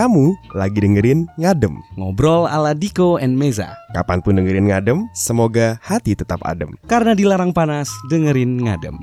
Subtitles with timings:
[0.00, 1.76] Kamu lagi dengerin Ngadem.
[2.00, 3.76] Ngobrol ala Diko and Meza.
[3.92, 6.72] Kapan pun dengerin Ngadem, semoga hati tetap adem.
[6.88, 8.96] Karena dilarang panas, dengerin ngadem.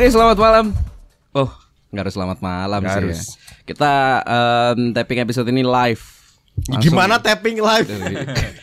[0.00, 0.66] Oke, selamat malam.
[1.36, 1.52] Oh,
[1.92, 3.20] nggak harus selamat malam Nggak sih harus.
[3.20, 3.24] ya.
[3.68, 3.92] Kita
[4.24, 6.00] em, tapping episode ini live.
[6.72, 7.84] Langsung Gimana tapping live?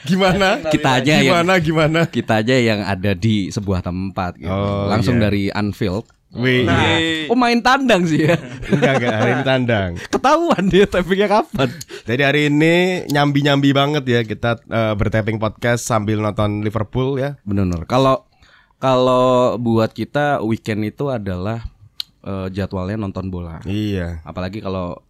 [0.02, 0.58] gimana?
[0.73, 1.99] Kita aja yang- Gimana gimana?
[2.09, 4.49] kita aja yang ada di sebuah tempat gitu.
[4.49, 5.30] Oh, Langsung iya.
[5.30, 6.09] dari Anfield.
[6.33, 7.30] Wih, iya.
[7.30, 8.33] Oh, main tandang sih ya.
[8.73, 9.89] enggak enggak hari ini tandang.
[10.17, 11.69] Ketahuan dia tappingnya kapan.
[12.02, 12.75] Jadi hari ini
[13.13, 17.38] nyambi-nyambi banget ya kita eh, bertapping podcast sambil nonton Liverpool ya.
[17.45, 17.85] Benar.
[17.85, 18.25] Kalau
[18.78, 21.66] kalau buat kita weekend itu adalah
[22.22, 23.61] eh, jadwalnya nonton bola.
[23.66, 24.22] Iya.
[24.22, 25.02] Apalagi kalau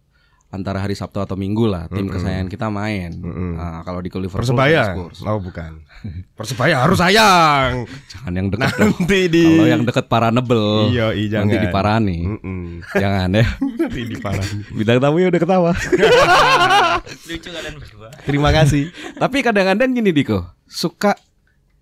[0.48, 3.12] antara hari Sabtu atau Minggu lah tim kesayangan kita main.
[3.20, 4.96] Nah, kalau di Liverpool Persebaya?
[4.96, 5.20] Spurs.
[5.28, 5.84] Oh bukan.
[6.32, 7.84] Persebaya harus sayang.
[8.08, 8.96] Jangan yang dekat dong.
[8.96, 10.88] Nanti di Kalau yang deket Paranebel.
[10.88, 11.66] Iya, iya, Nanti jangan.
[11.68, 12.18] diparani.
[12.24, 12.64] Mm-mm.
[12.96, 13.44] Jangan ya.
[13.84, 14.58] Nanti diparani.
[14.72, 15.72] Bidang tamunya udah ketawa.
[17.28, 18.08] Lucu kalian berdua.
[18.24, 18.88] Terima kasih.
[19.20, 21.12] Tapi kadang-kadang gini Diko, suka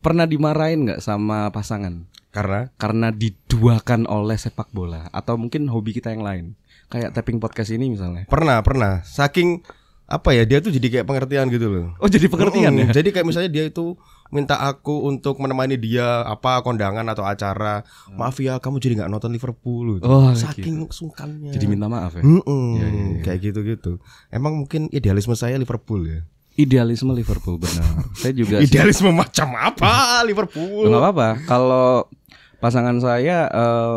[0.06, 6.14] pernah dimarahin nggak sama pasangan Karena karena diduakan oleh sepak bola atau mungkin hobi kita
[6.14, 6.46] yang lain.
[6.86, 8.30] Kayak tapping podcast ini misalnya.
[8.30, 9.66] pernah pernah saking
[10.06, 11.86] apa ya dia tuh jadi kayak pengertian gitu loh.
[11.98, 12.94] Oh, jadi pengertian Mm-mm.
[12.94, 13.02] ya?
[13.02, 13.98] Jadi kayak misalnya dia itu
[14.30, 17.82] minta aku untuk menemani dia apa kondangan atau acara.
[18.14, 19.98] Maaf ya kamu jadi nggak nonton Liverpool.
[19.98, 20.06] gitu.
[20.06, 21.50] Oh, saking sungkannya.
[21.50, 22.22] Jadi minta maaf ya.
[22.22, 22.78] Mm-mm.
[22.78, 23.20] Iya, iya, iya.
[23.26, 23.98] Kayak gitu-gitu.
[24.30, 26.20] Emang mungkin idealisme saya Liverpool ya.
[26.56, 27.84] Idealisme Liverpool benar.
[28.12, 30.88] Saya juga sih- Idealisme macam apa Liverpool?
[30.88, 31.28] nggak apa-apa.
[31.44, 32.08] Kalau
[32.56, 33.96] pasangan saya eh,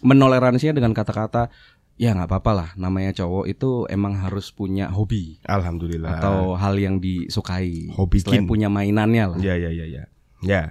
[0.00, 1.50] menoleransinya dengan kata-kata
[1.94, 2.68] ya nggak apa-apa lah.
[2.74, 6.18] Namanya cowok itu emang harus punya hobi Alhamdulillah.
[6.18, 7.90] atau hal yang disukai.
[7.90, 9.38] Hobi Selain punya mainannya lah.
[9.38, 10.04] Ya ya ya ya.
[10.40, 10.62] Ya.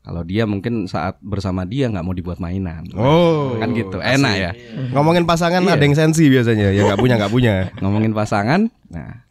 [0.00, 2.86] Kalau dia mungkin saat bersama dia nggak mau dibuat mainan.
[2.94, 3.58] Oh.
[3.58, 3.98] kan gitu.
[3.98, 4.50] Enak ya.
[4.92, 5.74] Ngomongin pasangan Iya.
[5.74, 6.70] ada yang sensi biasanya.
[6.70, 7.54] Ya nggak punya nggak punya.
[7.82, 9.25] Ngomongin pasangan, nah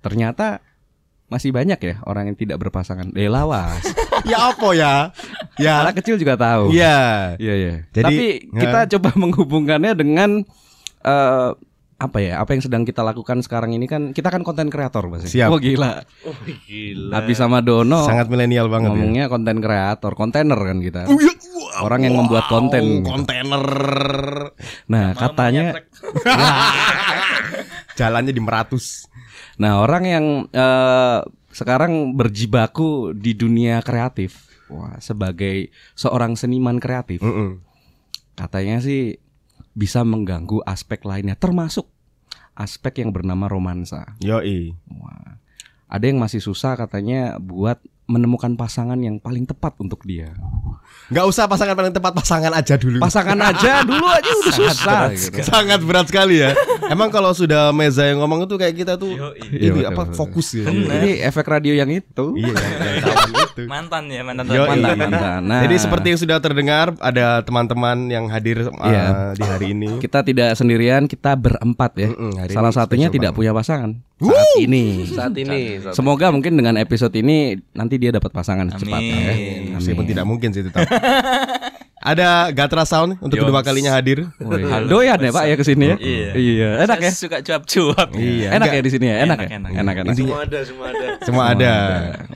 [0.00, 0.62] ternyata
[1.28, 3.12] masih banyak ya orang yang tidak berpasangan.
[3.12, 3.84] Eh lawas.
[4.30, 4.94] ya apa ya?
[5.60, 5.84] Ya.
[5.84, 6.72] Anak kecil juga tahu.
[6.72, 7.36] Iya.
[7.36, 7.74] Iya iya.
[7.92, 10.40] Jadi, Tapi kita coba menghubungkannya dengan
[11.04, 11.50] eh
[11.98, 12.38] apa ya?
[12.40, 15.28] Apa yang sedang kita lakukan sekarang ini kan kita kan konten kreator Mas.
[15.28, 15.52] Siap.
[15.52, 16.00] Oh gila.
[16.24, 16.32] Oh
[16.64, 17.12] gila.
[17.20, 18.96] Habis sama Dono Sangat milenial banget ya.
[18.96, 21.10] ngomongnya konten kreator, kontainer kan kita.
[21.10, 21.34] Oh, iya.
[21.84, 23.04] Orang yang membuat konten.
[23.04, 23.10] gitu.
[23.10, 23.62] kontainer
[24.88, 25.76] Nah, katanya
[27.98, 29.04] jalannya di Meratus.
[29.58, 31.20] Nah, orang yang eh,
[31.50, 37.58] sekarang berjibaku di dunia kreatif, wah, sebagai seorang seniman kreatif, Mm-mm.
[38.38, 39.18] katanya sih
[39.74, 41.90] bisa mengganggu aspek lainnya, termasuk
[42.54, 44.18] aspek yang bernama romansa.
[44.22, 44.74] Yoi.
[44.94, 45.38] Wah,
[45.88, 50.32] ada yang masih susah katanya buat menemukan pasangan yang paling tepat untuk dia.
[51.08, 52.96] Nggak usah pasangan paling tepat pasangan aja dulu.
[52.98, 55.00] Pasangan aja dulu aja udah susah.
[55.12, 55.44] gitu.
[55.44, 56.56] Sangat berat sekali ya.
[56.88, 59.40] Emang kalau sudah meza yang ngomong itu kayak kita tuh Yoi.
[59.46, 60.16] Iya, ini betul, apa betul.
[60.16, 60.64] fokus ya.
[60.66, 62.26] Ini efek radio yang itu.
[62.34, 62.52] Iya,
[63.44, 63.62] itu.
[63.68, 64.44] Mantan ya mantan.
[64.46, 64.68] Yoi.
[64.70, 65.40] Mantan, mantan.
[65.44, 69.04] Nah, Jadi seperti yang sudah terdengar ada teman-teman yang hadir uh, Iya.
[69.36, 70.00] di hari ini.
[70.00, 72.08] Kita tidak sendirian, kita berempat ya.
[72.08, 73.52] Mm-mm, hari Salah satunya tidak banget.
[73.52, 74.84] punya pasangan saat ini.
[75.06, 79.32] saat ini saat Semoga mungkin dengan episode ini nanti dia dapat pasangan secepatnya ya.
[79.34, 79.78] Amin.
[79.78, 80.82] Meskipun tidak mungkin sih tetap.
[81.98, 83.46] ada Gatra Sound untuk Yo.
[83.46, 84.26] kedua kalinya hadir.
[84.90, 85.96] Doyan ya Pak ya ke sini ya?
[85.98, 86.30] Iya.
[86.34, 87.10] Iya, enak ya?
[87.10, 88.08] Saya suka cuap-cuap.
[88.14, 88.48] Iya.
[88.54, 88.78] Enak enggak.
[88.78, 89.16] ya di sini ya?
[89.22, 89.56] Enak, Enak, ya?
[89.58, 89.70] enak.
[89.70, 90.12] Enak, enak.
[90.14, 91.72] Intinya semua ada semua ada semua ada.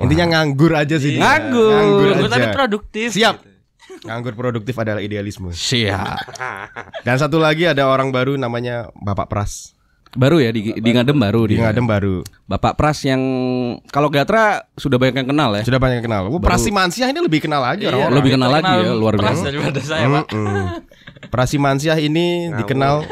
[0.02, 1.10] Intinya nganggur aja sih.
[1.16, 1.22] dia.
[1.22, 1.72] Nganggur.
[1.74, 2.30] Nganggur aja.
[2.30, 3.08] tapi produktif.
[3.14, 3.36] Siap.
[4.02, 5.50] Nganggur produktif adalah idealisme.
[5.54, 6.16] Siap.
[7.06, 9.74] Dan satu lagi ada orang baru namanya Bapak Pras.
[10.12, 11.64] Baru ya di, di Ngadem baru Di dia.
[11.64, 12.20] Ngadem baru.
[12.44, 13.22] Bapak Pras yang
[13.88, 15.64] kalau Gatra sudah banyak yang kenal ya.
[15.64, 16.22] Sudah banyak yang kenal.
[16.28, 18.16] Oh, Pras Simansyah ini lebih kenal lagi Iya, orang-orang.
[18.20, 19.44] Lebih kenal kita lagi ya, luar Pras biasa.
[19.48, 20.26] daripada saya, Pak.
[20.30, 20.66] Mm-mm.
[21.22, 23.08] Prasimansyah ini dikenal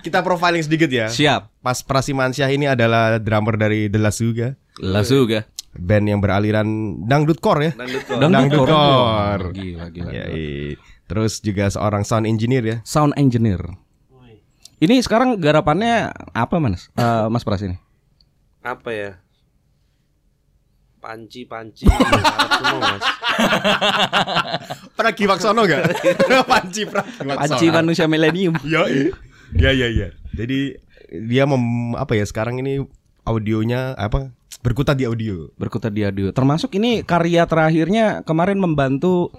[0.00, 1.06] kita profiling sedikit ya.
[1.10, 1.50] Siap.
[1.58, 5.42] Pas Prasimansyah ini adalah drummer dari The Lasuga, Lasuga.
[5.74, 6.66] band yang beraliran
[7.04, 7.72] dangdut core ya.
[7.74, 8.16] Dangdut kok.
[8.20, 8.70] Dangdut core.
[8.70, 9.44] core.
[9.52, 10.10] Gila, gila.
[10.12, 10.36] Ya, gila.
[10.38, 10.76] iya.
[11.08, 12.76] Terus juga seorang sound engineer ya.
[12.84, 13.64] Sound engineer.
[14.78, 16.86] Ini sekarang garapannya apa Mas?
[16.94, 17.74] Eh, Mas Pras ini?
[18.62, 19.10] Apa ya?
[20.98, 23.04] Panci panci semua mas
[24.98, 25.94] Pragiwaksono enggak?
[26.42, 27.38] Panci Pragiwaksono.
[27.38, 28.58] Panci manusia milenium.
[28.66, 28.82] Yo,
[29.54, 30.08] iya iya iya.
[30.34, 30.74] Jadi
[31.08, 32.82] dia mem, apa ya sekarang ini
[33.22, 34.34] audionya apa
[34.66, 35.54] berkutat di audio.
[35.54, 36.34] Berkutat di audio.
[36.34, 39.30] Termasuk ini karya terakhirnya kemarin membantu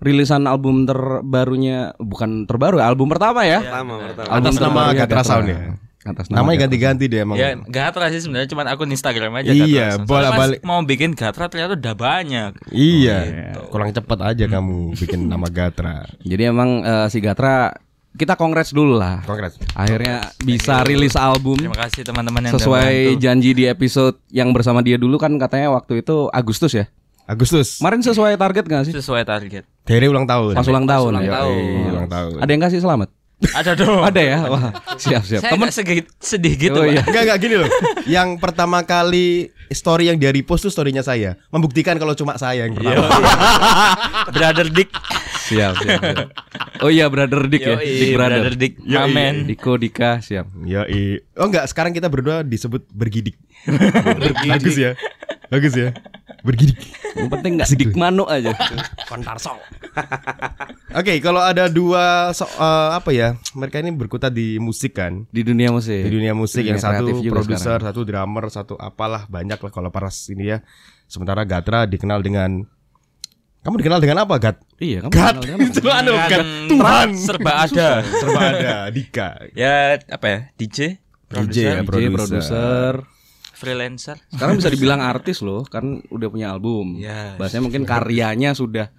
[0.00, 3.64] rilisan album terbarunya bukan terbaru, album pertama ya.
[3.64, 5.58] Pertama pertama Atas nama Gatra Sound ya?
[6.06, 7.34] Atas nama Namanya ganti-ganti dia emang.
[7.34, 10.62] Ya Gatra sih sebenarnya cuma akun Instagram aja Iya, bola-balik.
[10.62, 13.18] pas Mau bikin Gatra ternyata udah banyak Iya.
[13.72, 16.06] Kurang cepat aja kamu bikin nama Gatra.
[16.30, 17.74] Jadi emang eh, si Gatra
[18.16, 19.20] kita kongres dulu lah.
[19.28, 19.60] Kongres.
[19.76, 24.96] Akhirnya bisa rilis album Terima kasih teman-teman yang sesuai janji di episode yang bersama dia
[24.96, 26.86] dulu kan katanya waktu itu Agustus ya.
[27.26, 27.82] Agustus.
[27.82, 28.94] Kemarin sesuai target gak sih?
[28.94, 30.54] sesuai target Dari ulang tahun.
[30.54, 31.10] Pas ulang tahun.
[31.10, 31.32] ulang ya.
[31.42, 31.58] tahun.
[31.58, 32.36] Iya, ulang tahun.
[32.38, 33.08] Ada yang kasih selamat?
[33.36, 34.38] Ada dong Ada ya.
[34.48, 35.44] Wah, siap siap.
[35.44, 37.04] Saya Temen sedikit, sedih gitu Oh, iya.
[37.04, 37.68] Enggak enggak gini loh.
[38.08, 42.78] Yang pertama kali story yang dia repost tuh storynya saya, membuktikan kalau cuma saya yang
[42.78, 43.04] pertama.
[44.32, 44.88] Brother Dick
[45.46, 46.00] siap siap.
[46.02, 46.28] siap.
[46.82, 47.76] Oh iya brother Dick ya.
[47.78, 48.40] Yoi, Dick brother.
[48.40, 48.98] Brother Dick Yoi.
[48.98, 50.50] Amen Diko Dika siap.
[50.64, 50.88] Ya,
[51.38, 53.36] Oh enggak, sekarang kita berdua disebut bergidik.
[54.50, 54.96] Bagus ya.
[55.52, 55.92] Bagus ya.
[56.46, 56.78] Bergidik.
[57.18, 58.54] Yang penting nggak Dik Mano aja.
[59.04, 59.58] Kontarso.
[60.98, 63.34] Oke, kalau ada dua so- eh, apa ya?
[63.52, 65.26] Mereka ini berkutat di musik kan.
[65.28, 66.06] Di dunia musik.
[66.06, 70.30] Di dunia musik Dunia yang satu produser, satu drummer, satu apalah banyak lah kalau paras
[70.30, 70.62] ini ya.
[71.06, 72.62] Sementara Gatra dikenal dengan
[73.60, 74.62] Kamu dikenal dengan apa, Gat?
[74.78, 75.34] Iya, kamu Gat.
[75.34, 75.90] kenal dengan apa?
[75.98, 76.46] Anu Gat.
[76.70, 77.08] Tuhan.
[77.18, 79.28] serba ada Serba ada, Dika.
[79.58, 80.78] Ya apa ya DJ
[81.26, 82.92] DJ ya, DJ, produser.
[83.56, 87.00] Freelancer Sekarang bisa dibilang artis loh, kan udah punya album.
[87.00, 87.40] Yes.
[87.40, 88.92] Bahasanya mungkin karyanya sudah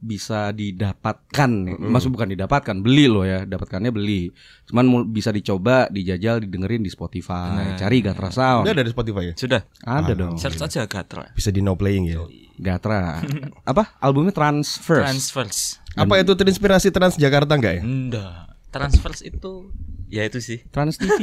[0.00, 1.50] bisa didapatkan.
[1.76, 3.44] Maksud bukan didapatkan, beli loh ya.
[3.44, 4.32] Dapatkannya beli.
[4.64, 7.76] Cuman bisa dicoba, dijajal, didengerin di Spotify.
[7.76, 8.64] Cari Gatra Sound.
[8.64, 9.34] Udah ada di Spotify ya?
[9.36, 10.40] Sudah Ada dong.
[10.40, 12.24] Search aja Gatra Bisa di no playing ya.
[12.56, 13.20] Gatra.
[13.68, 14.00] Apa?
[14.00, 15.04] Albumnya Transfers.
[15.04, 15.58] Transfers
[15.94, 17.82] Apa itu terinspirasi Trans Jakarta enggak ya?
[17.84, 19.68] Enggak Transfers itu
[20.10, 21.22] Ya itu sih Trans TV.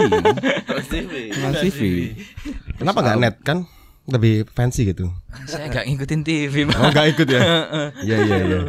[0.63, 1.79] Terus TV Trans TV.
[2.79, 3.67] Kenapa enggak net kan?
[4.07, 5.11] Lebih fancy gitu.
[5.43, 6.63] Saya nggak ngikutin TV.
[6.71, 7.41] Oh, enggak ikut ya?
[8.07, 8.59] Iya, iya, iya.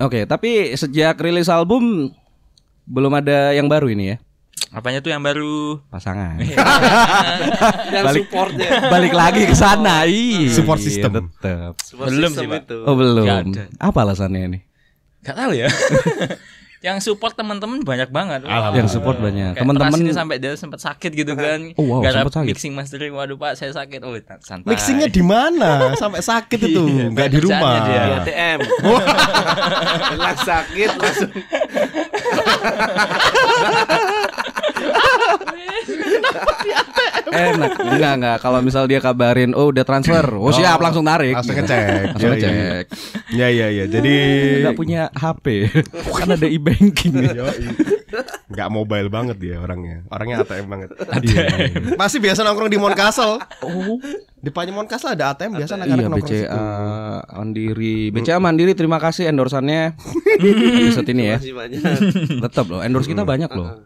[0.00, 2.08] Oke, tapi sejak rilis album
[2.88, 4.18] belum ada yang baru ini ya.
[4.72, 6.40] Apanya tuh yang baru Pasangan.
[7.94, 10.08] Yang supportnya Balik lagi ke sana.
[10.08, 11.28] Iya, Support system.
[11.36, 11.76] Tetap.
[11.84, 12.60] Support Belum system sih, Pak.
[12.64, 13.24] itu Oh, belum.
[13.52, 13.76] Nggak.
[13.78, 14.58] Apa alasannya ini?
[15.22, 15.68] Gak tahu ya
[16.78, 18.70] Yang support teman-teman banyak banget Wah.
[18.70, 19.56] Yang support banyak.
[19.56, 22.48] Teman-teman ini sampai dia sempat sakit gitu kan Oh, wow, sempat sakit.
[22.52, 25.92] mixing mastering Waduh pak saya sakit Oh santai Mixingnya di mana?
[25.96, 27.82] Sampai sakit itu, Iya, enggak di kerjaannya rumah.
[27.82, 27.96] dia.
[27.96, 28.58] Di ATM
[30.12, 31.30] Hilang sakit langsung
[37.26, 37.70] enak.
[37.78, 38.36] Enggak, enggak.
[38.38, 41.34] Kalau misal dia kabarin, "Oh, udah transfer." Oh, siap langsung tarik.
[41.34, 42.14] Langsung ngecek.
[42.14, 42.48] Langsung Iya, iya.
[42.50, 42.84] ngecek.
[43.32, 43.84] Ya ya ya.
[43.86, 44.14] Jadi
[44.62, 45.46] Enggak punya HP.
[46.12, 47.12] kan ada e-banking.
[48.46, 50.06] nggak mobile banget dia orangnya.
[50.08, 50.88] Orangnya ATM banget.
[51.20, 51.42] Dia.
[51.98, 53.42] Masih biasa nongkrong di Monkasel.
[53.60, 53.98] Oh.
[54.36, 56.58] Depannya Monkasel ada ATM biasa anak-anak Iya nongkrong BCA situ.
[57.34, 59.98] Mandiri BCA Mandiri terima kasih endorsannya
[60.86, 61.38] episode ini ya
[62.46, 63.82] tetap loh endorse kita banyak loh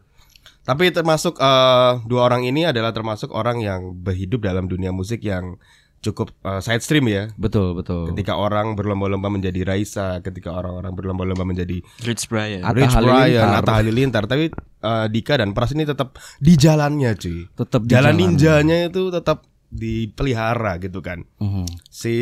[0.70, 5.58] Tapi termasuk eh, dua orang ini adalah termasuk orang yang berhidup dalam dunia musik yang
[6.00, 7.28] cukup eh, side stream ya.
[7.36, 12.94] betul betul Ketika orang berlomba-lomba menjadi Raisa, ketika orang-orang berlomba-lomba menjadi Rich Brian Atta Rich
[12.94, 13.10] Brian,
[13.42, 13.58] Halilintar.
[13.60, 14.44] Atta Halilintar, tapi
[14.80, 17.50] eh, Dika dan Pras ini tetap di jalannya, cuy.
[17.50, 18.20] tetap di Jalan jalan.
[18.22, 21.26] ninjanya itu tetap dipelihara gitu kan.
[21.38, 21.66] Mhm.
[21.86, 22.14] Si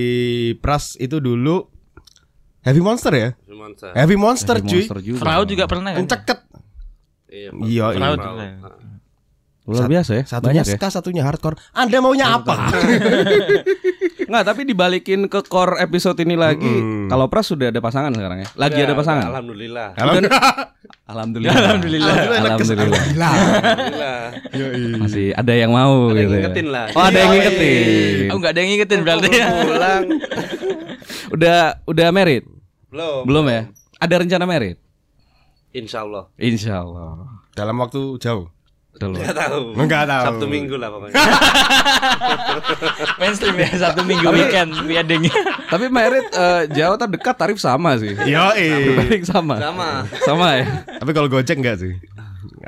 [0.58, 1.68] Pras itu dulu
[2.60, 3.28] Heavy Monster ya?
[3.46, 4.82] Cuman saya Heavy Monster, Heavy cuy.
[4.84, 5.20] Monster juga.
[5.22, 6.38] Fraud juga pernah kan Menceket.
[7.40, 7.96] Iya Iya, iya.
[7.96, 8.18] Fraud.
[8.18, 8.70] juga.
[9.68, 11.60] luar biasa ya Satunya banyak ya ska, satunya hardcore.
[11.72, 12.72] Anda maunya apa?
[14.28, 17.08] nggak tapi dibalikin ke core episode ini lagi Mm-mm.
[17.08, 20.44] kalau Pras sudah ada pasangan sekarang ya lagi ada Udah, pasangan Alhamdulillah alhamdulillah
[21.08, 22.12] Alhamdulillah Alhamdulillah.
[22.12, 23.32] alhamdulillah Alhamdulillah.
[23.32, 26.36] Alhamdulillah masih ada yang mau Ada yang gitu ya.
[26.38, 26.86] ngingetin lah.
[26.92, 27.36] oh ada yang Yoi.
[27.38, 30.02] ngingetin Oh nggak ada yang ngikutin berarti ya Pulang
[31.34, 32.44] udah udah married
[32.88, 33.60] Belum belum ya
[33.96, 34.76] ada rencana married
[35.72, 38.48] Insya Allah Insya Allah Dalam waktu jauh.
[38.98, 40.24] Gak tahu Enggak tahu.
[40.26, 41.14] Sabtu minggu lah pokoknya
[43.22, 45.30] Mainstream ya satu minggu weekend wedding
[45.70, 48.10] Tapi merit eh, jauh atau dekat tarif sama sih.
[48.26, 49.54] Yo, Dibanding sama.
[49.62, 49.88] Sama
[50.26, 50.66] Sama ya.
[50.98, 51.94] Tapi kalau Gojek enggak sih?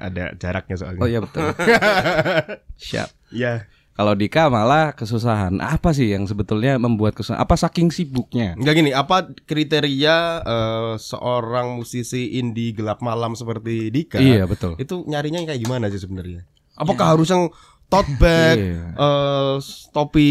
[0.00, 1.00] ada jaraknya soalnya.
[1.02, 1.45] Oh iya betul.
[2.88, 3.09] Siap.
[3.30, 3.69] Iya.
[4.00, 5.61] Kalau Dika malah kesusahan.
[5.61, 7.37] Apa sih yang sebetulnya membuat kesusahan?
[7.37, 8.57] Apa saking sibuknya?
[8.57, 14.16] Enggak gini, apa kriteria eh, seorang musisi indie gelap malam seperti Dika?
[14.16, 14.80] Iya betul.
[14.80, 16.49] Itu nyarinya kayak gimana sih sebenarnya?
[16.80, 17.52] Apakah harus yang
[17.92, 18.83] tote bag, Iya.
[18.97, 19.54] eh,
[19.92, 20.28] topi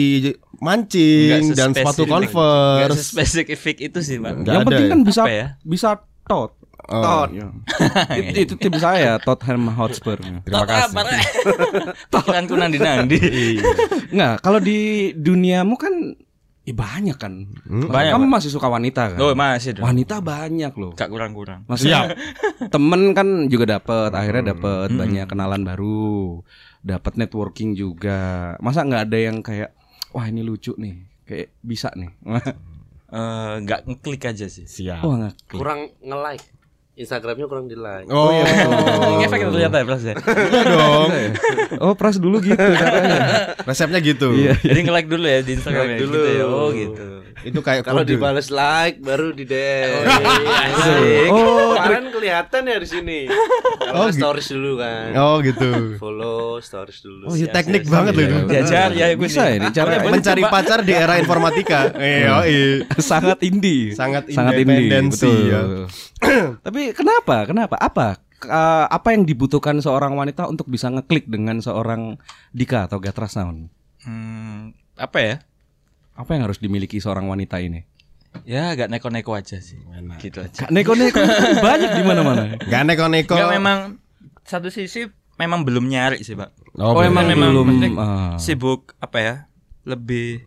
[0.57, 2.97] mancing dan sepatu Converse?
[2.97, 4.17] sespesifik itu sih.
[4.17, 4.93] Nggak yang penting ya?
[4.97, 5.47] kan bisa Apa ya?
[5.61, 5.89] bisa
[6.25, 6.57] tot.
[6.89, 7.29] Oh, Tot.
[8.17, 10.17] itu, itu tim saya Tottenham Hotspur.
[10.17, 10.97] Terima kasih.
[12.09, 13.19] Pikiranku nandi-nandi.
[14.09, 15.93] Nggak, kalau di duniamu kan
[16.65, 17.33] ya banyak kan.
[17.65, 19.19] Banyak, Kamu masih suka wanita kan?
[19.21, 19.85] Oh, masih dong.
[19.85, 20.93] Wanita banyak loh.
[20.93, 21.65] Gak kurang-kurang.
[21.65, 22.13] Maksudnya
[22.69, 24.97] temen kan juga dapat, akhirnya dapat Hmm.
[24.97, 26.41] banyak kenalan baru,
[26.81, 28.53] dapat networking juga.
[28.61, 29.73] Masa nggak ada yang kayak
[30.09, 32.09] wah ini lucu nih, kayak bisa nih.
[33.09, 34.65] Eh, nggak ngeklik aja sih.
[34.65, 35.01] Siap.
[35.01, 35.33] Wah nggak.
[35.49, 36.45] Kurang nge-like.
[36.99, 38.11] Instagramnya kurang di like.
[38.11, 38.27] Oh,
[39.15, 40.15] Ngefek ternyata ya, Pras ya.
[40.19, 41.09] iya dong.
[41.83, 43.55] Oh pras dulu gitu caranya.
[43.63, 44.35] Resepnya gitu.
[44.35, 44.59] Iya.
[44.59, 46.43] Jadi nge-like dulu ya di Instagram ya, Nge-like gitu ya.
[46.43, 46.51] dulu.
[46.53, 47.05] Oh, gitu.
[47.39, 50.03] Itu kayak Kalau dibales like baru di DM.
[50.43, 51.29] Asik.
[51.31, 53.19] Oh, Kemarin kelihatan ya di sini.
[53.79, 55.15] Kalau stories dulu kan.
[55.15, 55.95] Oh gitu.
[55.95, 57.31] Follow stories dulu.
[57.31, 58.37] Oh, iya Siap, teknik siap, banget loh itu.
[58.45, 61.79] Diajar ya gue Bisa ya, cara Mencari pacar di era informatika.
[61.99, 62.67] Iya, iya.
[62.97, 63.93] sangat indie.
[63.93, 65.51] Sangat sangat independensi, indie.
[65.53, 65.61] ya.
[65.63, 65.85] Betul.
[66.89, 67.45] Tapi kenapa?
[67.45, 67.75] Kenapa?
[67.77, 68.17] Apa?
[68.41, 72.17] Eh, apa yang dibutuhkan seorang wanita untuk bisa ngeklik dengan seorang
[72.49, 73.69] Dika atau Gatra Sound?
[74.01, 75.35] Hmm, apa ya?
[76.17, 77.85] Apa yang harus dimiliki seorang wanita ini?
[78.41, 79.77] Ya agak neko-neko aja sih.
[80.17, 80.65] Gitu aja.
[80.65, 81.21] Kak neko-neko
[81.69, 82.57] banyak di mana-mana.
[82.57, 83.37] Gak neko-neko.
[83.37, 83.79] Enggak memang
[84.41, 85.05] satu sisi
[85.37, 86.73] memang belum nyari sih, Pak.
[86.81, 87.05] Oh, belum.
[87.13, 87.69] emang memang belum,
[88.01, 88.33] ah.
[88.41, 89.35] sibuk apa ya?
[89.85, 90.41] Lebih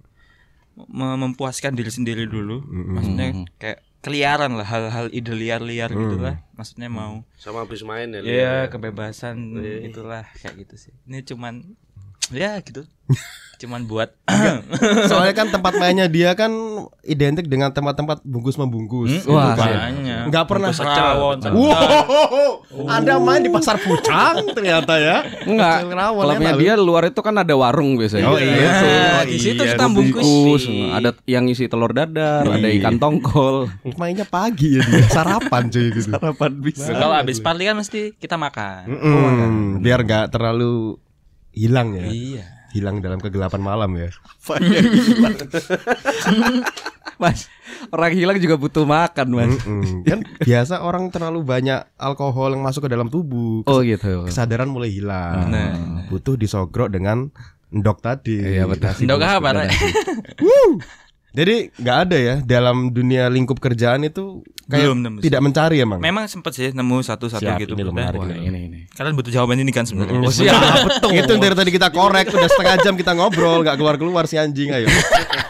[0.90, 2.66] me- mempuaskan diri sendiri dulu.
[2.66, 6.42] Maksudnya kayak keliaran lah hal-hal ide liar-liar gitu lah.
[6.58, 8.20] Maksudnya mau Sama habis main ya.
[8.20, 8.34] Li.
[8.34, 10.92] ya kebebasan itulah kayak gitu sih.
[11.06, 11.78] Ini cuman
[12.30, 12.86] ya gitu.
[13.62, 14.10] cuman buat
[15.10, 16.50] Soalnya kan tempat mainnya dia kan
[17.06, 19.22] identik dengan tempat-tempat bungkus membungkus.
[19.22, 19.70] Wah, Itu kan.
[19.70, 20.16] makanya.
[20.26, 21.38] Nggak pernah Bungkus rawon.
[21.46, 25.22] Wow, Anda main di pasar pucang ternyata ya.
[25.46, 28.34] Rawon, Klubnya enak dia luar itu kan ada warung biasanya.
[28.34, 29.22] Oh iya.
[29.22, 29.78] Oh, di situ iya.
[29.78, 30.62] kita bungkus.
[30.66, 32.82] Ada yang isi telur dadar, ada Iya.
[32.82, 33.70] ikan tongkol.
[33.94, 35.06] Mainnya pagi ya dia.
[35.06, 36.10] Sarapan cuy gitu.
[36.10, 36.90] Sarapan bisa.
[36.98, 38.90] Kalau habis party kan mesti kita makan.
[39.78, 40.98] Biar nggak terlalu
[41.52, 42.08] hilang ya.
[42.08, 42.44] Iya.
[42.72, 44.08] Hilang dalam kegelapan malam ya.
[47.16, 47.46] Mas,
[47.88, 49.52] orang hilang juga butuh makan, Mas.
[49.62, 50.02] Mm-mm.
[50.02, 53.62] Kan biasa orang terlalu banyak alkohol yang masuk ke dalam tubuh.
[53.62, 54.26] Kes- Oh gitu.
[54.26, 55.46] Kesadaran mulai hilang.
[55.46, 55.72] Nah.
[56.08, 57.30] Butuh disogrok dengan
[57.68, 58.40] endok tadi.
[58.58, 58.96] Iya, betul.
[58.98, 59.68] Endok apa.
[60.40, 60.80] Wuh.
[61.32, 65.18] Jadi nggak ada ya dalam dunia lingkup kerjaan itu kayak Belum nemu.
[65.20, 65.96] tidak mencari emang.
[65.96, 67.72] Memang sempet sih nemu satu-satu Siap, gitu.
[67.72, 68.28] ini menarik Wah.
[68.28, 68.78] Ini ini.
[68.90, 70.12] Kalian butuh jawaban ini kan sebenarnya.
[70.14, 70.52] Oh, siap,
[70.84, 71.16] betul.
[71.16, 74.70] Itu dari tadi kita korek udah setengah jam kita ngobrol nggak keluar keluar si anjing
[74.70, 74.84] ayo.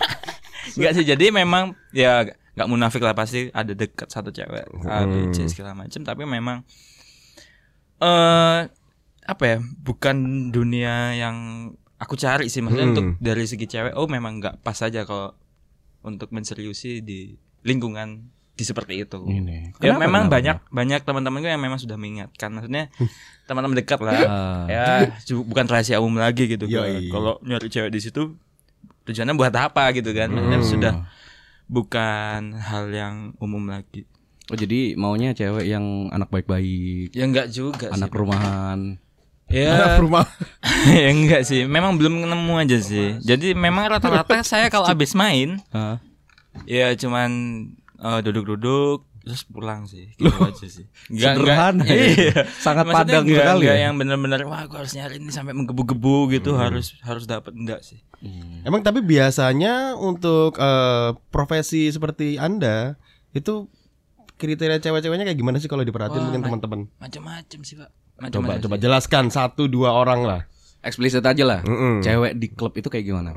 [0.78, 5.28] Enggak sih, jadi memang ya nggak munafik lah pasti ada dekat satu cewek A, B,
[5.30, 6.62] C segala macam, tapi memang
[7.98, 8.60] eh
[9.22, 9.58] apa ya?
[9.60, 10.16] Bukan
[10.48, 11.36] dunia yang
[11.96, 12.94] aku cari sih maksudnya Hmm.
[12.94, 15.34] untuk dari segi cewek oh memang nggak pas aja kalau
[16.02, 19.22] untuk menseriusi di lingkungan di seperti itu.
[19.22, 19.72] Ini.
[19.80, 20.34] Ya Kenapa, memang kenapa?
[20.36, 22.92] banyak banyak teman-temanku yang memang sudah mengingatkan maksudnya
[23.48, 24.18] teman-teman dekat lah.
[24.22, 24.64] Ah.
[24.68, 24.84] ya
[25.40, 26.68] bukan rahasia umum lagi gitu.
[27.08, 28.36] Kalau nyari cewek di situ
[29.02, 30.28] tujuannya buat apa gitu kan.
[30.28, 30.68] Maksudnya Hmm.
[30.68, 30.92] sudah
[31.66, 34.04] bukan hal yang umum lagi.
[34.50, 38.18] Oh jadi maunya cewek yang anak baik-baik, Ya enggak juga anak sih.
[38.18, 38.78] rumahan.
[39.52, 40.24] Ya, rumah.
[40.96, 41.68] ya enggak sih.
[41.68, 43.20] Memang belum nemu aja sih.
[43.20, 46.00] Jadi memang rata-rata saya kalau habis main Hah?
[46.64, 47.30] ya cuman
[48.00, 50.10] eh, duduk-duduk terus pulang sih.
[50.16, 50.88] Gitu aja sih.
[51.06, 51.94] Enggak Sederhana ya.
[51.94, 52.34] Iya.
[52.58, 53.82] Sangat Maksudnya padang enggak, sekali enggak ya.
[53.84, 58.00] yang benar-benar wah aku harus nyari ini sampai menggebu-gebu gitu harus harus dapat enggak sih.
[58.62, 62.96] Emang tapi biasanya untuk eh, profesi seperti anda
[63.30, 63.70] itu
[64.36, 66.80] kriteria cewek-ceweknya kayak gimana sih kalau diperhatiin Wah, mungkin ma- teman-teman?
[66.98, 67.90] Macam-macam sih, Pak.
[68.24, 68.62] Coba Macam-macam.
[68.62, 68.82] coba sih.
[68.82, 70.40] jelaskan satu dua orang lah.
[70.80, 71.60] Eksplisit aja lah.
[71.62, 71.98] Mm-mm.
[72.00, 73.34] Cewek di klub itu kayak gimana?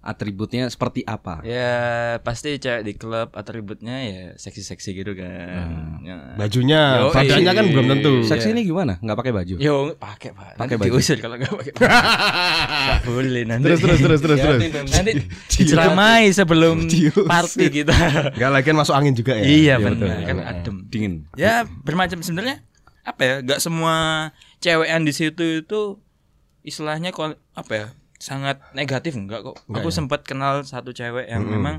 [0.00, 1.46] Atributnya seperti apa?
[1.46, 1.78] Ya
[2.18, 6.02] pasti cewek di klub atributnya ya seksi-seksi gitu kan.
[6.02, 6.34] Ya.
[6.34, 8.12] Bajunya, badannya kan belum tentu.
[8.18, 8.28] Iya.
[8.28, 8.98] Seksi ini gimana?
[8.98, 9.54] Nggak pakai baju?
[9.56, 10.58] Yo pakai pak.
[10.58, 10.90] Pakai Nanti baju.
[10.98, 11.72] diusir kalau nggak pakai.
[12.82, 13.62] Nggak boleh nanti.
[13.62, 14.60] Terus terus terus terus terus.
[14.90, 15.12] Nanti
[15.54, 16.76] diceramai sebelum
[17.22, 17.94] party kita.
[18.34, 19.44] Gak lagian masuk angin juga ya.
[19.46, 20.02] iya betul.
[20.02, 20.76] benar kan adem.
[20.90, 21.30] Dingin.
[21.38, 22.58] Ya bermacam sebenarnya
[23.02, 23.34] apa ya?
[23.42, 25.98] Gak semua cewek yang di situ itu
[26.62, 27.10] istilahnya
[27.52, 27.86] apa ya?
[28.16, 29.58] Sangat negatif enggak kok.
[29.66, 29.94] Enggak Aku ya?
[29.94, 31.52] sempat kenal satu cewek yang Mm-mm.
[31.52, 31.76] memang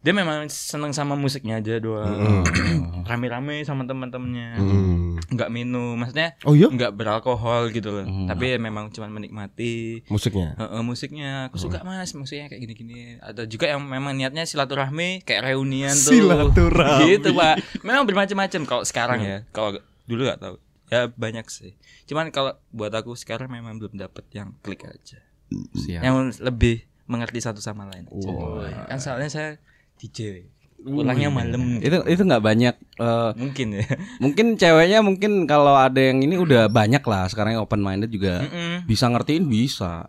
[0.00, 2.46] dia memang seneng sama musiknya aja doang.
[3.10, 4.54] Rame-rame sama teman-temannya.
[4.54, 5.18] Hmm.
[5.26, 6.70] Nggak minum, maksudnya Oh iya?
[6.70, 8.06] nggak beralkohol gitu loh.
[8.06, 10.54] Tapi ya memang cuma menikmati Musiknya.
[10.56, 15.50] Heeh, musiknya aku suka mas musiknya kayak gini-gini ada juga yang memang niatnya silaturahmi kayak
[15.50, 17.10] reunian tuh Silaturahmi.
[17.10, 20.56] gitu pak memang bermacam-macam kalau sekarang ya kalau dulu nggak tahu.
[20.86, 21.74] Ya banyak sih.
[22.06, 25.22] Cuman kalau buat aku sekarang memang belum dapet yang klik aja.
[25.46, 26.02] Siap.
[26.02, 28.90] yang lebih mengerti satu sama lain aja.
[28.90, 29.50] kan soalnya saya
[29.94, 30.50] DJ
[30.82, 31.78] pulangnya malam.
[31.78, 33.86] Itu itu nggak banyak eh, mungkin ya.
[34.22, 37.30] mungkin ceweknya mungkin kalau ada yang ini udah banyak lah.
[37.30, 38.86] Sekarang yang open minded juga Mm-mm.
[38.90, 40.06] bisa ngertiin bisa.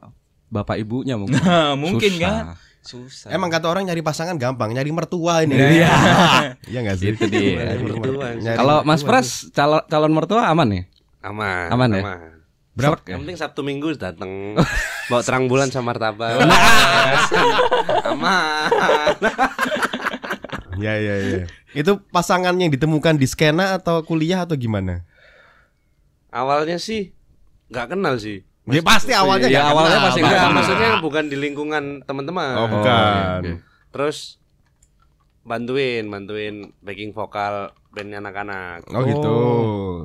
[0.48, 1.38] Bapak ibunya mungkin.
[1.44, 2.24] Nah, mungkin Susah.
[2.24, 2.36] kan
[2.88, 5.60] susah Emang kata orang nyari pasangan gampang, nyari mertua ini.
[5.60, 5.92] Iya.
[6.64, 7.12] Iya enggak sih?
[7.12, 7.76] Itu dia.
[8.56, 9.04] Kalau Mas.
[9.04, 10.84] Pras calon calon mertua aman ya
[11.28, 11.68] Aman.
[11.76, 12.04] Aman ya?
[12.78, 13.02] Berapa?
[13.10, 14.54] Yang penting Sabtu Minggu datang
[15.10, 16.40] bawa terang bulan sama martabak.
[18.14, 19.18] Aman.
[20.78, 21.38] Iya iya iya.
[21.74, 25.02] Itu pasangan yang ditemukan di skena atau kuliah atau gimana?
[26.30, 27.18] Awalnya sih
[27.74, 28.46] nggak kenal sih.
[28.68, 30.52] Ya pasti awalnya Ya, awalnya kenal, pasti Enggak, kenal.
[30.54, 32.54] maksudnya bukan di lingkungan teman-teman.
[32.58, 33.40] Oh, bukan.
[33.40, 33.52] oke.
[33.90, 34.18] Terus
[35.42, 38.84] bantuin, bantuin backing vokal bandnya anak-anak.
[38.92, 39.38] Oh gitu.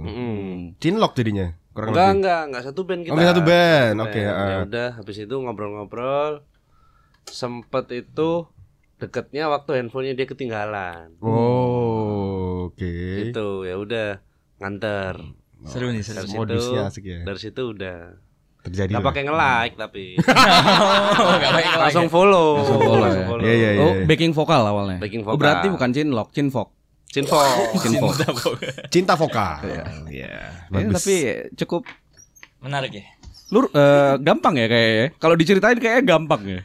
[0.01, 0.79] Mm-mm.
[0.79, 1.51] Cinlok jadinya.
[1.73, 2.17] Kurang Enggak, lebih.
[2.21, 3.13] enggak, enggak satu band kita.
[3.13, 3.97] Oh, satu band.
[3.99, 4.61] Oke, Ya ah.
[4.63, 6.33] udah, habis itu ngobrol-ngobrol.
[7.25, 8.31] Sempet itu
[8.97, 11.17] deketnya waktu handphonenya dia ketinggalan.
[11.19, 12.95] Oh, oke.
[13.27, 14.09] Gitu, ya udah
[14.59, 15.19] nganter.
[15.63, 17.19] seru nih seru Dari situ, Modusnya asik ya.
[17.23, 17.99] dari situ udah.
[18.63, 18.91] Terjadi.
[18.91, 19.09] Gak lah.
[19.11, 20.05] pakai nge-like tapi.
[21.13, 21.51] Oh, nggak.
[21.83, 22.63] Langsung follow.
[22.63, 23.27] Langsung follow ya.
[23.43, 23.83] Iya, iya, iya.
[23.83, 24.99] Oh, backing vokal awalnya.
[24.99, 25.39] Backing Oh, vokal.
[25.39, 26.69] berarti bukan cinlok, cinfok.
[27.07, 27.37] Cinfo.
[27.77, 28.15] Cinfok.
[28.89, 29.61] Cinta vokal.
[29.67, 29.85] Iya.
[30.09, 30.35] Ya,
[30.71, 30.97] Bagus.
[30.97, 31.15] tapi
[31.55, 31.85] cukup
[32.59, 33.05] menarik ya
[33.53, 35.07] lur eh, gampang ya kayaknya.
[35.19, 36.61] Kalau diceritain kayaknya gampang ya.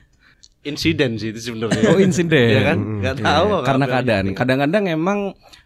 [0.63, 1.83] Insiden sih itu sebenarnya.
[1.83, 2.47] Oh, insiden.
[2.47, 2.77] Iya kan?
[2.79, 3.91] Enggak tahu Iya, apa karena apa.
[3.91, 4.25] keadaan.
[4.31, 5.19] Kadang-kadang emang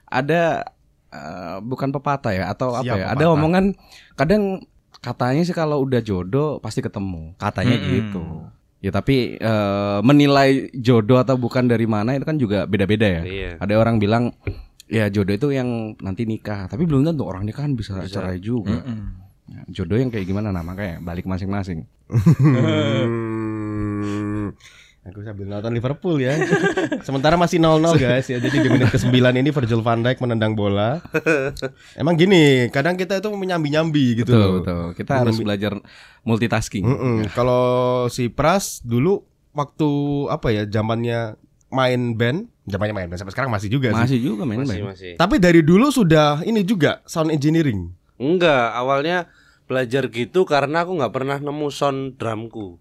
[0.08, 0.66] ada
[1.10, 3.06] eh, bukan pepatah ya atau apa Siap ya?
[3.06, 3.36] Ada pepatah.
[3.38, 3.66] omongan
[4.18, 4.44] kadang
[5.02, 7.34] katanya sih kalau udah jodoh pasti ketemu.
[7.42, 7.92] Katanya Mm-mm.
[7.92, 8.24] gitu.
[8.82, 13.22] Ya tapi eh, menilai jodoh atau bukan dari mana itu kan juga beda-beda ya.
[13.26, 13.52] Iya.
[13.58, 14.34] Ada orang bilang
[14.86, 18.86] ya jodoh itu yang nanti nikah, tapi belum tentu orang nikah kan bisa, cerai juga.
[19.52, 21.84] Ya, jodoh yang kayak gimana nah makanya balik masing-masing.
[25.02, 26.38] Aku sambil nonton Liverpool ya.
[27.08, 28.38] Sementara masih 0-0 guys ya.
[28.38, 31.02] Jadi di menit ke-9 ini Virgil van Dijk menendang bola.
[32.02, 34.52] Emang gini, kadang kita itu menyambi-nyambi gitu Betul, loh.
[34.62, 34.84] betul.
[34.94, 35.74] Kita harus belajar
[36.22, 36.86] multitasking.
[36.86, 37.18] Mm-mm.
[37.34, 39.26] Kalau si Pras dulu
[39.58, 39.90] waktu
[40.30, 41.34] apa ya zamannya
[41.74, 44.06] main band, zamannya main band sampai sekarang masih juga sih.
[44.06, 45.14] Masih juga main Masih, masih.
[45.18, 47.90] Tapi dari dulu sudah ini juga sound engineering.
[48.22, 49.34] Enggak, awalnya
[49.66, 52.78] belajar gitu karena aku nggak pernah nemu sound drumku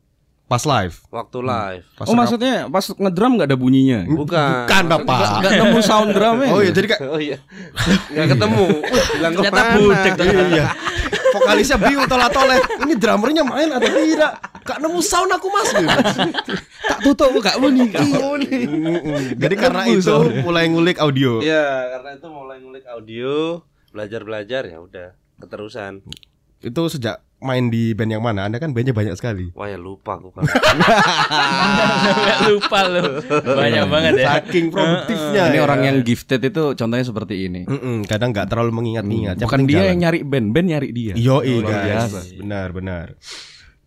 [0.50, 0.98] Pas live.
[1.14, 1.86] waktu live.
[1.94, 4.02] Pas Oh maksudnya pas ngedrum nggak ada bunyinya?
[4.02, 4.66] Bukan.
[4.66, 5.46] Bukan, Bapak.
[5.46, 6.50] Nggak nemu sound drumnya?
[6.50, 7.38] Oh iya, jadi kayak Oh iya.
[8.10, 8.64] Nggak ketemu.
[9.14, 9.78] Bilang Ternyata ke mana?
[9.78, 10.12] budek
[10.50, 10.66] iya.
[11.38, 12.58] Vokalisnya bingung tolak-toleh.
[12.82, 14.32] Ini drummernya main atau tidak?
[14.66, 15.70] Kak nemu sound aku mas.
[15.70, 17.86] tak tutup kak bunyi.
[19.38, 21.38] Jadi karena itu mulai ngulik audio.
[21.38, 23.62] Iya, karena itu mulai ngulik audio,
[23.94, 25.08] belajar-belajar ya udah
[25.38, 26.02] keterusan.
[26.60, 28.46] Itu sejak main di band yang mana?
[28.46, 29.48] Anda kan bandnya banyak sekali.
[29.56, 30.44] Wah ya lupa aku kan.
[32.48, 33.02] Lupa lu
[33.44, 35.42] banyak banget ya Saking produktifnya.
[35.52, 35.62] Ini ya.
[35.64, 37.62] orang yang gifted itu contohnya seperti ini.
[37.64, 39.36] Mm-mm, kadang nggak terlalu mengingat-ingat.
[39.40, 39.88] Yang Bukan dia jalan.
[39.88, 41.14] yang nyari band, band nyari dia.
[41.16, 42.12] Yo, guys.
[42.12, 42.18] biasa.
[42.40, 43.06] Benar, benar.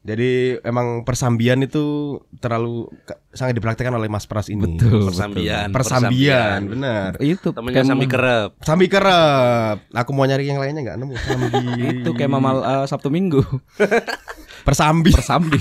[0.04, 2.92] Jadi emang persambian itu terlalu
[3.32, 4.60] sangat dipraktekkan oleh Mas Pras ini.
[4.60, 5.08] Betul.
[5.08, 5.72] Persambian.
[5.72, 7.16] Persambian, benar.
[7.24, 8.52] Itu Temennya ma- Kerep.
[8.60, 9.78] Sambi kerep.
[9.96, 11.16] Aku mau nyari yang lainnya nggak nemu.
[11.16, 11.64] Sambi.
[12.04, 13.40] Itu kayak mamal eh, Sabtu Minggu.
[14.68, 15.16] Persambi.
[15.16, 15.60] Persambi.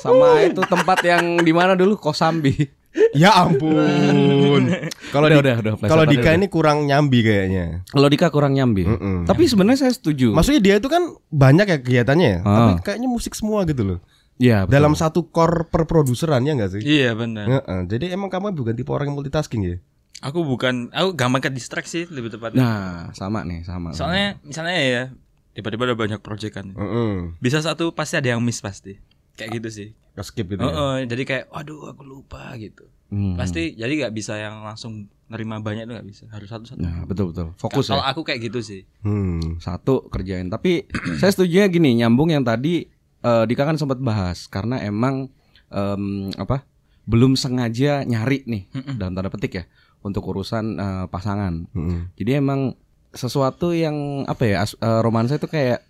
[0.00, 2.79] Sama itu tempat yang di mana dulu Kosambi.
[3.12, 4.62] Ya ampun.
[5.14, 6.38] Kalau Udah, di, udah, udah, kalau Dika udah.
[6.38, 7.82] ini kurang nyambi kayaknya.
[7.84, 8.86] Kalau Dika kurang nyambi.
[8.86, 9.26] Mm-mm.
[9.26, 10.30] Tapi sebenarnya saya setuju.
[10.30, 12.54] Maksudnya dia itu kan banyak ya kegiatannya ya, Ah.
[12.72, 13.98] tapi kayaknya musik semua gitu loh.
[14.36, 14.72] Iya, betul.
[14.72, 16.82] Dalam satu core perproduseran ya nggak sih?
[16.82, 19.76] iya benar Heeh, Jadi emang kamu bukan tipe orang yang multitasking ya?
[20.18, 23.90] aku bukan aku gampang ke distraksi lebih tepatnya Nah, sama nih, sama.
[23.90, 25.02] soalnya misalnya ya
[25.50, 27.36] tiba-tiba ada banyak proyek kan Heeh.
[27.36, 29.00] bisa satu pasti ada yang miss pasti
[29.34, 30.58] kayak gitu sih Ke skip gitu.
[30.58, 30.74] Oh, ya?
[30.74, 33.34] oh, jadi kayak waduh aku lupa gitu Hmm.
[33.34, 37.02] pasti jadi nggak bisa yang langsung nerima banyak tuh nggak bisa harus satu satu Nah,
[37.02, 37.50] betul betul.
[37.56, 38.08] Fokus kalau ya.
[38.08, 39.58] aku kayak gitu sih Hmm.
[39.58, 40.46] Satu kerjain.
[40.46, 40.86] Tapi
[41.18, 42.86] saya setuju gini, nyambung yang tadi
[43.20, 45.26] eh, Dika kan sempat bahas karena emang
[45.68, 46.04] em,
[46.36, 46.62] apa?
[47.02, 48.62] Belum sengaja nyari nih
[48.94, 49.64] dalam tanda petik ya
[50.00, 51.66] untuk urusan eh, pasangan.
[51.68, 52.14] Mm-mm.
[52.14, 52.78] Jadi emang
[53.10, 54.62] sesuatu yang apa ya?
[54.62, 55.82] as- eh, romansa itu kayak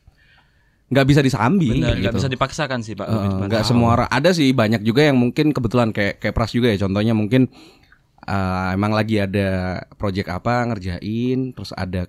[0.91, 2.19] nggak bisa disambi nggak gitu.
[2.19, 3.47] bisa dipaksakan sih pak tepatnya.
[3.47, 6.83] nggak semua orang ada sih banyak juga yang mungkin kebetulan kayak kayak Pras juga ya
[6.83, 7.47] contohnya mungkin
[8.27, 12.07] eh, emang lagi ada project apa ngerjain, terus ada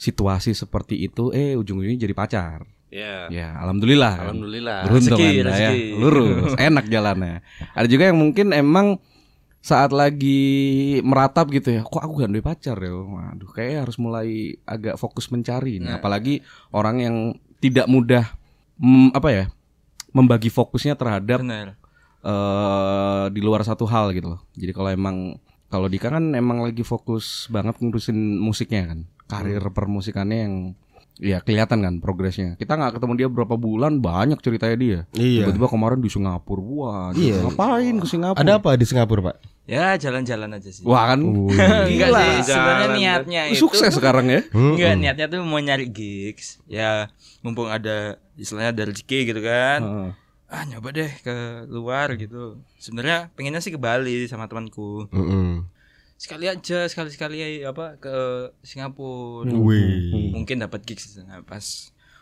[0.00, 2.64] situasi seperti itu, eh ujung-ujungnya jadi pacar.
[2.90, 3.30] Ya.
[3.30, 4.14] Ya, alhamdulillah.
[4.18, 4.26] kan.
[4.32, 4.78] Alhamdulillah.
[4.88, 5.80] Beruntung Rezeki, Anda ya, rezeki.
[6.00, 7.36] lurus, enak jalannya.
[7.76, 8.98] Ada juga yang mungkin emang
[9.60, 10.40] saat lagi
[11.04, 12.96] meratap gitu ya, kok aku gak ada pacar ya?
[12.96, 15.78] Waduh, kayaknya harus mulai agak fokus mencari.
[15.78, 15.92] nih.
[15.92, 16.00] Nah.
[16.00, 16.40] Apalagi
[16.72, 17.16] orang yang
[17.60, 18.24] tidak mudah
[18.80, 19.44] mm, apa ya,
[20.10, 21.76] membagi fokusnya terhadap Benar.
[22.24, 24.40] eh di luar satu hal gitu loh.
[24.56, 25.16] Jadi kalau emang
[25.70, 30.54] kalau Dika kan emang lagi fokus banget ngurusin musiknya kan, karir permusikannya yang
[31.20, 32.56] ya kelihatan kan progresnya.
[32.56, 34.98] Kita nggak ketemu dia berapa bulan banyak ceritanya dia.
[35.12, 35.44] Iya.
[35.44, 37.44] Tiba-tiba kemarin di Singapura, wah, Iya.
[37.44, 38.40] ngapain ke Singapura?
[38.40, 39.36] Ada apa di Singapura, Pak?
[39.64, 40.82] Ya jalan-jalan aja sih.
[40.82, 42.18] Wah kan, Enggak gila.
[42.18, 44.40] sih, sebenarnya niatnya itu sukses sekarang ya.
[44.50, 46.58] Enggak, niatnya tuh mau nyari gigs.
[46.66, 49.80] Ya, mumpung ada istilahnya ada rezeki gitu kan.
[49.84, 50.10] Heeh.
[50.50, 51.36] Ah, nyoba deh ke
[51.70, 52.58] luar gitu.
[52.74, 55.06] Sebenarnya pengennya sih ke Bali sama temanku.
[55.14, 55.62] Mm-mm.
[56.20, 58.12] Sekali aja, sekali-sekali apa ke
[58.60, 59.56] Singapura.
[59.56, 60.36] Wih.
[60.36, 61.40] Mungkin dapat gigs di sana.
[61.40, 61.64] pas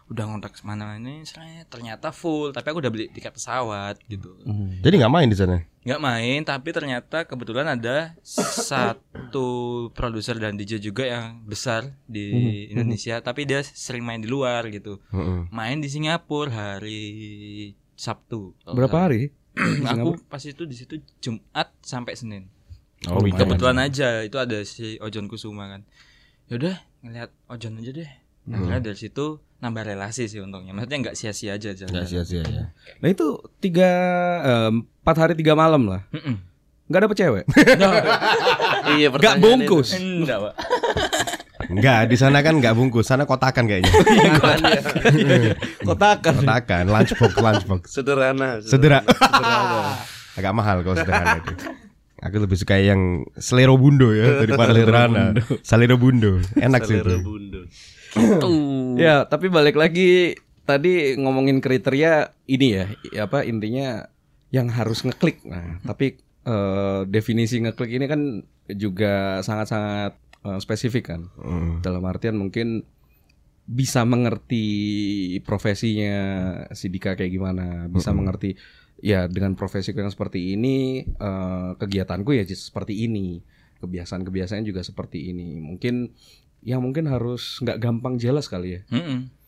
[0.09, 1.21] udah ngontak mana ini
[1.69, 4.41] ternyata full tapi aku udah beli tiket pesawat gitu
[4.81, 5.61] Jadi nggak main di sana.
[5.85, 9.49] nggak main tapi ternyata kebetulan ada satu
[9.93, 14.97] produser dan DJ juga yang besar di Indonesia tapi dia sering main di luar gitu
[15.13, 15.53] Mm-mm.
[15.53, 17.05] main di Singapura hari
[17.93, 19.29] Sabtu Berapa hari?
[19.93, 22.49] aku pas itu di situ Jumat sampai Senin
[23.07, 23.39] Oh, lumayan.
[23.39, 25.87] kebetulan aja itu ada si Ojon Kusuma kan
[26.47, 28.11] yaudah ngeliat Ojon aja deh
[28.43, 28.65] Hmm.
[28.65, 29.27] Akhirnya dari situ
[29.61, 32.73] nambah relasi sih untungnya maksudnya nggak sia-sia aja jalan Nggak sia-sia ya.
[32.97, 33.27] Nah itu
[33.61, 33.91] tiga
[34.41, 36.01] eh, empat hari tiga malam lah.
[36.89, 37.45] Nggak dapet cewek.
[38.89, 39.89] Iya, Nggak pertanyaan bungkus.
[39.93, 40.55] enggak pak
[41.69, 43.93] Enggak, di sana kan nggak bungkus, sana kotakan kayaknya.
[45.85, 46.35] Kotakan.
[46.41, 47.81] kotakan, lunchbox, lunchbox.
[47.85, 47.93] itu.
[47.93, 48.49] Sederhana.
[48.65, 49.05] Sedera.
[50.41, 51.53] Agak mahal kalau sederhana itu.
[52.19, 55.25] Aku lebih suka yang selero bundo ya daripada sederhana.
[55.63, 56.43] Selero bundo.
[56.59, 57.17] Enak sih itu.
[57.23, 57.61] bundo.
[58.99, 60.35] Ya, tapi balik lagi
[60.67, 64.11] tadi ngomongin kriteria ini ya, ya apa intinya
[64.51, 65.47] yang harus ngeklik.
[65.47, 68.43] Nah, tapi eh, definisi ngeklik ini kan
[68.75, 71.31] juga sangat-sangat eh, spesifik kan.
[71.39, 71.87] Mm.
[71.87, 72.83] Dalam artian mungkin
[73.69, 74.65] bisa mengerti
[75.45, 76.17] profesinya
[76.73, 78.57] si Dika kayak gimana, bisa mengerti
[78.99, 83.43] ya dengan profesiku yang seperti ini eh, kegiatanku ya seperti ini,
[83.83, 85.59] kebiasaan-kebiasaan juga seperti ini.
[85.63, 86.13] Mungkin
[86.63, 88.81] ya mungkin harus nggak gampang jelas kali ya.
[88.91, 89.39] Mm-mm.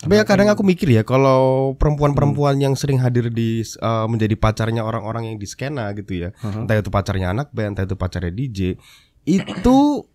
[0.00, 4.80] Tapi ya kadang aku mikir ya kalau perempuan-perempuan yang sering hadir di uh, menjadi pacarnya
[4.80, 6.28] orang-orang yang di skena gitu ya.
[6.40, 8.80] Entah itu pacarnya anak band, entah itu pacarnya DJ.
[9.28, 10.08] Itu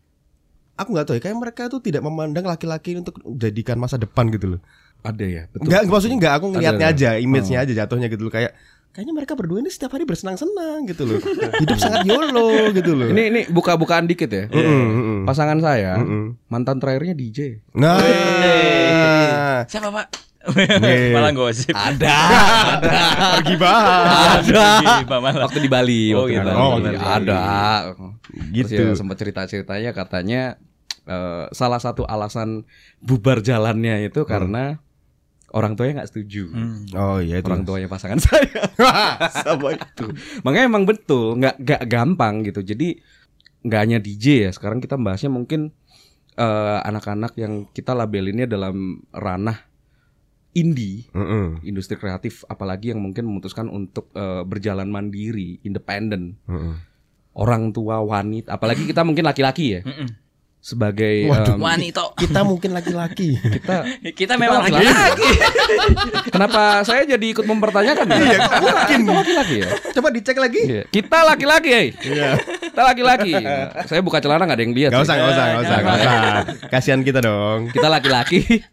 [0.73, 4.58] aku nggak tahu ya kayak mereka tuh tidak memandang laki-laki untuk menjadikan masa depan gitu
[4.58, 4.62] loh.
[5.05, 5.69] Ada ya, betul.
[5.69, 8.58] Enggak maksudnya enggak aku ngelihatnya aja, image-nya aja jatuhnya gitu loh kayak
[8.95, 11.19] kayaknya mereka berdua ini setiap hari bersenang-senang gitu loh.
[11.60, 13.12] Hidup sangat YOLO gitu loh.
[13.12, 14.47] Ini ini buka-bukaan dikit ya.
[14.47, 15.27] Mm-mm.
[15.27, 16.39] Pasangan saya Mm-mm.
[16.47, 17.60] mantan terakhirnya DJ.
[17.75, 17.99] Nah.
[19.65, 20.08] siapa pak
[20.79, 21.10] Nih.
[21.17, 22.15] malah gosip Ada.
[23.41, 24.45] Pergi bahas.
[24.45, 25.41] ada.
[25.41, 26.45] Waktu di Bali, Oh, waktu di gitu.
[26.45, 26.62] Bali.
[26.62, 26.97] Oh, di Bali.
[27.01, 27.41] ada.
[28.53, 28.69] Gitu.
[28.69, 30.41] Terus ya sempat cerita-ceritanya katanya
[31.03, 32.62] eh, salah satu alasan
[33.01, 34.77] bubar jalannya itu karena
[35.55, 36.51] orang tuanya nggak setuju.
[36.51, 36.83] Hmm.
[36.93, 37.47] Oh iya itu.
[37.47, 38.67] Orang tuanya pasangan saya
[39.47, 40.05] sama itu.
[40.43, 42.59] Makanya emang betul nggak nggak gampang gitu.
[42.61, 42.99] Jadi
[43.63, 44.51] nggak hanya DJ ya.
[44.51, 45.71] Sekarang kita bahasnya mungkin
[46.35, 49.57] eh, anak-anak yang kita labelinnya dalam ranah
[50.55, 56.39] indie Mm-mm, industri kreatif apalagi yang mungkin memutuskan untuk eh, berjalan mandiri, independen.
[56.47, 56.95] mm-mm.
[57.35, 59.81] Orang tua wanita, apalagi kita mungkin laki-laki ya.
[59.83, 60.07] Mm-mm.
[60.65, 61.54] Sebagai Waduh.
[61.54, 63.38] em, wanita Kita mungkin laki-laki.
[63.38, 63.86] kita
[64.17, 64.89] kita memang laki-laki.
[64.89, 65.30] laki-laki
[66.34, 68.17] kenapa saya jadi ikut mempertanyakan ya?
[68.17, 69.69] Iya, mungkin laki-laki ya.
[69.93, 70.62] Coba dicek lagi.
[70.65, 70.84] Iya.
[70.89, 71.88] Kita laki-laki, eh.
[72.73, 73.38] Kita laki-laki.
[73.38, 74.89] Nah, saya buka celana nggak ada yang lihat.
[74.89, 76.43] Gak usah, gak usah, gak usah, gak usah.
[76.73, 77.69] Kasihan kita dong.
[77.69, 78.65] Kita laki-laki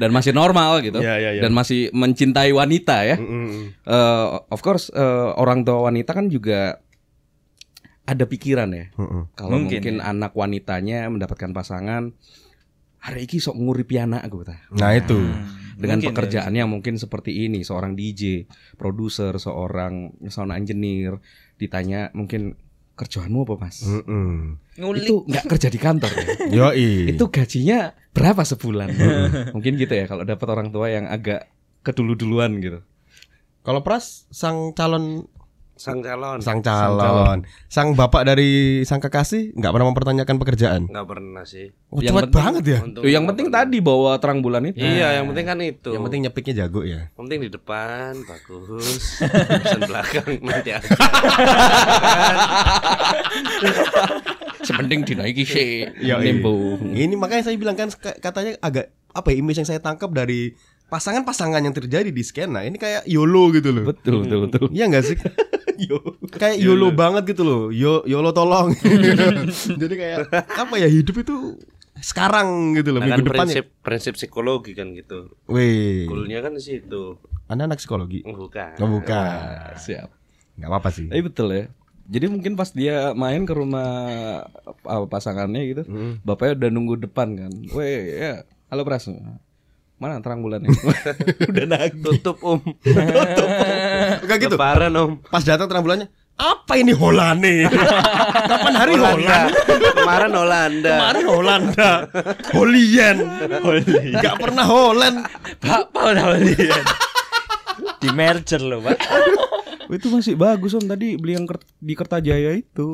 [0.00, 1.02] dan masih normal gitu.
[1.02, 1.42] Iya, iya, iya.
[1.44, 3.20] Dan masih mencintai wanita ya.
[3.20, 3.76] Mm-mm.
[3.84, 6.80] Eh, of course eh, orang tua wanita kan juga
[8.08, 8.88] ada pikiran ya.
[8.96, 9.36] Mm-mm.
[9.36, 10.08] Kalau Mungkin, mungkin, ya.
[10.08, 12.16] anak wanitanya mendapatkan pasangan
[12.98, 14.58] hari ini sok nguripi anak gue tah.
[14.72, 15.20] Nah itu.
[15.78, 16.10] Dengan Mungkin ya.
[16.10, 21.22] pekerjaan yang mungkin seperti ini, seorang DJ, produser, seorang sound engineer
[21.54, 22.58] ditanya mungkin
[22.98, 23.86] kerjaanmu apa mas?
[23.86, 26.26] Ngulik Itu nggak kerja di kantor ya?
[26.74, 27.14] Yoi.
[27.14, 28.90] itu gajinya berapa sebulan?
[29.54, 31.46] mungkin gitu ya kalau dapat orang tua yang agak
[31.86, 32.82] kedulu-duluan gitu.
[33.62, 35.30] Kalau Pras sang calon
[35.78, 37.46] sang calon sang calon.
[37.66, 38.50] Sang bapak dari
[38.82, 40.82] sang kekasih nggak pernah mempertanyakan pekerjaan.
[40.84, 41.70] nggak pernah sih.
[41.88, 42.78] Oh, Yang penting- banget ya.
[42.82, 43.64] Untung Tuh, yang penting pernah.
[43.64, 44.76] tadi bawa terang bulan itu.
[44.76, 45.90] Iya, yang penting kan itu.
[45.90, 47.08] Yang penting nyepiknya jago ya.
[47.08, 48.86] Yang penting di depan bagus,
[49.22, 50.82] urusan belakang nanti aja.
[54.60, 55.86] Sepenting dinaiki sih.
[55.98, 56.18] Iya.
[56.18, 56.92] Nimbung.
[56.92, 60.52] Ini makanya saya bilang kan ka- katanya agak apa ya image yang saya tangkap dari
[60.88, 63.84] pasangan-pasangan yang terjadi di skena ini kayak YOLO gitu loh.
[63.88, 64.64] Betul, betul, betul.
[64.72, 65.16] Iya gak sih?
[66.40, 67.62] kayak YOLO banget gitu loh.
[67.68, 68.72] Yo YOLO tolong.
[69.82, 71.60] Jadi kayak apa ya hidup itu
[71.98, 73.46] sekarang gitu loh Nah, kan minggu depan.
[73.46, 75.34] prinsip prinsip psikologi kan gitu.
[75.46, 77.18] Wih, Goalnya kan di situ.
[77.46, 78.22] Anda anak psikologi?
[78.24, 78.78] Bukan.
[78.78, 79.74] Oh, bukan.
[79.76, 80.08] Siap.
[80.56, 81.06] Gak apa-apa sih.
[81.06, 81.64] Tapi betul ya.
[82.08, 83.92] Jadi mungkin pas dia main ke rumah
[84.64, 85.82] apa, pasangannya gitu,
[86.24, 87.52] bapaknya udah nunggu depan kan.
[87.68, 88.32] Weh, ya,
[88.72, 89.12] halo Pras.
[89.98, 90.70] Mana terang bulannya?
[91.50, 92.02] udah nagih.
[92.06, 92.62] Tutup om.
[94.22, 94.54] Enggak gitu.
[94.54, 95.10] Lebaran om.
[95.26, 96.06] Pas datang terang bulannya,
[96.38, 97.66] apa ini Holane?
[98.50, 99.50] Kapan hari Holland?
[99.98, 100.94] Kemarin Holanda.
[100.94, 101.90] Kemarin Holanda.
[102.54, 103.16] Holian.
[104.22, 105.26] Gak pernah Holland.
[105.58, 106.84] Pak Paul Dawlian.
[107.98, 108.98] Di merger loh, Pak.
[109.98, 111.48] Itu masih bagus om tadi beli yang
[111.80, 112.92] di Kertajaya itu.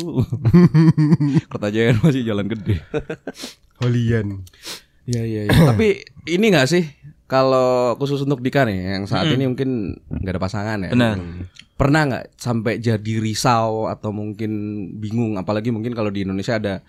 [1.50, 2.80] Kertajaya masih jalan gede.
[3.82, 4.46] Holian.
[5.04, 5.42] Iya iya.
[5.48, 5.58] iya.
[5.72, 6.84] Tapi ini nggak sih
[7.24, 10.90] kalau khusus untuk Dika nih yang saat ini mungkin nggak ada pasangan ya.
[10.92, 11.16] Benar.
[11.74, 14.50] Pernah nggak sampai jadi risau atau mungkin
[15.00, 16.84] bingung apalagi mungkin kalau di Indonesia ada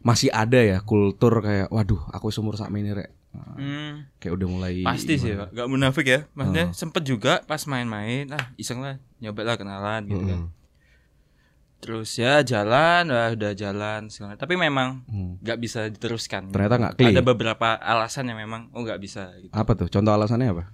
[0.00, 3.10] masih ada ya kultur kayak waduh aku seumur sak ini rek.
[3.30, 5.54] Nah, Hmm, kayak udah mulai pasti sih, Pak.
[5.54, 6.20] Gak munafik ya.
[6.34, 10.40] Maksudnya sempet juga pas main-main, ah iseng lah, nyoba lah kenalan gitu kan.
[11.80, 14.36] Terus ya jalan, wah, udah jalan segala.
[14.36, 15.40] Tapi memang Hmm.
[15.40, 16.52] nggak bisa diteruskan.
[16.52, 17.08] Ternyata nggak klik.
[17.10, 19.48] Ada beberapa alasan yang memang oh nggak bisa gitu.
[19.50, 19.88] Apa tuh?
[19.88, 20.64] Contoh alasannya apa?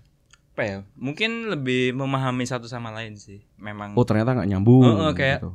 [0.53, 0.79] Apa ya?
[0.93, 3.47] Mungkin lebih memahami satu sama lain sih.
[3.55, 4.83] Memang Oh ternyata nggak nyambung.
[4.85, 5.55] Oh, oh, kayak- gitu.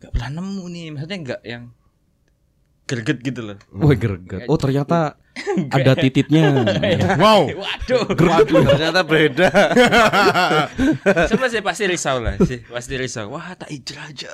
[0.00, 0.86] nggak pernah nemu nih.
[0.90, 1.64] Maksudnya nggak yang
[2.84, 3.58] greget gitu loh.
[3.70, 4.50] Wah greget.
[4.50, 5.14] Oh ternyata
[5.70, 6.64] ada tititnya.
[7.18, 7.50] Wow.
[7.56, 8.04] Waduh.
[8.66, 9.50] Ternyata beda.
[11.30, 13.32] Coba sih pasti risau lah sih, pasti risau.
[13.34, 14.32] Wah, tak hijrah aja.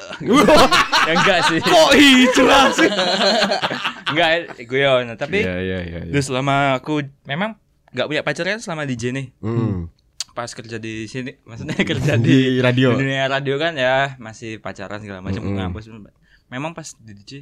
[1.08, 1.58] ya enggak sih.
[1.62, 2.90] Kok hijrah sih?
[4.06, 4.30] enggak
[4.66, 5.98] guyon, tapi Iya iya iya.
[6.06, 6.12] iya.
[6.14, 7.58] terus selama aku memang
[7.90, 9.26] nggak punya pacar kan selama DJ nih.
[9.42, 9.90] Hmm.
[10.36, 12.92] Pas kerja di sini, maksudnya kerja di, Di radio.
[12.94, 15.56] di dunia radio kan ya masih pacaran segala macam Mm-mm.
[15.56, 15.88] ngampus.
[16.52, 17.32] Memang pas di DJ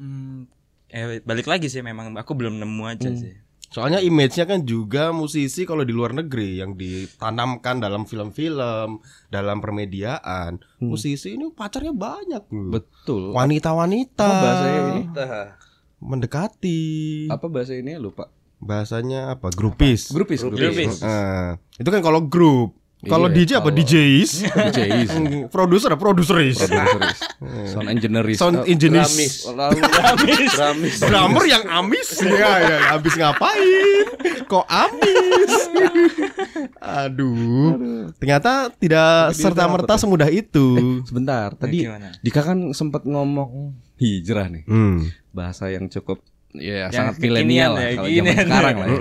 [0.00, 0.48] hmm,
[0.94, 3.34] eh balik lagi sih memang aku belum nemu aja sih.
[3.74, 10.62] Soalnya image-nya kan juga musisi kalau di luar negeri yang ditanamkan dalam film-film, dalam permediaan.
[10.78, 12.70] Musisi ini pacarnya banyak loh.
[12.70, 13.34] Betul.
[13.34, 14.30] Wanita-wanita.
[14.94, 15.02] Ini?
[15.10, 15.58] Nah,
[15.98, 17.26] Mendekati.
[17.26, 18.30] Apa bahasa ini lupa.
[18.62, 19.50] Bahasanya apa?
[19.50, 20.14] Grupis.
[20.14, 21.02] Grupis, Grupis.
[21.02, 21.50] Eh,
[21.82, 22.78] itu kan kalau grup.
[23.04, 23.62] Kalau Iya, DJ apa?
[23.64, 24.30] kalau- DJs.
[24.68, 25.10] DJs.
[25.48, 26.00] Produser apa?
[26.00, 26.56] Produseris.
[26.58, 27.18] Produseris.
[27.72, 28.36] Sound engineeris.
[28.36, 29.02] Sound Eh, engineer.
[29.02, 29.32] Ramis.
[29.58, 29.80] lalu
[30.50, 30.94] Ramis.
[30.98, 34.04] Drummer yang amis ya, ya, habis ngapain?
[34.44, 35.52] Kok amis?
[36.78, 38.12] Aduh.
[38.16, 41.00] Ternyata tidak serta merta semudah itu.
[41.04, 41.52] sebentar.
[41.54, 42.12] Tadi gimana?
[42.20, 44.64] Dika kan sempat ngomong hijrah nih.
[44.64, 45.08] Hmm.
[45.30, 46.22] Bahasa yang cukup
[46.54, 48.44] ya Yang sangat milenial lah ya, kalau zaman ya.
[48.46, 48.86] sekarang lah.
[48.86, 48.98] ya.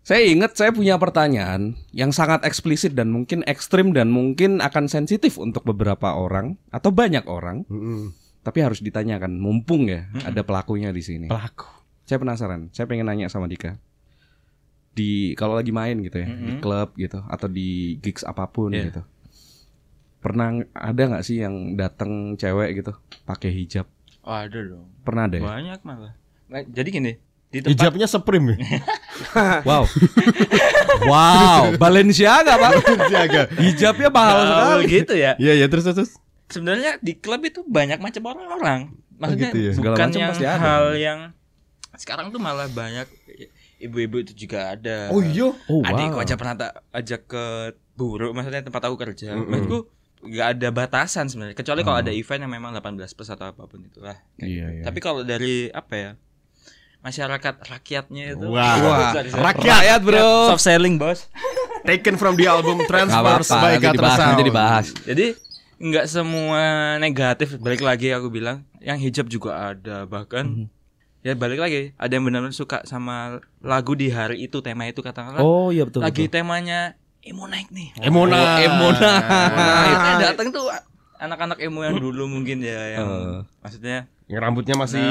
[0.00, 5.36] Saya ingat saya punya pertanyaan yang sangat eksplisit dan mungkin ekstrim dan mungkin akan sensitif
[5.36, 8.10] untuk beberapa orang atau banyak orang, Mm-mm.
[8.40, 11.26] tapi harus ditanyakan mumpung ya ada pelakunya di sini.
[11.28, 11.68] Pelaku.
[12.08, 12.72] Saya penasaran.
[12.72, 13.76] Saya pengen nanya sama Dika.
[14.90, 16.64] Di kalau lagi main gitu ya, di Mm-mm.
[16.64, 18.90] klub gitu atau di gigs apa pun Iya.
[18.90, 19.02] gitu.
[20.20, 22.92] Pernah ada nggak sih yang datang cewek gitu
[23.24, 23.86] pakai hijab?
[24.20, 24.90] Oh, ada dong.
[25.00, 25.44] Pernah ada ya?
[25.44, 26.12] Banyak malah.
[26.50, 27.12] Nah, jadi gini,
[27.50, 28.54] di tempat Hijabnya Supreme.
[28.54, 28.58] ya?
[29.68, 29.84] Wow.
[31.10, 32.70] wow, Balenciaga, Pak.
[33.10, 33.42] Jaga.
[33.58, 34.46] Hijabnya mahal Oh,
[34.80, 34.84] sekali.
[34.88, 35.36] gitu ya.
[35.36, 36.10] Iya, ya terus terus.
[36.48, 38.80] Sebenarnya di klub itu banyak macam orang-orang.
[39.20, 39.72] Maksudnya gitu ya?
[39.76, 40.56] Bukan macam yang ada.
[40.56, 41.18] hal yang
[41.94, 43.04] sekarang tuh malah banyak
[43.78, 45.12] ibu-ibu itu juga ada.
[45.12, 45.52] Oh iya.
[45.68, 46.24] Oh, Adikku wow.
[46.24, 47.44] aja pernah tak ajak ke
[47.94, 49.36] buruk, maksudnya tempat aku kerja.
[49.36, 49.48] Mm-mm.
[49.48, 49.78] Maksudku
[50.20, 53.80] nggak ada batasan sebenarnya, kecuali kalau ada event yang memang 18 plus atau apa pun
[53.80, 54.16] itulah.
[54.36, 54.82] Iya, iya.
[54.84, 56.10] Tapi kalau dari apa ya?
[57.00, 59.10] Masyarakat rakyatnya itu Wah.
[59.10, 59.32] Sorry.
[59.32, 60.52] rakyat, bro.
[60.52, 61.32] soft selling, Bos.
[61.80, 64.86] Taken from the album apa-apa, by nanti Gatra dibahas, nanti dibahas.
[65.02, 65.26] Jadi
[65.80, 66.60] nggak semua
[66.96, 70.68] negatif balik lagi aku bilang yang hijab juga ada bahkan
[71.20, 75.40] ya balik lagi ada yang benar-benar suka sama lagu di hari itu tema itu katakanlah
[75.40, 76.04] Oh, iya betul.
[76.04, 76.36] lagi betul.
[76.36, 78.60] temanya emo naik nih Emona.
[78.60, 79.00] Emona.
[79.00, 80.68] nah, itu yang datang tuh
[81.16, 83.40] anak-anak emo yang dulu mungkin ya yang Eh.
[83.58, 85.02] maksudnya Yang rambutnya masih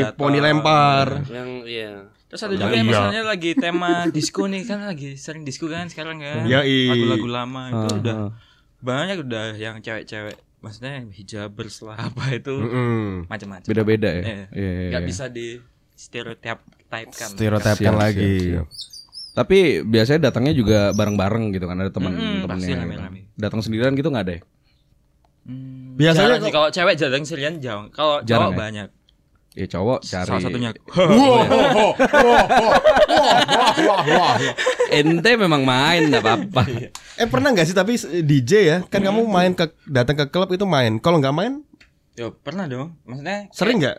[0.00, 1.20] Nah, poni lempar.
[1.28, 1.92] Yang iya.
[2.26, 2.90] terus ada Ya, juga yang iya.
[2.90, 6.90] misalnya lagi tema disco nih kan lagi sering disco kan sekarang kan Iya, iya.
[6.90, 8.30] lagu-lagu lama itu Ah, udah ah.
[8.78, 13.28] banyak udah yang cewek-cewek maksudnya hijabers lah apa itu Mm-mm.
[13.28, 14.22] macam-macam Beda-beda ya.
[14.22, 14.34] Iya.
[14.50, 15.08] Iya, iya, nggak iya.
[15.08, 15.48] bisa di
[15.94, 18.32] stereotip typekan Stereotipkan Siap, lagi.
[18.42, 18.66] siap, siap.
[19.30, 22.44] Tapi biasanya datangnya juga bareng-bareng gitu kan ada teman-temannya.
[22.44, 22.80] pasti gitu.
[22.80, 23.20] rame-rame.
[23.36, 24.42] Datang sendirian gitu nggak ada ya?
[25.98, 28.60] Biasanya jarang sih kalau cewek jarang sirian jauh kalau Jarang cowok ya?
[28.62, 28.88] banyak
[29.52, 30.28] Ya cowok cari.
[30.30, 30.70] salah satunya
[34.90, 36.62] Ente memang main nggak apa-apa.
[37.20, 40.62] Eh pernah nggak sih tapi DJ ya kan kamu main ke datang ke klub itu
[40.62, 41.02] main.
[41.02, 41.66] Kalau nggak main
[42.14, 43.98] Yo pernah dong maksudnya sering nggak?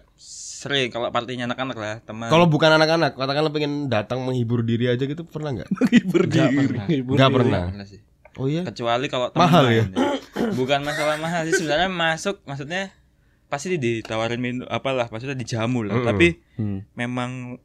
[0.59, 5.07] sering kalau partinya anak-anak lah teman Kalau bukan anak-anak, katakanlah pengen datang menghibur diri aja
[5.07, 5.71] gitu pernah nggak?
[5.87, 6.83] Hibur Nggak pernah.
[6.91, 7.63] Nggak pernah.
[7.71, 7.99] Pernah sih.
[8.39, 8.63] Oh iya.
[8.63, 9.91] kecuali kalau teman Mahal main.
[10.57, 12.95] bukan masalah mahal sih sebenarnya masuk maksudnya
[13.45, 16.07] pasti ditawarin minum apalah maksudnya dijamu lah Mm-mm.
[16.07, 16.87] tapi Hmm.
[16.93, 17.59] memang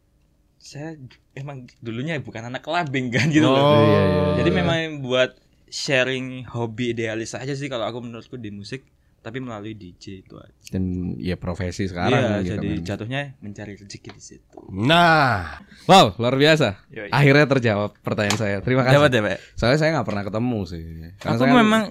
[0.57, 0.97] saya
[1.33, 3.53] emang dulunya bukan anak clubbing kan gitu Oh.
[3.53, 3.63] loh.
[3.77, 5.37] Iya, iya, jadi memang buat
[5.69, 8.87] sharing hobi idealis aja sih kalau aku menurutku di musik
[9.25, 10.53] tapi melalui DJ itu aja.
[10.69, 10.85] Dan
[11.17, 12.85] ya profesi Iya, sekarang gitu jadi kan.
[12.85, 14.59] jatuhnya mencari rezeki di situ.
[14.69, 16.85] Nah, Wow, luar biasa.
[16.89, 17.09] Yoi.
[17.09, 18.57] Akhirnya terjawab pertanyaan saya.
[18.61, 19.01] Terima kasih.
[19.01, 19.39] Dapat ya, Pak?
[19.55, 20.85] Soalnya saya nggak pernah ketemu sih.
[21.17, 21.83] Karena Aku saya- memang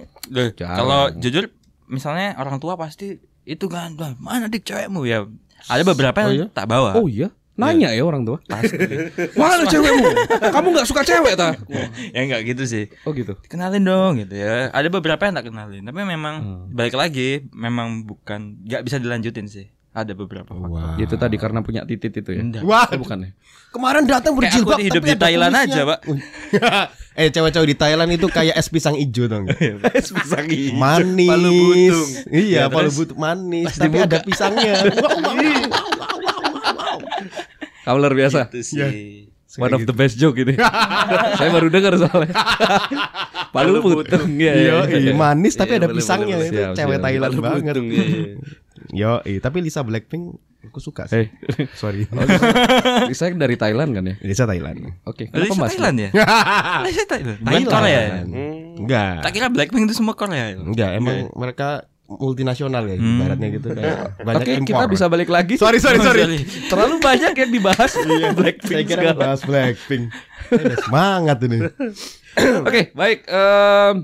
[0.56, 1.44] kalau jujur
[1.86, 5.26] misalnya orang tua pasti itu kan "Wah, mana dik cewekmu ya.
[5.64, 6.46] Ada beberapa Oh yang iya?
[6.48, 6.90] tak bawa.
[6.94, 8.38] Oh iya, nanya ya orang tua.
[8.44, 8.74] Pasti.
[9.38, 10.06] Mana cewekmu?
[10.50, 11.54] Kamu nggak suka cewek ta?
[12.10, 12.84] ya enggak gitu sih.
[13.02, 13.38] Oh gitu.
[13.44, 14.68] Kenalin dong gitu ya.
[14.68, 16.66] Ada beberapa yang tak kenalin, tapi memang Hmm.
[16.68, 19.66] balik lagi memang bukan nggak bisa dilanjutin sih.
[19.90, 20.66] Ada beberapa faktor.
[20.68, 20.98] wah.
[20.98, 22.42] Itu tadi karena punya titit itu ya.
[22.42, 22.66] Enggak.
[22.66, 23.30] Wah, Oh, bukan ya?
[23.70, 25.98] kemarin datang Kayak aku berjilbab hidup tapi di Thailand aja, Pak.
[27.22, 29.46] eh, cewek-cewek di Thailand itu kayak es pisang hijau dong.
[29.94, 30.74] Es pisang hijau.
[30.74, 31.30] manis.
[31.30, 32.10] Palu butung.
[32.26, 34.06] Iya, Ya, palu butung manis, tapi dibuka.
[34.10, 34.72] ada pisangnya.
[34.82, 35.54] Wow, wow, wow,
[35.94, 36.98] wow, wow, wow.
[37.84, 38.48] Kamu luar biasa.
[38.48, 39.28] Itu sih.
[39.54, 40.58] One of the best joke ini.
[41.38, 42.34] Saya baru dengar soalnya.
[43.54, 44.50] Palu putung ya.
[44.50, 46.74] Iya, iya, manis tapi Iya, ada pisangnya boleh, itu boleh.
[46.74, 47.62] cewek Siap, Thailand Palu banget.
[47.62, 48.22] butung, iya, iya.
[48.90, 50.34] Yo, tapi Lisa Blackpink
[50.66, 51.30] aku suka sih.
[51.30, 52.02] Eh, Sorry.
[53.14, 54.14] saya dari Thailand kan ya?
[54.26, 54.90] Lisa Thailand.
[55.06, 55.30] Oke.
[55.30, 55.70] Lisa Kenapa Mas?
[55.70, 56.10] Thailand ya?
[56.90, 57.38] Lisa Thailand.
[57.38, 58.18] Bukan Korea ya?
[58.74, 59.16] Enggak.
[59.22, 60.58] Tak kira Blackpink itu semua Korea ya?
[60.58, 63.16] Enggak, emang mereka multinasional ya, Hmm.
[63.16, 64.68] ibaratnya gitu kayak banyak Oke, impor.
[64.68, 65.54] kita bisa balik lagi.
[65.56, 66.44] Sorry, sorry, sorry.
[66.68, 67.96] Terlalu banyak yang dibahas
[68.36, 69.18] Blackpink Saya kira segala.
[69.18, 70.04] bahas Blackpink.
[70.46, 71.58] Saya semangat ini.
[72.68, 73.24] Oke, baik.
[73.24, 73.94] Em,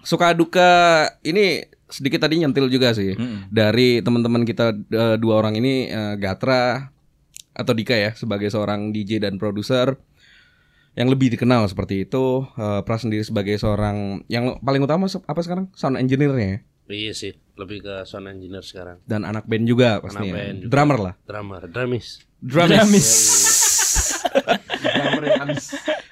[0.00, 0.72] suka duka
[1.20, 3.52] ini sedikit tadi nyentil juga sih Mm-mm.
[3.52, 6.88] dari teman-teman kita eh, dua orang ini eh, Gatra
[7.52, 10.00] atau Dika ya sebagai seorang DJ dan produser
[10.92, 12.48] yang lebih dikenal seperti itu.
[12.56, 17.32] Eh, Pras sendiri sebagai seorang yang paling utama apa sekarang sound engineer-nya ya Iya sih,
[17.54, 18.98] lebih ke sound engineer sekarang.
[19.06, 20.34] dan anak band juga pastinya.
[20.34, 20.70] band juga.
[20.70, 21.14] Drummer lah.
[21.24, 22.20] Drummer, drumis.
[22.42, 23.08] Drumis.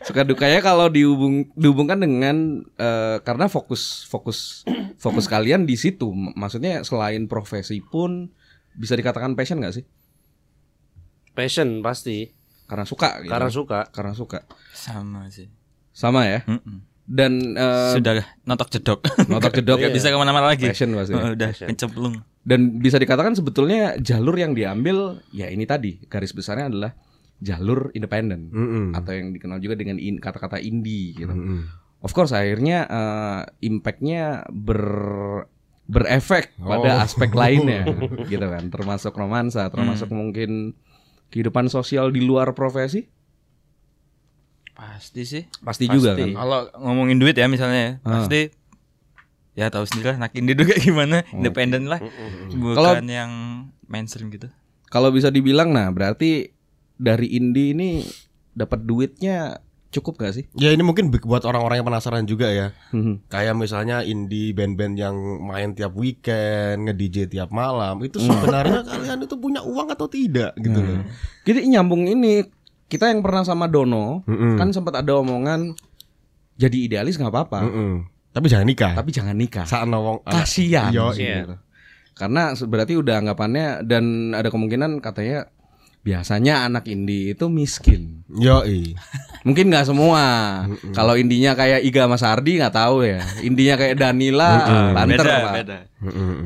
[0.04, 4.62] Suka dukanya kalau dihubung dihubungkan dengan eh, karena fokus fokus
[4.96, 6.10] fokus kalian di situ.
[6.12, 8.30] Maksudnya selain profesi pun
[8.74, 9.84] bisa dikatakan passion nggak sih?
[11.30, 12.34] Passion pasti,
[12.66, 13.30] Karena suka gitu.
[13.30, 13.80] karena suka.
[13.90, 14.38] Karena suka.
[14.74, 15.46] Sama sih.
[15.94, 16.42] Sama ya.
[16.46, 16.89] Mm-mm.
[17.10, 19.02] Dan eh, Sudah notok jedok.
[19.26, 20.62] notok jedok Gak bisa ke mana-mana lagi.
[20.64, 21.10] passion pasti.
[21.10, 21.66] Oh, udah Passion.
[21.68, 22.14] kecemplung.
[22.40, 26.94] Dan bisa dikatakan sebetulnya jalur yang diambil ya ini tadi garis besarnya adalah
[27.36, 28.84] jalur independen Mm-mm.
[28.94, 31.28] atau yang dikenal juga dengan in- kata-kata indie gitu.
[31.28, 31.66] Mm-mm.
[32.00, 34.80] Of course akhirnya eh, impactnya ber
[35.84, 37.02] berefek pada Oh.
[37.02, 37.82] aspek lainnya
[38.30, 40.78] gitu kan termasuk romansa termasuk mungkin
[41.28, 43.10] kehidupan sosial di luar profesi
[44.80, 45.42] Pasti sih.
[45.60, 46.22] pasti, juga Pasti.
[46.26, 48.10] kan Kalau ngomongin duit ya misalnya, ya, Ah.
[48.18, 48.48] pasti
[49.52, 52.00] ya tahu sendiri lah anak indie kayak gimana, independen lah.
[52.48, 53.32] Bukan Kalau- yang
[53.84, 54.48] mainstream gitu.
[54.86, 56.50] kalau bisa dibilang nah berarti
[56.94, 58.02] dari indie ini
[58.52, 62.70] dapat duitnya cukup gak sih Ya ini mungkin buat orang-orang yang penasaran juga ya.
[62.90, 63.18] Hmm.
[63.26, 69.34] Kayak misalnya indie band-band yang main tiap weekend, nge-DJ tiap malam, itu sebenarnya kalian itu
[69.36, 71.02] punya uang atau tidak gitu loh.
[71.42, 72.46] jadi nyambung ini
[72.90, 74.58] kita yang pernah sama Dono Mm-mm.
[74.58, 75.78] kan sempat ada omongan
[76.58, 77.60] jadi idealis nggak apa-apa.
[77.62, 77.92] Mm-mm.
[78.30, 78.92] Tapi jangan nikah.
[78.94, 79.66] tapi jangan nikah.
[79.66, 80.90] Saat nawong kasihan.
[80.90, 81.54] Yo, gitu.
[82.14, 85.48] karena se- berarti udah anggapannya dan ada kemungkinan katanya
[86.00, 88.22] biasanya anak indie itu miskin.
[88.30, 88.62] Yo,
[89.42, 90.22] mungkin nggak semua.
[90.92, 93.20] Kalau indinya kayak Iga Mas Ardi nggak tahu ya.
[93.40, 94.50] Indinya kayak Danila
[94.94, 95.52] banter beda, Pak.
[95.60, 95.78] beda.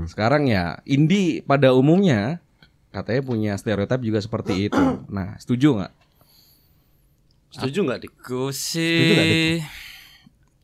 [0.09, 2.41] sekarang ya indie pada umumnya
[2.91, 4.83] katanya punya stereotip juga seperti itu.
[5.07, 5.93] Nah setuju nggak
[7.55, 8.13] Setuju nggak dik?
[8.21, 9.63] Gue Setuju sih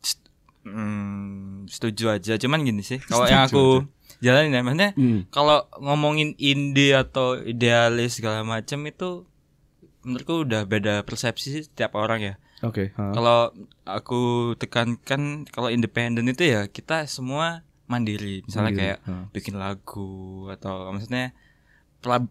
[0.00, 0.30] st-
[0.64, 2.34] hmm, setuju aja.
[2.36, 3.86] Cuman gini sih, kalau yang aku
[4.18, 5.20] jalanin ya, maksudnya Hmm.
[5.28, 9.24] kalau ngomongin indie atau idealis segala macam itu
[10.00, 12.34] menurutku udah beda persepsi sih setiap orang ya.
[12.60, 12.92] Oke.
[12.92, 13.10] ha.
[13.10, 13.52] Kalau
[13.84, 14.20] aku
[14.54, 18.44] tekankan kalau independen itu ya kita semua mandiri.
[18.44, 19.12] Misalnya Mandiri, kayak ha.
[19.30, 20.10] bikin lagu
[20.48, 21.32] atau maksudnya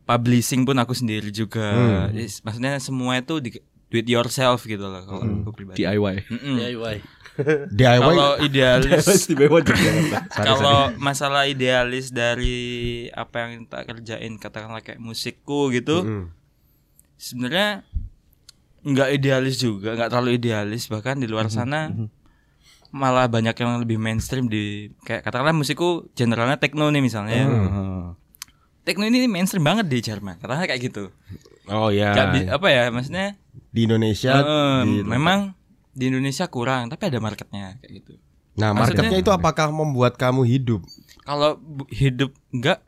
[0.04, 2.10] publishing pun aku sendiri juga.
[2.10, 2.14] Hmm.
[2.16, 3.50] Maksudnya semua itu di,
[3.90, 5.82] do it yourself gitu loh kalau aku pribadi.
[5.82, 6.16] DIY.
[6.30, 6.56] Mm-mm.
[6.58, 6.96] DIY.
[7.72, 9.08] DIY Kalau idealis
[10.52, 12.60] kalau masalah idealis dari
[13.10, 16.26] apa yang tak kerjain katakanlah kayak musikku gitu Mm.
[17.16, 17.88] sebenarnya
[18.80, 20.88] nggak idealis juga nggak terlalu idealis.
[20.88, 21.92] Bahkan di luar sana
[22.90, 27.48] malah banyak yang lebih mainstream di kayak katakanlah musikku generalnya techno nih misalnya.
[28.84, 31.14] Techno ini mainstream banget di Jerman katakanlah kayak gitu
[31.70, 32.12] Oh ya.
[32.30, 33.38] Bi- apa ya maksudnya
[33.70, 35.54] Di Indonesia eh, di- memang
[35.92, 38.14] di Indonesia kurang tapi ada marketnya kayak gitu
[38.56, 40.82] Nah, maksudnya- marketnya itu apakah membuat kamu hidup?
[41.22, 42.82] kalau hidup enggak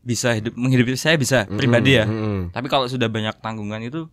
[0.00, 2.48] bisa hidup menghidupi saya bisa pribadi ya Mm-mm.
[2.48, 4.08] tapi kalau sudah banyak tanggungan itu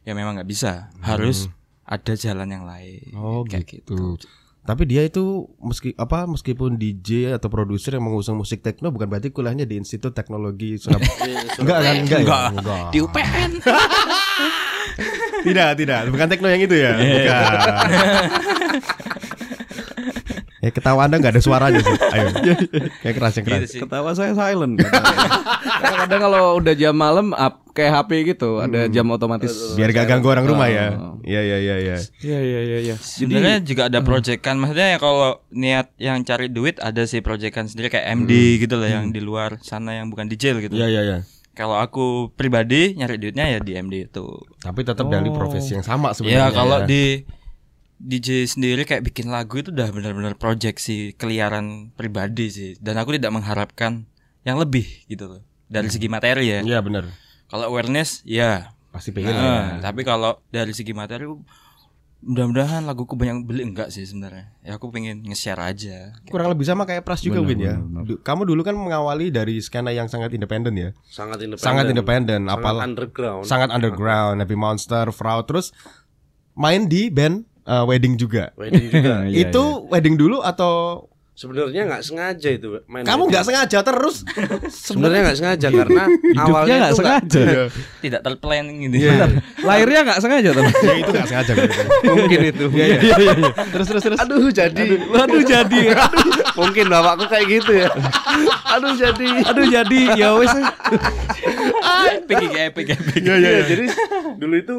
[0.00, 1.48] ya memang nggak bisa harus
[1.82, 4.20] ada jalan yang lain Oh kayak gitu.
[4.60, 9.32] Tapi dia itu meski apa meskipun DJ atau produser yang mengusung musik techno bukan berarti
[9.32, 11.48] kuliahnya di Institut Teknologi Surabaya.
[11.56, 11.94] enggak kan?
[12.04, 12.20] Enggak.
[12.20, 12.40] ya?
[12.52, 12.80] Enggak.
[12.92, 13.50] di UPN
[15.40, 16.12] Tidak, tidak.
[16.12, 16.92] Bukan techno yang itu ya.
[17.00, 17.44] Bukan.
[20.60, 21.96] ya ketawa Anda nggak ada suaranya sih.
[22.12, 22.28] Ayo.
[23.02, 23.60] Kayak keras yang keras.
[23.68, 24.76] gitu Ketawa saya silent.
[25.80, 29.72] Kadang-kadang kalau udah jam malam up kayak HP gitu, ada jam otomatis.
[29.72, 30.90] Biar gak ganggu orang rumah ya.
[31.22, 31.96] Iya, iya, iya, iya.
[32.18, 32.96] Iya iya iya iya.
[32.98, 37.88] sebenarnya juga ada proyekan maksudnya ya kalau niat yang cari duit ada sih proyekan sendiri
[37.88, 41.18] kayak MD gitu lah yang di luar sana yang bukan DJ gitu Iya, iya, iya.
[41.52, 44.26] kalau aku pribadi nyari duitnya ya di MD itu
[44.58, 46.50] Tapi tetap dari profesi yang sama sebenarnya.
[46.50, 46.88] ya kalau ya.
[46.88, 47.02] di
[48.00, 53.12] DJ sendiri kayak bikin lagu itu udah benar-benar project sih keliaran pribadi sih dan aku
[53.12, 54.08] tidak mengharapkan
[54.40, 57.12] yang lebih gitu loh dari segi materi ya Iya, benar.
[57.46, 59.84] kalau awareness ya Pasti pengen Nah, ya.
[59.84, 61.28] tapi kalau dari segi materi
[62.20, 66.84] mudah-mudahan laguku banyak beli enggak sih sebenarnya ya aku pengen nge-share aja Kurang lebih sama
[66.84, 67.74] kayak Pras juga Benar, Win ya.
[68.18, 70.90] Kamu dulu kan mengawali dari skena yang sangat independen ya.
[71.06, 71.64] Sangat independen.
[71.64, 73.44] Sangat independen, Sangat apal underground.
[73.44, 75.72] sangat underground, Happy Monster, Fraud, terus
[76.52, 78.52] main di band uh, wedding juga.
[78.56, 79.14] Wedding juga.
[79.30, 81.04] Iya, itu wedding dulu atau
[81.40, 83.00] Sebenarnya nggak sengaja itu main.
[83.00, 84.28] kamu nggak sengaja terus?
[84.84, 87.40] Sebenarnya nggak sengaja karena Hidupnya awalnya nggak sengaja.
[88.04, 89.40] tidak terplanning gitu Iya.
[89.64, 90.74] Lahirnya nggak sengaja teman.
[90.84, 91.52] ya itu nggak sengaja.
[91.56, 91.80] gitu.
[92.12, 92.64] mungkin itu.
[92.76, 93.32] Iya iya iya.
[93.40, 93.52] iya.
[93.72, 94.18] Terus terus terus.
[94.20, 94.84] Aduh jadi.
[95.00, 95.80] Aduh jadi.
[95.96, 97.90] Aduh, mungkin bapakku kayak gitu ya.
[98.76, 99.28] Aduh jadi.
[99.48, 100.52] Aduh jadi ya wes.
[102.20, 103.48] epic epic epic Iya iya.
[103.48, 103.84] Iya, jadi
[104.36, 104.76] dulu itu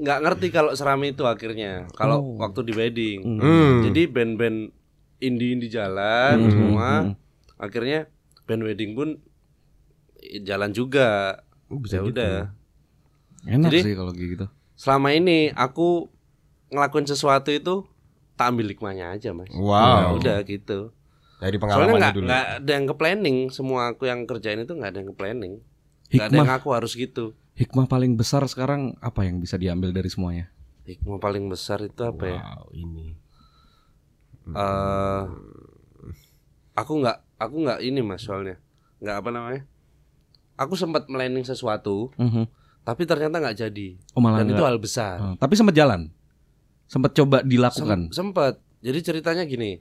[0.00, 1.84] nggak ngerti kalau serami itu akhirnya.
[1.92, 3.18] Kalau waktu di wedding.
[3.38, 3.84] Hmm.
[3.84, 4.72] Jadi band-band
[5.18, 6.88] indie-indie jalan semua.
[7.56, 8.08] Akhirnya
[8.44, 9.20] band wedding pun
[10.42, 11.40] jalan juga.
[11.68, 12.16] Oh, bisa ya gitu.
[12.16, 12.34] udah.
[13.46, 14.46] Enak Jadi- sih kalau gitu.
[14.74, 16.08] Selama ini aku
[16.68, 17.84] ngelakuin sesuatu itu
[18.34, 19.48] tak ambil hikmahnya aja, Mas.
[19.48, 20.16] Ya Wow.
[20.16, 20.96] udah gitu.
[21.36, 22.26] Dari Soalnya pengalamannya nggak dulu.
[22.26, 23.38] nggak ada yang ke planning.
[23.48, 25.54] Semua aku yang kerjain itu nggak ada yang ke planning.
[26.10, 27.36] Nggak ada yang Hikmah aku harus gitu.
[27.60, 30.48] Hikmah paling besar sekarang apa yang bisa diambil dari semuanya?
[30.82, 32.40] Hikmah paling besar itu apa ya?
[32.40, 33.14] Wow, ini.
[34.50, 35.22] eh
[36.72, 38.56] aku nggak aku nggak ini mas soalnya
[38.98, 39.62] nggak apa namanya
[40.56, 42.48] aku sempat planning sesuatu Mhm.
[42.82, 44.66] tapi ternyata nggak jadi Oh malah dan itu nggak.
[44.66, 46.10] hal besar Oh, tapi sempat jalan.
[46.84, 48.10] Sempat coba dilakukan.
[48.10, 49.78] sempat jadi ceritanya gini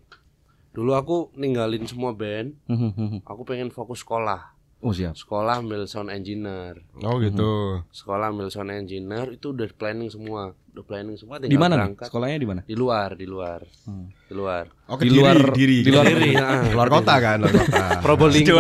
[0.70, 3.26] dulu aku ninggalin semua band Mhm.
[3.26, 5.12] aku pengen fokus sekolah Oh siap.
[5.12, 7.84] sekolah ambil sound engineer Oh gitu.
[7.92, 11.80] sekolah ambil sound engineer itu udah planning semua udah planning semua tinggal Di mana nih?
[11.84, 12.06] berangkat.
[12.08, 12.62] Sekolahnya di mana?
[12.64, 14.08] di luar di luar Hmm.
[14.24, 16.64] di luar Oh, Di Kediri, luar- diri, di luar- Kediri, ah.
[16.72, 17.84] luar kota kan, luar kota.
[18.08, 18.56] Probolinggo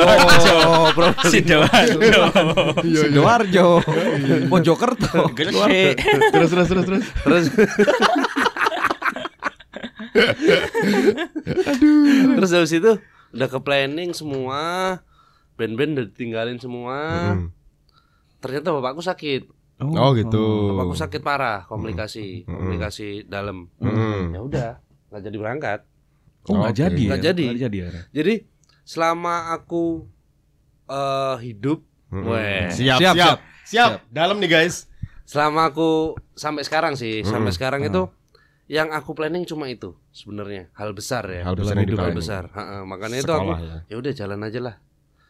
[1.23, 1.99] Sidoarjo
[2.99, 3.67] Sidoarjo,
[4.45, 5.31] Mojokerto.
[5.31, 5.95] Gresik
[6.29, 7.03] terus terus terus terus.
[7.23, 7.45] terus
[12.35, 12.91] terus habis itu
[13.29, 14.59] udah ke planning semua
[15.59, 16.95] band-band udah ditinggalin semua
[17.35, 17.51] Hmm.
[18.37, 19.51] ternyata bapakku sakit
[19.81, 20.71] Oh gitu.
[20.73, 24.31] bapakku sakit parah komplikasi komplikasi dalam Hmm.
[24.31, 24.69] ya udah
[25.09, 25.79] nggak jadi berangkat
[26.45, 26.97] Oh nggak jadi.
[26.97, 27.09] ya?
[27.09, 27.45] Nggak jadi.
[27.45, 27.77] Nggak jadi.
[27.77, 27.89] ya?
[28.13, 28.33] jadi
[28.81, 30.07] selama aku
[30.87, 32.25] eh hidup Hmm.
[32.25, 33.37] weh Siap, Siap, siap, siap.
[33.63, 34.89] siap, Dalam nih guys.
[35.23, 35.89] selama aku
[36.33, 38.09] sampai sekarang sih sampai sekarang itu
[38.65, 42.81] yang aku planning cuma itu sebenarnya hal besar ya Hal besar hidup, hal besar Ha-ha,
[42.83, 43.77] makanya itu aku Sekolah ya.
[43.85, 44.75] ya udah jalan aja lah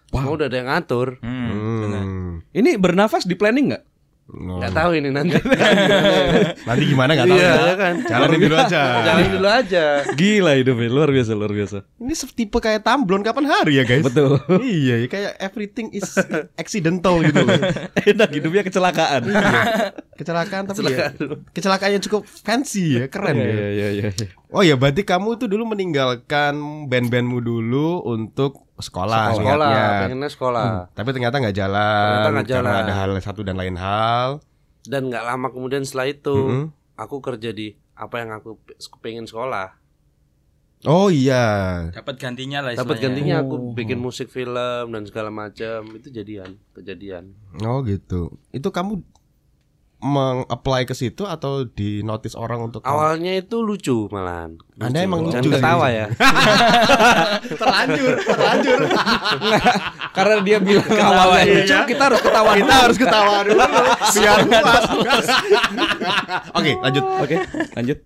[0.10, 1.48] semua udah ada yang ngatur Hmm.
[1.86, 2.30] Hmm.
[2.50, 3.84] Ini bernafas di planning nggak?
[4.30, 5.42] Nggak tahu ini nanti.
[6.70, 7.74] Nanti gimana nggak tahu Iya, ya.
[7.74, 7.94] kan.
[8.06, 8.82] Jalanin dulu aja.
[9.02, 9.86] Jalanin dulu aja.
[10.14, 11.78] Gila hidupnya luar biasa luar biasa.
[11.98, 14.06] Ini tipe kayak tamblon kapan hari ya guys?
[14.06, 14.38] Betul.
[14.62, 16.06] iya, ya, kayak everything is
[16.54, 17.58] accidental gitu loh.
[18.14, 19.34] Enak hidupnya kecelakaan.
[20.14, 21.10] Kecelakaan tapi ya,
[21.50, 23.50] kecelakaan yang cukup fancy ya, keren Iya ya.
[23.50, 24.08] iya iya.
[24.14, 24.28] iya.
[24.54, 26.54] Oh ya, berarti kamu tuh dulu meninggalkan
[26.86, 30.00] band-bandmu dulu untuk sekolah, Sekolah, niatnya.
[30.02, 30.68] pengennya sekolah.
[30.90, 32.74] Tapi ternyata nggak jalan, Ternyata karena jalan.
[32.82, 34.40] ada hal satu dan lain hal.
[34.82, 36.66] Dan nggak lama kemudian setelah itu Mm-mm.
[36.96, 39.76] aku kerja di apa yang aku pe- pengen sekolah.
[40.82, 41.44] Oh iya.
[41.92, 43.42] Dapat gantinya lah Dapat gantinya Oh.
[43.44, 47.36] aku bikin musik film dan segala macam itu jadian kejadian.
[47.60, 48.32] Oh gitu.
[48.50, 49.04] Itu kamu
[50.00, 54.56] meng-apply ke situ atau di notice orang untuk Awalnya itu lucu malahan.
[54.80, 55.56] Anda emang Jangan lucu sih.
[55.60, 56.06] ketawa ya.
[57.60, 58.80] terlanjur, terlanjur.
[60.16, 61.56] Karena dia bilang Ketawa, iya.
[61.64, 63.60] lucu, kita harus ketawa Kita harus ketawa dulu
[64.16, 64.84] biar puas.
[66.56, 67.04] Oke, lanjut.
[67.20, 67.36] Oke,
[67.76, 68.00] lanjut.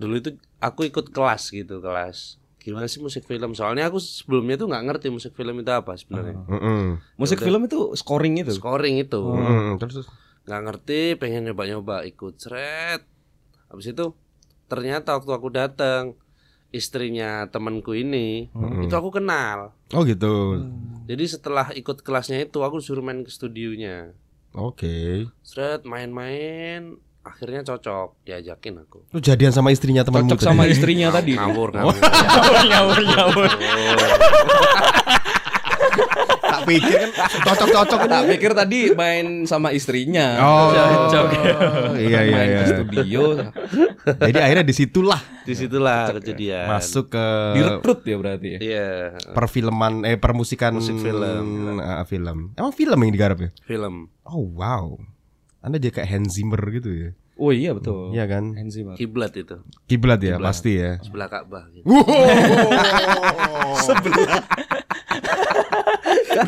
[0.00, 2.40] Dulu itu aku ikut kelas gitu, kelas.
[2.60, 3.52] Gimana sih musik film?
[3.52, 6.36] Soalnya aku sebelumnya tuh nggak ngerti musik film itu apa sebenarnya.
[6.48, 6.96] Heeh.
[7.20, 8.52] Musik film itu scoring itu.
[8.56, 9.20] Scoring itu.
[9.76, 10.08] Terus
[10.42, 13.04] nggak ngerti pengen nyoba-nyoba ikut seret
[13.66, 14.14] habis itu
[14.66, 16.14] ternyata waktu aku datang
[16.70, 18.46] istrinya temanku ini
[18.80, 20.62] itu aku kenal Oh gitu.
[21.04, 24.14] jadi setelah ikut kelasnya itu aku suruh main ke studionya
[24.52, 25.26] Oke.
[25.40, 30.72] seret main-main akhirnya cocok diajakin aku Lu jadian sama istrinya temanmu Cocok sama tadi?
[30.72, 31.34] istrinya tadi.
[31.34, 31.94] ngawur ngawur
[32.70, 33.50] Ngawur ngawur.
[36.70, 37.10] Tak pikir kan
[37.50, 38.10] cocok-cocok ini.
[38.10, 40.38] Tak pikir tadi main sama istrinya.
[40.38, 41.26] Oh, Cocok.
[41.98, 42.58] iya iya main iya.
[42.62, 43.22] ke studio,
[44.06, 47.26] Jadi akhirnya di situlah di situlah kejadian masuk ke
[47.58, 48.48] direkrut ya berarti.
[48.54, 48.58] ya?
[48.62, 48.88] iya
[49.34, 51.76] perfilman eh permusikan Musik film.
[51.82, 52.54] Ah, film.
[52.54, 53.50] Emang film yang digarap ya?
[53.66, 54.94] film Oh wow.
[55.60, 57.10] Anda jadi kayak Hans Zimmer gitu ya.
[57.40, 58.12] Oh iya betul.
[58.12, 58.52] Iya kan?
[58.54, 58.94] Hans Zimmer.
[59.00, 59.58] kiblat itu
[59.88, 61.00] Kiblat ya pasti ya.
[61.02, 61.88] sebelah Ka'bah gitu.
[63.86, 64.44] Sebelah.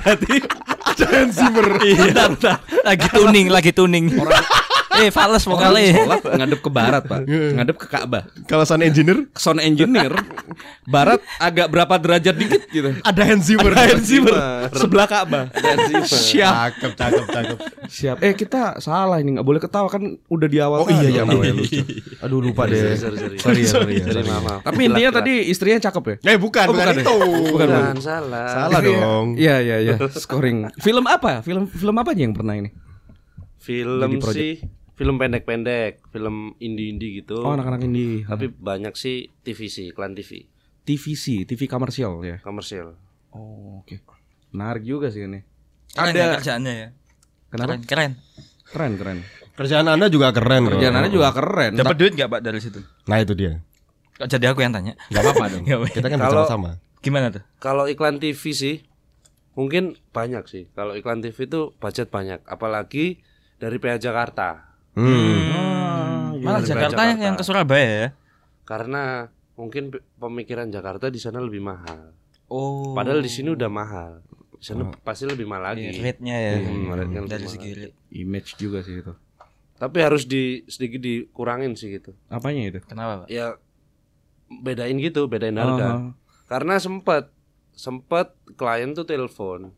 [0.00, 0.34] Berarti
[1.12, 1.68] Hans Zimmer.
[1.84, 2.56] Iya, bentar.
[2.84, 4.06] lagi tuning, lagi tuning.
[4.98, 5.92] Eh, fals vokalnya.
[5.94, 8.22] sholat ngadep ke barat pak, ngadep ke Ka'bah.
[8.44, 10.12] Kalau sound engineer Sound engineer
[10.84, 12.92] barat agak berapa derajat dikit gitu.
[13.00, 13.72] ada Hans Zimmer.
[13.72, 14.36] Hans Zimmer
[14.74, 15.48] sebelah Ka'bah.
[16.04, 16.52] Siap.
[16.52, 17.58] Cakep, cakep, cakep.
[17.88, 18.16] Siap.
[18.20, 20.84] Eh kita salah ini nggak boleh ketawa kan udah di awal.
[20.84, 21.16] Oh iya tadi.
[21.16, 21.82] ya, oh, iya, lucu.
[22.24, 22.96] Aduh lupa deh.
[22.96, 24.04] sorry sorry Sorry ya, sorry ya.
[24.06, 24.28] sorry sorry.
[24.28, 24.60] maaf, maaf.
[24.66, 26.16] Tapi intinya tadi istrinya cakep ya.
[26.34, 27.02] Eh bukan, Oh, bukan, bukan ya?
[27.02, 27.16] itu.
[27.52, 29.26] Bukan, Jangan salah Salah dong.
[29.38, 29.94] Iya iya iya.
[30.22, 30.70] Scoring.
[30.78, 31.40] Film apa?
[31.42, 32.70] Film film apa aja yang pernah ini?
[33.62, 34.58] Film sih
[35.02, 37.42] film pendek-pendek, film indie-indie gitu.
[37.42, 38.22] Oh anak-anak indie.
[38.22, 40.46] Tapi banyak sih TV sih, iklan TV,
[40.86, 42.38] TVC, TV komersial ya.
[42.38, 42.94] komersial.
[43.34, 43.98] Oh oke.
[44.54, 45.42] Menarik juga sih ini.
[45.90, 46.88] Keren Ada- ya kerjaannya ya.
[47.50, 47.74] Kenapa?
[47.74, 48.12] Keren, keren.
[48.70, 49.18] Keren keren.
[49.52, 50.64] Kerjaan Anda juga keren.
[50.64, 50.78] Bro.
[50.78, 51.76] Kerjaan Anda juga keren.
[51.76, 52.80] Dapat duit gak Pak dari situ?
[53.04, 53.60] Nah, itu dia.
[54.16, 54.96] Kok jadi aku yang tanya?
[55.12, 55.64] Gak apa-apa dong.
[55.68, 55.92] Apa-apa.
[55.92, 56.70] Kita kan bersama sama.
[57.04, 57.44] Gimana tuh?
[57.60, 58.80] Kalau iklan TV sih
[59.52, 60.64] mungkin banyak sih.
[60.72, 63.20] Kalau iklan TV itu budget banyak, apalagi
[63.60, 64.71] dari PH Jakarta.
[64.92, 65.08] Hmm.
[65.48, 66.44] Ah, iya.
[66.44, 67.22] Malah Jakarta, Jakarta.
[67.22, 68.08] yang ke Surabaya ya.
[68.62, 72.12] Karena mungkin pe- pemikiran Jakarta di sana lebih mahal.
[72.46, 72.92] Oh.
[72.92, 74.20] Padahal di sini udah mahal.
[74.52, 75.88] Di sana pasti lebih mahal lagi.
[75.96, 76.52] rate-nya ya.
[76.60, 77.94] Hmm, rate-nya lebih dari segi rate.
[78.12, 79.12] Image juga sih itu.
[79.74, 82.12] Tapi harus di sedikit dikurangin sih gitu.
[82.28, 82.78] Apanya itu?
[82.84, 83.28] Kenapa, Pak?
[83.32, 83.56] Ya
[84.52, 85.88] bedain gitu, bedain harga.
[85.90, 86.12] Oh,
[86.46, 87.32] Karena sempat
[87.72, 89.72] sempat klien tuh telepon.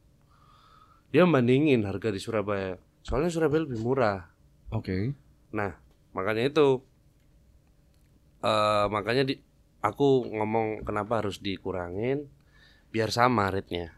[1.09, 2.75] Dia bandingin harga di Surabaya.
[3.01, 4.34] Soalnya Surabaya lebih murah.
[4.75, 5.15] Oke.
[5.51, 5.79] Nah,
[6.11, 6.83] makanya itu
[8.45, 9.35] eh makanya di
[9.81, 12.29] aku ngomong kenapa harus dikurangin
[12.91, 13.95] biar sama rate-nya.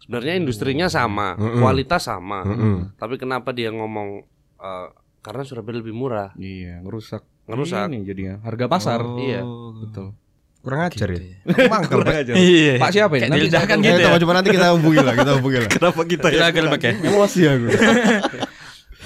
[0.00, 1.58] Sebenarnya industrinya sama, Mm-mm.
[1.58, 2.46] kualitas sama.
[2.46, 2.94] Mm-mm.
[2.94, 4.22] Tapi kenapa dia ngomong
[4.56, 4.88] eh,
[5.18, 6.30] karena Surabaya lebih murah?
[6.38, 7.26] Iya, ngerusak.
[7.46, 7.90] Ngerusak.
[7.90, 9.02] Ini jadinya harga pasar.
[9.18, 9.42] Iya.
[9.82, 10.14] Betul.
[10.62, 11.38] Kurang ajar Gitu ya.
[11.46, 12.14] Aku Mangkel, Pak.
[12.34, 12.74] Iya.
[12.78, 13.20] Pak siapa ini?
[13.22, 14.06] Kayak Nanti Eh, gitu ya.
[14.06, 15.70] coba coba nanti kita hubungi lah, kita hubungi lah.
[15.78, 16.92] Kenapa kita Kita agak pakai.
[17.02, 17.66] Emosi aku.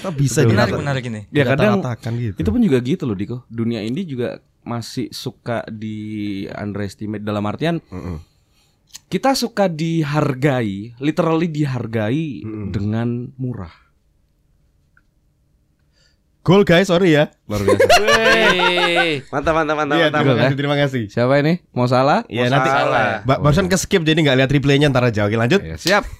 [0.01, 1.21] Kok bisa Menarik, dirata- menarik ini.
[1.29, 1.81] Ya kadang
[2.17, 2.35] gitu.
[2.35, 3.37] itu pun juga gitu loh Diko.
[3.47, 5.97] Dunia indie juga masih suka di
[6.47, 8.21] underestimate dalam artian Mm-mm.
[9.07, 13.73] kita suka dihargai, literally dihargai dengan murah.
[16.41, 17.29] Goal guys, sorry ya.
[17.45, 17.85] Luar biasa.
[19.29, 20.21] Mantap mantap mantap Iya, mantap.
[20.25, 21.03] terima kasih, terima kasih.
[21.07, 21.53] Siapa ini?
[21.69, 22.25] Mau salah?
[22.25, 23.21] Iya, nanti salah.
[23.21, 25.29] Ba barusan ke skip jadi nggak lihat replaynya ntar aja.
[25.29, 25.61] Oke, lanjut.
[25.61, 26.01] Ya, siap.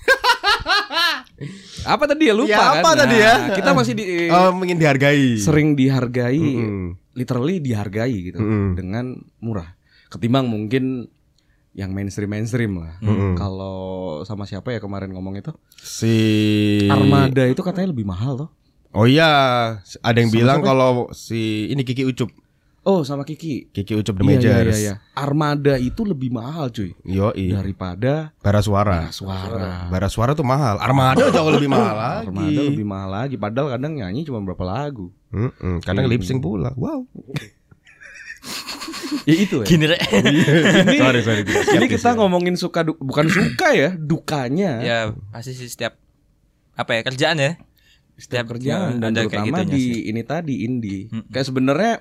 [1.84, 2.74] apa tadi ya lupa Ya, kan?
[2.80, 3.34] apa tadi ya?
[3.52, 5.38] Kita masih di Oh, ingin dihargai.
[5.38, 6.96] sering dihargai, Mm-mm.
[7.14, 8.74] literally dihargai gitu Mm-mm.
[8.74, 9.06] dengan
[9.38, 9.74] murah.
[10.08, 11.08] Ketimbang mungkin
[11.72, 13.00] yang mainstream mainstream lah.
[13.00, 13.34] Mm-mm.
[13.34, 13.80] Kalau
[14.22, 15.52] sama siapa ya kemarin ngomong itu?
[15.76, 16.14] Si
[16.86, 18.50] Armada itu katanya lebih mahal tuh.
[18.92, 19.32] Oh iya,
[20.02, 22.28] ada yang bilang kalau si ini Kiki Ucup,
[22.82, 23.70] Oh, sama Kiki.
[23.70, 24.74] Kiki Ucup The Iya, iya, Majors.
[24.74, 24.94] iya, iya.
[25.14, 26.98] Armada itu lebih mahal, cuy.
[27.04, 27.54] Yoi.
[27.54, 29.14] Daripada Bara suara.
[29.14, 29.86] suara.
[29.86, 30.82] Bara suara tuh mahal.
[30.82, 32.26] Armada jauh lebih mahal lagi.
[32.28, 33.36] Armada lebih mahal lagi.
[33.38, 35.14] Padahal kadang nyanyi cuma berapa lagu.
[35.30, 36.74] Mm-mm, kadang lip sync pula.
[36.74, 37.06] Wow.
[39.22, 39.66] Ya itu ya.
[39.68, 40.02] Gini rek.
[41.02, 41.42] sorry sorry.
[41.46, 41.54] Ini
[41.86, 42.18] skeptis kita ya.
[42.18, 44.72] ngomongin suka du- bukan suka ya, dukanya.
[44.82, 44.98] ya
[45.30, 45.94] pasti sih setiap
[46.74, 47.52] apa ya kerjaan ya.
[48.18, 50.10] setiap kerjaan dan terutama di sih.
[50.10, 51.06] ini tadi indie.
[51.30, 51.94] Kayak sebenarnya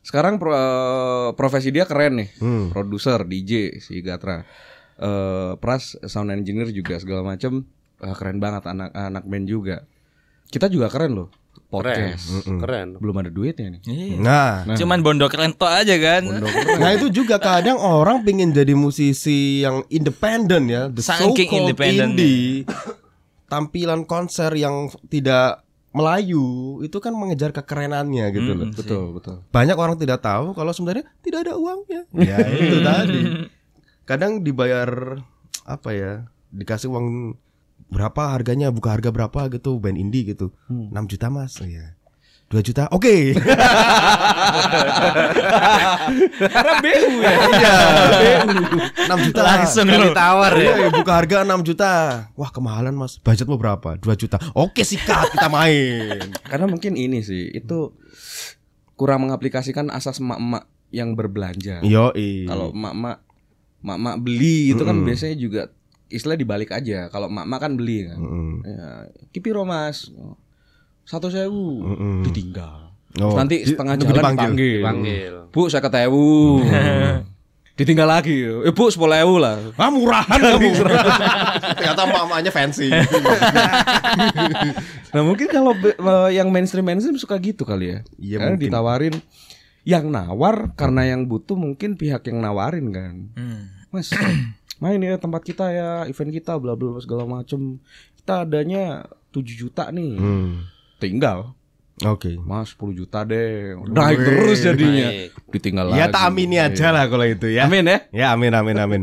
[0.00, 2.28] sekarang pro- eh, profesi dia keren nih.
[2.40, 2.66] Hmm.
[2.72, 4.44] Produser, DJ si Gatra.
[5.00, 7.64] Eh Pras sound engineer juga segala macam
[8.00, 9.84] eh, keren banget anak anak band juga.
[10.50, 11.28] Kita juga keren loh.
[11.70, 12.46] Podcast.
[12.46, 12.98] Keren.
[12.98, 13.82] Belum ada duitnya nih.
[13.86, 14.18] Iya.
[14.66, 16.26] Nah, Cuman bondo keren tok aja kan.
[16.82, 22.18] nah itu juga kadang orang pengen jadi musisi yang independen ya, the Saking so-called independen
[22.18, 22.66] indie.
[23.46, 28.66] Tampilan konser yang tidak Melayu itu kan mengejar kekerenannya gitu loh.
[28.70, 29.36] Betul, betul.
[29.50, 32.06] Banyak orang tidak tahu kalau sebenarnya tidak ada uangnya.
[32.14, 33.20] Ya itu tadi.
[34.06, 35.18] Kadang dibayar
[35.66, 36.12] apa ya?
[36.54, 37.34] Dikasih uang
[37.90, 40.54] berapa harganya, buka harga berapa gitu band indie gitu.
[40.70, 41.58] 6 juta Mas.
[41.58, 41.98] Iya.
[42.50, 42.90] 2 juta.
[42.90, 43.30] Oke.
[46.50, 47.30] Karena BU ya.
[47.46, 47.76] Iya.
[49.06, 49.40] 6 juta.
[49.46, 50.14] Langsung Sekali lu.
[50.18, 50.74] tawar ya.
[50.82, 51.92] Iya, buka harga 6 juta.
[52.34, 53.22] Wah, kemahalan Mas.
[53.22, 53.94] Budgetmu berapa?
[54.02, 54.42] 2 juta.
[54.58, 56.18] Oke, sikat kita main.
[56.42, 57.94] Karena mungkin ini sih itu
[58.98, 61.86] kurang mengaplikasikan asas emak-emak yang berbelanja.
[61.86, 62.10] Yo,
[62.50, 63.22] Kalau emak-emak
[63.80, 65.62] emak-emak beli itu kan biasanya juga
[66.10, 67.06] istilah dibalik aja.
[67.14, 68.18] Kalau emak-emak kan beli kan.
[68.66, 70.10] Ya, kipiro mas
[71.10, 71.82] satu sewu
[72.22, 72.86] ditinggal.
[73.18, 74.38] Oh, Nanti setengah jalan dipanggil.
[74.38, 74.78] dipanggil.
[74.78, 75.32] Dipanggil.
[75.50, 76.62] Bu saya ketewu.
[77.78, 78.46] ditinggal lagi.
[78.46, 79.58] Eh bu sepuluh ewu lah.
[79.74, 80.70] Ah murahan kamu.
[81.76, 82.86] Ternyata mamanya fancy.
[85.10, 85.74] Nah mungkin kalau
[86.30, 87.98] yang mainstream mainstream suka gitu kali ya.
[88.14, 88.70] Iya, Karena mungkin.
[88.70, 89.14] ditawarin
[89.82, 93.14] yang nawar karena yang butuh mungkin pihak yang nawarin kan.
[93.34, 93.74] Hmm.
[93.90, 94.14] Mas
[94.82, 97.82] main ya tempat kita ya event kita bla bla bla, segala macem
[98.16, 100.62] kita adanya 7 juta nih Hmm.
[101.00, 101.56] Tinggal
[102.00, 102.36] Oke.
[102.38, 105.36] mas 10 juta deh naik terus jadinya Naik.
[105.50, 107.64] ditinggal Ya lagi tak amini aja lah kalau itu ya.
[107.64, 109.02] amin ya Ya amin amin amin.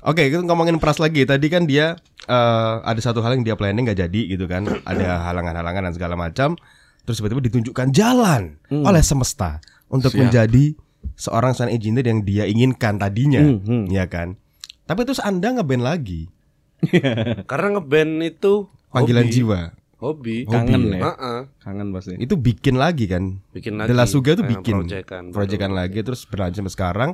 [0.00, 1.22] Oke, kita ngomongin Pras lagi.
[1.22, 4.62] Tadi kan dia eh, ada satu hal yang dia planning nggak jadi gitu kan.
[4.82, 6.54] Ada halangan-halangan dan segala macam.
[7.02, 9.58] Terus tiba-tiba ditunjukkan jalan oleh semesta
[9.88, 10.22] untuk Siap.
[10.22, 10.78] menjadi
[11.16, 13.84] seorang sound engineer yang dia inginkan tadinya, Hmm, hmm.
[13.88, 14.38] ya kan.
[14.84, 16.30] Tapi terus Anda ngeband lagi,
[17.50, 19.34] Karena ngeband itu panggilan hobi.
[19.34, 19.60] jiwa.
[19.98, 20.46] Hobi.
[20.46, 21.40] kangen Hobi, ya Heeh.
[21.58, 23.42] kangen pasti Itu bikin lagi kan.
[23.50, 23.90] Bikin lagi.
[23.90, 25.22] Dela Suga tuh Eh, bikin proyekan.
[25.30, 27.10] proyekan lagi terus berlanjut sampai sekarang.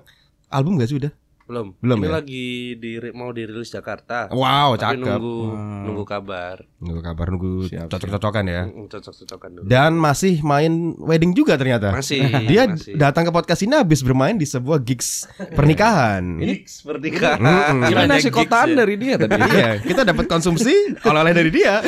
[0.49, 1.12] Album gak sih udah?
[1.45, 1.77] Belum.
[1.77, 2.13] Belum Ini ya?
[2.15, 4.33] lagi di mau dirilis Jakarta.
[4.33, 5.01] Wow, Tapi cakep.
[5.05, 5.37] nunggu
[5.85, 6.65] nunggu kabar.
[6.79, 7.53] Nunggu kabar nunggu
[7.85, 8.63] cocok-cocokan ya.
[8.65, 9.65] Mm, Cocok-cocokan dulu.
[9.67, 11.93] Dan masih main wedding juga ternyata.
[11.93, 12.25] Masih.
[12.49, 12.97] Dia masih.
[12.97, 16.25] datang ke podcast ini habis bermain di sebuah gigs pernikahan.
[16.43, 17.37] ini seperti kan.
[17.37, 17.93] Mm-mm.
[17.93, 18.77] Gimana gigs kotaan ya?
[18.81, 21.85] dari dia tadi Iya, kita dapat konsumsi oleh-oleh dari dia.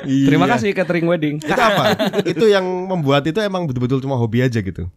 [0.00, 0.52] terima Iya.
[0.54, 1.84] kasih catering wedding Itu apa?
[2.24, 4.88] itu yang membuat itu emang betul-betul cuma hobi aja gitu.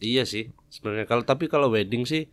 [0.00, 0.48] Iya sih.
[0.66, 2.26] Sebenarnya kalau tapi kalau wedding sih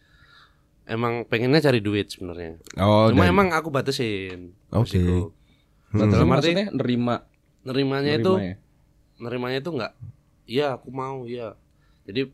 [0.84, 2.58] emang pengennya cari duit sebenarnya.
[2.76, 4.56] Oh, Cuma dari- emang aku batasin.
[4.70, 4.98] Oke.
[4.98, 5.36] Musikku.
[5.90, 7.16] Dalam Dalam arti maksudnya nerima
[7.64, 8.56] nerimanya nerima itu ya?
[9.18, 9.94] nerimanya itu enggak
[10.46, 11.56] iya aku mau iya
[12.04, 12.28] jadi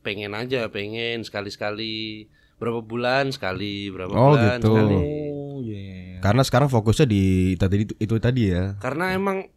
[0.00, 2.26] pengen aja pengen sekali-sekali
[2.56, 4.70] berapa bulan sekali berapa Oh, bulan gitu.
[4.70, 7.22] sekali oh iya Karena sekarang fokusnya di
[7.56, 8.78] tadi itu, itu tadi ya.
[8.78, 9.50] karena emang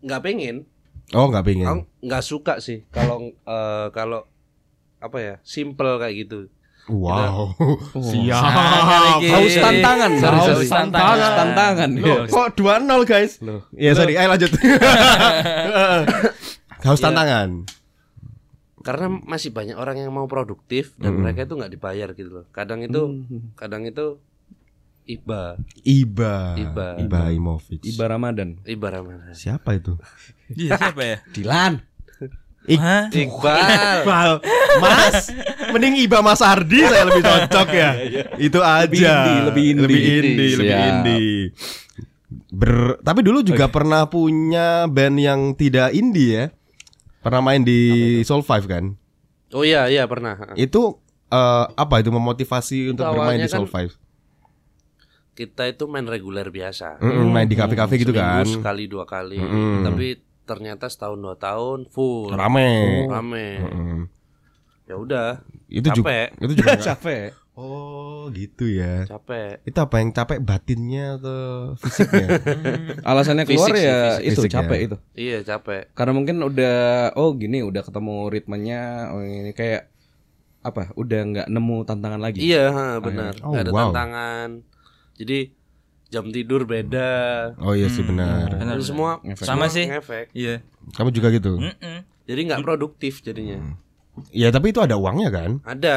[0.00, 0.66] nggak pengen
[1.12, 1.86] Oh, nggak pengen.
[1.98, 4.26] nggak suka sih kalau eh, kalau
[5.02, 6.38] apa ya simple kayak gitu
[6.90, 7.54] Wow.
[8.10, 8.42] Siap.
[9.22, 13.38] haus tantangan Sorry, tantangan haus tantangan Loh, kok 2-0 guys?
[13.38, 13.62] Loh.
[13.70, 14.18] Iya, sorry.
[14.18, 14.50] Ayo lanjut.
[16.82, 17.62] Haus tantangan.
[18.82, 22.82] karena masih banyak orang yang mau produktif dan mereka itu nggak dibayar gitu loh kadang
[22.82, 23.22] itu
[23.54, 24.18] kadang itu
[25.06, 25.54] iba
[25.86, 26.58] Iba.
[26.58, 26.88] Iba.
[26.98, 27.78] Ibrahimovic.
[27.82, 29.06] Iba Ramadan ibarat
[29.38, 29.94] Siapa itu?
[30.50, 31.16] Iya siapa ya?
[31.30, 31.72] Dilan?
[32.62, 34.30] Iqbal Iqbal.
[34.78, 35.28] Mas,
[35.68, 37.90] mending Iba Mas Ardi saya lebih cocok ya.
[38.38, 38.86] Itu aja.
[38.86, 39.82] indie, lebih indie.
[39.82, 40.88] Lebih indie, lebih Siap.
[40.88, 41.36] indie.
[42.48, 46.44] Ber, tapi dulu juga pernah punya band yang tidak indie ya.
[47.18, 47.80] Pernah main di
[48.22, 48.94] Soul Five kan?
[49.52, 50.96] oh iya iya pernah Itu
[51.28, 53.92] eh, apa itu memotivasi untuk bermain di Soul kan- Five?
[55.32, 58.44] kita itu main reguler biasa Mm-mm, main di kafe-kafe gitu kan.
[58.44, 59.80] sekali dua kali Mm-mm.
[59.82, 63.06] tapi ternyata setahun dua tahun full Rame.
[63.06, 64.02] rame Mm.
[64.84, 65.28] ya udah
[65.66, 69.04] Itu juga capek itu juga capek Oh, gitu ya.
[69.04, 72.40] capek Itu apa yang capek batinnya atau fisiknya?
[73.04, 74.24] Alasannya keluar Fisik ya fisik.
[74.24, 74.82] itu Fisik capek ya.
[74.82, 74.96] itu.
[75.12, 76.78] iya capek Karena mungkin udah
[77.12, 78.80] oh gini udah ketemu ritmenya
[79.12, 79.92] oh ini kayak
[80.60, 80.94] apa?
[80.94, 82.40] Udah nggak nemu tantangan lagi.
[82.40, 83.80] iya ha, benar Oh, Nggak ada wow.
[83.84, 84.48] tantangan
[85.12, 85.38] jadi
[86.12, 87.10] jam tidur beda
[87.56, 88.52] Oh iya sih benar.
[88.52, 89.42] Benar, Itu semua Ngefek.
[89.42, 89.88] Sama sih.
[89.88, 90.28] ngefek.
[90.32, 90.60] Iya.
[90.92, 91.56] Kamu juga gitu?
[91.56, 92.04] Mm-mm.
[92.22, 93.58] jadi nggak produktif jadinya
[94.28, 95.50] Ya tapi itu ada uangnya kan?
[95.64, 95.96] ada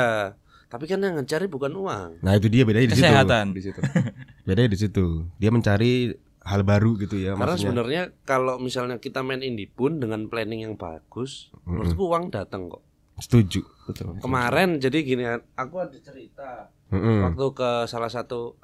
[0.65, 3.05] tapi kan yang mencari bukan uang Nah itu dia bedanya di situ.
[3.05, 3.45] Kesehatan.
[3.51, 3.79] Di situ.
[4.47, 5.05] Bedanya di situ.
[5.35, 7.33] Dia mencari hal baru gitu ya.
[7.33, 7.61] karena maksudnya.
[7.65, 12.85] sebenarnya kalau misalnya kita main indie pun dengan planning yang bagus menurutku uang datang kok
[13.17, 13.65] Setuju.
[13.85, 14.19] Betul.
[14.19, 17.25] kemarin jadi gini aku ada cerita Mm-mm.
[17.25, 18.61] waktu ke salah satu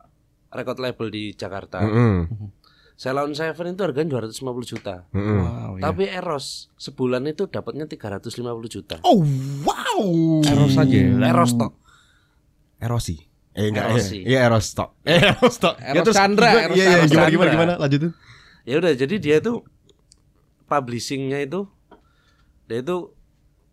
[0.51, 2.27] record label di Jakarta Mm-mm.
[2.93, 4.37] Salon Seven itu harganya 250
[4.67, 5.39] juta Mm-mm.
[5.39, 5.81] Wow, ya.
[5.87, 6.45] Tapi Eros
[6.75, 8.29] sebulan itu dapatnya 350
[8.67, 8.95] juta.
[9.01, 9.25] Oh
[9.63, 10.05] wow.
[10.43, 11.09] Eros aja ya?
[11.27, 11.73] Eros tok.
[12.77, 13.17] Erosi.
[13.51, 14.21] Eh enggak Erosi.
[14.21, 14.89] Iya Eros Tok.
[15.09, 15.75] Eh Eros Tok.
[15.77, 17.09] Eros Chandra, gimana- Eros Iya iya Chandra.
[17.09, 18.11] gimana gimana gimana lanjutin.
[18.63, 19.53] Ya udah jadi dia itu
[20.65, 21.67] publishingnya itu
[22.65, 23.11] dia itu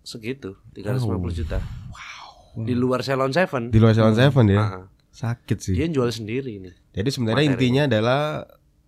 [0.02, 1.04] segitu 350
[1.36, 1.58] juta.
[1.92, 2.64] Wow.
[2.64, 3.70] Di luar Salon Seven.
[3.70, 4.58] Di luar Salon Seven ya.
[4.58, 4.84] Ah,
[5.18, 5.74] Sakit sih.
[5.74, 6.70] dia jual sendiri ini.
[6.94, 7.54] Jadi sebenarnya Materi.
[7.58, 8.20] intinya adalah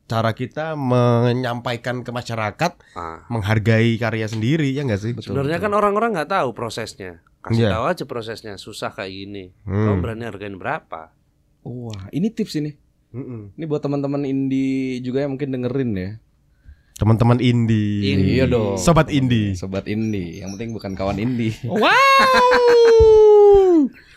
[0.07, 3.27] cara kita menyampaikan ke masyarakat Ah.
[3.27, 5.13] menghargai karya sendiri ya enggak sih?
[5.13, 7.19] Sebenarnya kan orang-orang nggak tahu prosesnya.
[7.41, 7.71] Kasih Iya.
[7.73, 9.45] tahu aja prosesnya, susah kayak gini.
[9.65, 9.87] Hmm.
[9.89, 11.11] Kamu berani hargain berapa?
[11.63, 12.79] Wah, ini tips ini.
[13.11, 13.51] Mm-mm.
[13.55, 16.11] Ini buat teman-teman indie juga yang mungkin dengerin ya.
[16.95, 18.07] Teman-teman indie.
[18.07, 18.37] Indie.
[18.37, 18.77] Iya dong.
[18.77, 19.57] Sobat indie.
[19.57, 21.57] Sobat indie, yang penting bukan kawan indie.
[21.65, 21.89] Wow.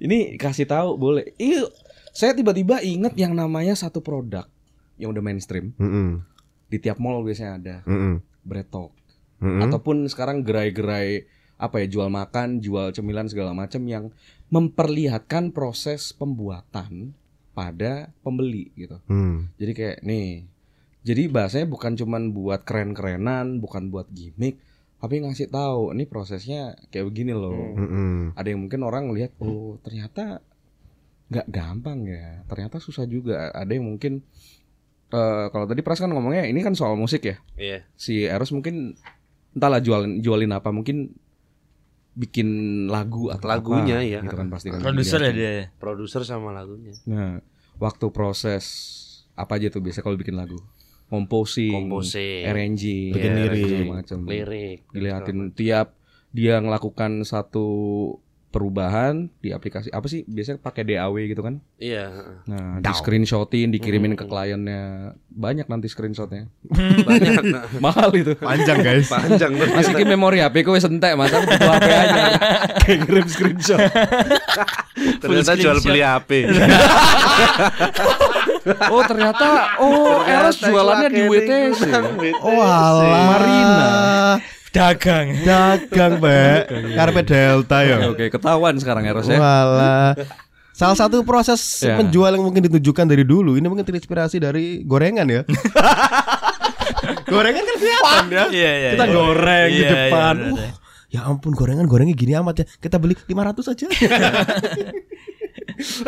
[0.00, 1.36] Ini kasih tahu boleh.
[1.36, 1.68] Iya,
[2.12, 4.44] saya tiba-tiba inget yang namanya satu produk
[5.00, 6.20] yang udah mainstream Mm-mm.
[6.68, 8.20] di tiap mall biasanya ada Mm-mm.
[8.44, 8.92] bread talk
[9.40, 9.64] Mm-mm.
[9.64, 11.26] ataupun sekarang gerai-gerai
[11.62, 14.10] apa ya jual makan, jual cemilan segala macam yang
[14.50, 17.14] memperlihatkan proses pembuatan
[17.54, 18.98] pada pembeli gitu.
[19.06, 19.48] Hmm.
[19.56, 20.48] Jadi kayak nih.
[21.02, 24.58] Jadi bahasanya bukan cuman buat keren-kerenan, bukan buat gimmick,
[25.02, 27.74] tapi ngasih tahu ini prosesnya kayak begini loh.
[27.74, 28.38] Mm-mm.
[28.38, 30.38] Ada yang mungkin orang lihat oh ternyata
[31.26, 32.46] nggak gampang ya.
[32.46, 33.50] Ternyata susah juga.
[33.50, 34.22] Ada yang mungkin
[35.10, 37.42] eh kalau tadi Pras kan ngomongnya ini kan soal musik ya.
[37.58, 37.82] Iya.
[37.98, 38.94] Si Eros mungkin
[39.58, 41.18] entahlah jualin jualin apa mungkin
[42.14, 42.48] bikin
[42.86, 44.20] lagu atau Lagunya, apa, ya.
[44.22, 45.52] gitu kan pasti kan Produser ya dia.
[45.82, 46.94] Produser sama lagunya.
[47.10, 47.42] Nah,
[47.82, 48.64] waktu proses
[49.34, 50.62] apa aja tuh biasa kalau bikin lagu?
[51.12, 52.48] Composing, Composing.
[52.48, 53.86] arranging, Bikin ya, lirik.
[53.92, 54.18] macam.
[54.24, 54.78] Lirik.
[54.96, 55.92] Dilihatin tiap
[56.32, 57.68] dia ngelakukan satu
[58.52, 60.28] perubahan di aplikasi apa sih?
[60.28, 61.60] Biasanya pakai DAW gitu kan?
[61.80, 62.36] Iya.
[62.44, 65.16] Nah, di screenshotin, dikirimin ke kliennya.
[65.32, 66.52] Banyak nanti screenshotnya.
[67.04, 67.44] Banyak.
[67.84, 68.36] Mahal itu.
[68.36, 69.08] Panjang guys.
[69.08, 69.56] Panjang.
[69.56, 71.32] Masih ki memori HP kowe entek, Mas.
[71.32, 72.22] Aku butuh HP aja.
[72.84, 73.80] Kayak ngirim screenshot.
[75.20, 76.30] Ternyata jual beli HP.
[78.88, 81.80] Oh, ternyata oh Eros jualannya di WTC.
[82.38, 83.22] Oh alah.
[83.28, 83.88] Marina.
[84.70, 85.26] Dagang.
[85.42, 86.60] Dagang, Mbak.
[86.94, 87.96] Karpe Delta ya.
[88.08, 89.36] Oke, ketahuan sekarang Eros ya.
[89.36, 90.12] Walah.
[90.72, 91.96] Salah satu proses Ya.
[91.96, 95.40] penjual yang mungkin ditujukan dari dulu ini mungkin terinspirasi dari gorengan ya.
[97.28, 98.44] gorengan kan kelihatan ya.
[98.48, 98.90] Iya iya.
[98.96, 99.12] Kita iya.
[99.12, 100.34] goreng di Iya, iya, depan.
[100.34, 100.70] benar, Uh, benar.
[101.12, 102.64] ya ampun gorengan gorengnya gini amat ya.
[102.80, 103.84] Kita beli 500 aja.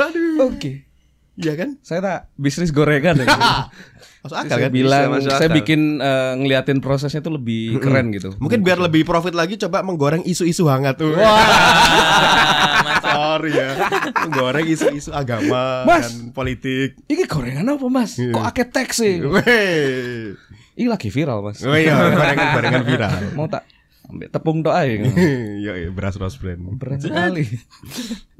[0.00, 0.48] Aduh.
[0.48, 0.88] Oke.
[1.34, 1.70] Iya kan?
[1.82, 3.26] Saya tak bisnis gorengan ya.
[4.24, 4.72] Masuk akal saya kan?
[4.72, 5.58] bilang Bisa masuk saya akal.
[5.60, 8.32] bikin eh, ngeliatin prosesnya tuh lebih keren gitu.
[8.40, 11.12] Mungkin biar lebih profit lagi coba menggoreng isu-isu hangat tuh.
[13.04, 13.68] Sorry ya.
[14.24, 16.08] Menggoreng isu-isu agama Mas.
[16.08, 16.96] dan politik.
[17.04, 18.16] Ini gorengan apa mas?
[18.16, 18.32] Iya.
[18.32, 19.14] Kok ake teks sih?
[19.20, 20.32] Weh.
[20.74, 21.60] Ini lagi viral mas.
[21.60, 23.12] Oh iya, gorengan gorengan viral.
[23.38, 23.68] Mau tak
[24.04, 25.04] ambil tepung doa ya?
[25.04, 26.64] Iya, iya, beras rose brand.
[26.76, 27.44] Berat sekali.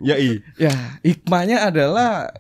[0.01, 0.41] Ya, i.
[0.57, 2.33] Ya, hikmahnya adalah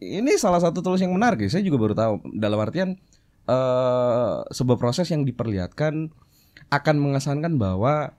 [0.00, 1.44] ini salah satu tools yang menarik.
[1.44, 1.52] ya.
[1.52, 2.14] Saya juga baru tahu.
[2.34, 2.96] Dalam artian
[3.44, 6.12] eh sebuah proses yang diperlihatkan
[6.70, 8.14] akan mengesankan bahwa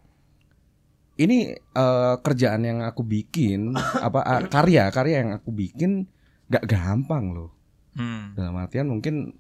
[1.16, 3.76] ini eh, kerjaan yang aku bikin
[4.08, 6.08] apa ah, karya karya yang aku bikin
[6.50, 7.52] gak gampang loh.
[7.96, 8.34] Hmm.
[8.34, 9.36] Dalam artian mungkin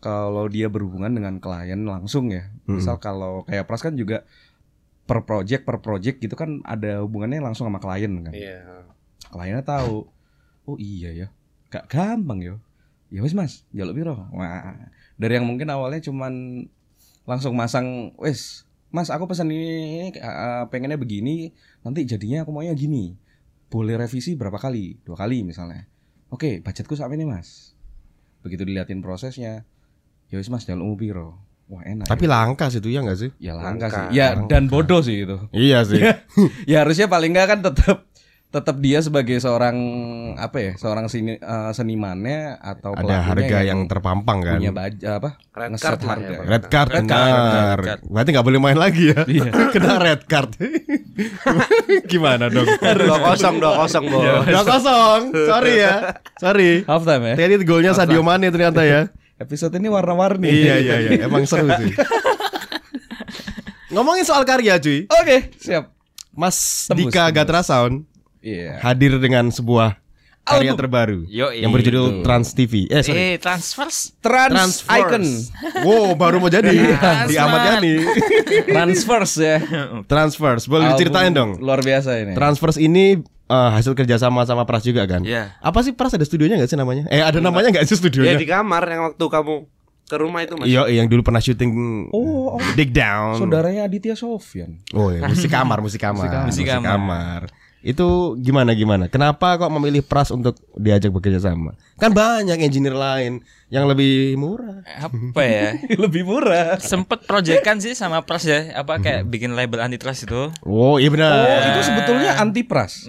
[0.00, 2.48] kalau dia berhubungan dengan klien langsung ya.
[2.64, 4.24] Misal kalau kayak Pras kan juga
[5.04, 8.86] per project per project gitu kan ada hubungannya langsung sama klien kan Iya.
[9.26, 10.06] kliennya tahu
[10.70, 11.28] oh iya ya
[11.70, 12.54] gak gampang yo.
[13.10, 14.14] Ya wes mas jaluk piro?
[14.30, 14.74] Wah
[15.14, 16.64] dari yang mungkin awalnya cuman
[17.26, 23.14] langsung masang wes mas aku pesan ini eh, pengennya begini nanti jadinya aku maunya gini.
[23.70, 24.98] Boleh revisi berapa kali?
[25.02, 25.86] Dua kali misalnya.
[26.30, 27.74] Oke budgetku sampai ini mas.
[28.42, 29.62] Begitu diliatin prosesnya
[30.26, 31.38] ya wes mas jaluk piro?
[31.70, 32.34] Wah enak Tapi ya.
[32.34, 33.30] langka sih itu ya enggak sih?
[33.38, 34.10] ya langka Langka.
[34.10, 35.38] sih ya dan bodoh sih itu.
[35.54, 36.02] Iya sih.
[36.70, 38.09] ya harusnya paling nggak kan tetap
[38.50, 39.78] tetap dia sebagai seorang
[40.34, 44.58] apa ya seorang seni, eh, senimannya atau Ada harga yang, terpampang kan.
[44.58, 46.26] punya baja apa Red card harga.
[46.28, 47.78] ya, Red card Red card, benar.
[47.78, 48.00] red card.
[48.04, 49.22] Berarti nggak boleh main lagi ya.
[49.74, 50.50] Kena red card.
[52.10, 52.66] Gimana dong?
[52.98, 55.20] dua kosong dua kosong Dua kosong.
[55.30, 55.94] Sorry ya.
[56.36, 56.82] Sorry.
[56.84, 59.06] half time ya Tadi golnya Sadio Mane ternyata ya.
[59.36, 61.10] episode ini warna-warni iya iya iya.
[61.24, 61.94] Emang seru sih.
[63.90, 65.06] Ngomongin soal karya cuy.
[65.06, 65.90] oke siap
[66.30, 67.36] Mas Tembus, Dika tembus.
[67.36, 68.06] Gatra Sound
[68.40, 69.96] iya hadir dengan sebuah
[70.40, 70.78] karya Album.
[70.78, 71.60] terbaru Yoi.
[71.60, 72.88] yang berjudul Trans TV.
[72.88, 73.18] Eh sorry.
[73.20, 74.16] Eh, transfers.
[74.18, 74.50] trans
[74.82, 74.88] Transverse.
[74.90, 75.24] icon
[75.86, 76.72] Wow, baru mau jadi
[77.26, 77.92] di Ahmad Yani.
[78.66, 79.56] transverse ya
[80.10, 80.64] Transfers.
[80.64, 81.50] Boleh Album diceritain dong.
[81.58, 85.22] luar biasa ini Transfers ini eh, hasil kerjasama sama Pras juga kan?
[85.22, 85.54] Iya.
[85.58, 87.04] Apa sih Pras ada studionya nggak sih namanya?
[87.08, 88.34] Eh ada namanya nggak sih ya studionya?
[88.34, 89.54] di kamar yang waktu kamu
[90.04, 91.70] ke rumah itu mas Iya, yang dulu pernah syuting
[92.10, 92.62] Oh, oh.
[92.74, 93.38] Dig Down.
[93.38, 96.90] saudaranya Aditya Sofyan Oh ya, musik kamar, musik kamar, Musik kamar.
[96.90, 97.42] kamar.
[97.80, 99.08] Itu gimana gimana?
[99.08, 101.72] Kenapa kok memilih Pras untuk diajak bekerja sama?
[101.96, 103.40] Kan banyak engineer lain
[103.72, 104.84] yang lebih murah.
[104.84, 105.68] Apa ya?
[106.04, 110.52] lebih murah Sempet proyekan sih sama Pras ya, apa kayak bikin label antitrust itu.
[110.60, 111.32] Oh iya benar.
[111.32, 113.08] oh itu sebetulnya anti pras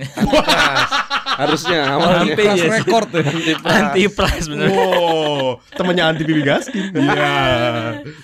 [1.41, 2.69] harusnya anti awalnya pras sih.
[2.69, 3.23] record ya
[3.63, 4.67] Anti Pras bener.
[4.71, 6.85] Wow, temennya anti Bibi Gaskin.
[7.01, 7.33] Iya.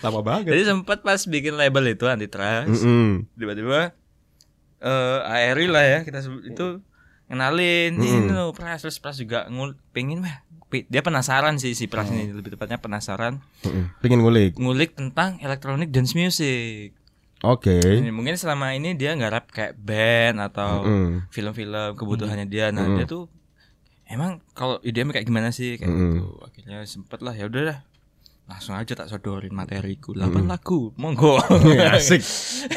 [0.06, 0.54] Lama banget.
[0.54, 3.26] Jadi sempet pas bikin label itu antitrust, Mm-mm.
[3.36, 3.92] tiba-tiba
[4.80, 5.20] eh
[5.50, 6.68] ARI lah ya kita sebut itu
[7.26, 10.24] kenalin ini loh Pras terus Pras juga ngul pengen
[10.66, 13.92] pi- dia penasaran sih si Pras ini lebih tepatnya penasaran Mm-mm.
[14.00, 14.56] Pengen ngulik.
[14.56, 16.94] ngulik tentang electronic dance music.
[17.40, 17.78] Oke.
[17.78, 21.30] Ini mungkin selama ini dia nggak rap kayak band atau Mm.
[21.30, 22.70] film-film kebutuhannya dia.
[22.70, 23.30] Nah, dia tuh
[24.06, 26.02] emang kalau IDM kayak gimana sih kayak Mm.
[26.16, 26.26] gitu.
[26.42, 27.80] Akhirnya sempet lah ya udah dah.
[28.48, 30.96] Langsung aja tak sodorin materiku 8 lagu.
[30.96, 31.36] Monggo.
[31.92, 32.24] Asik.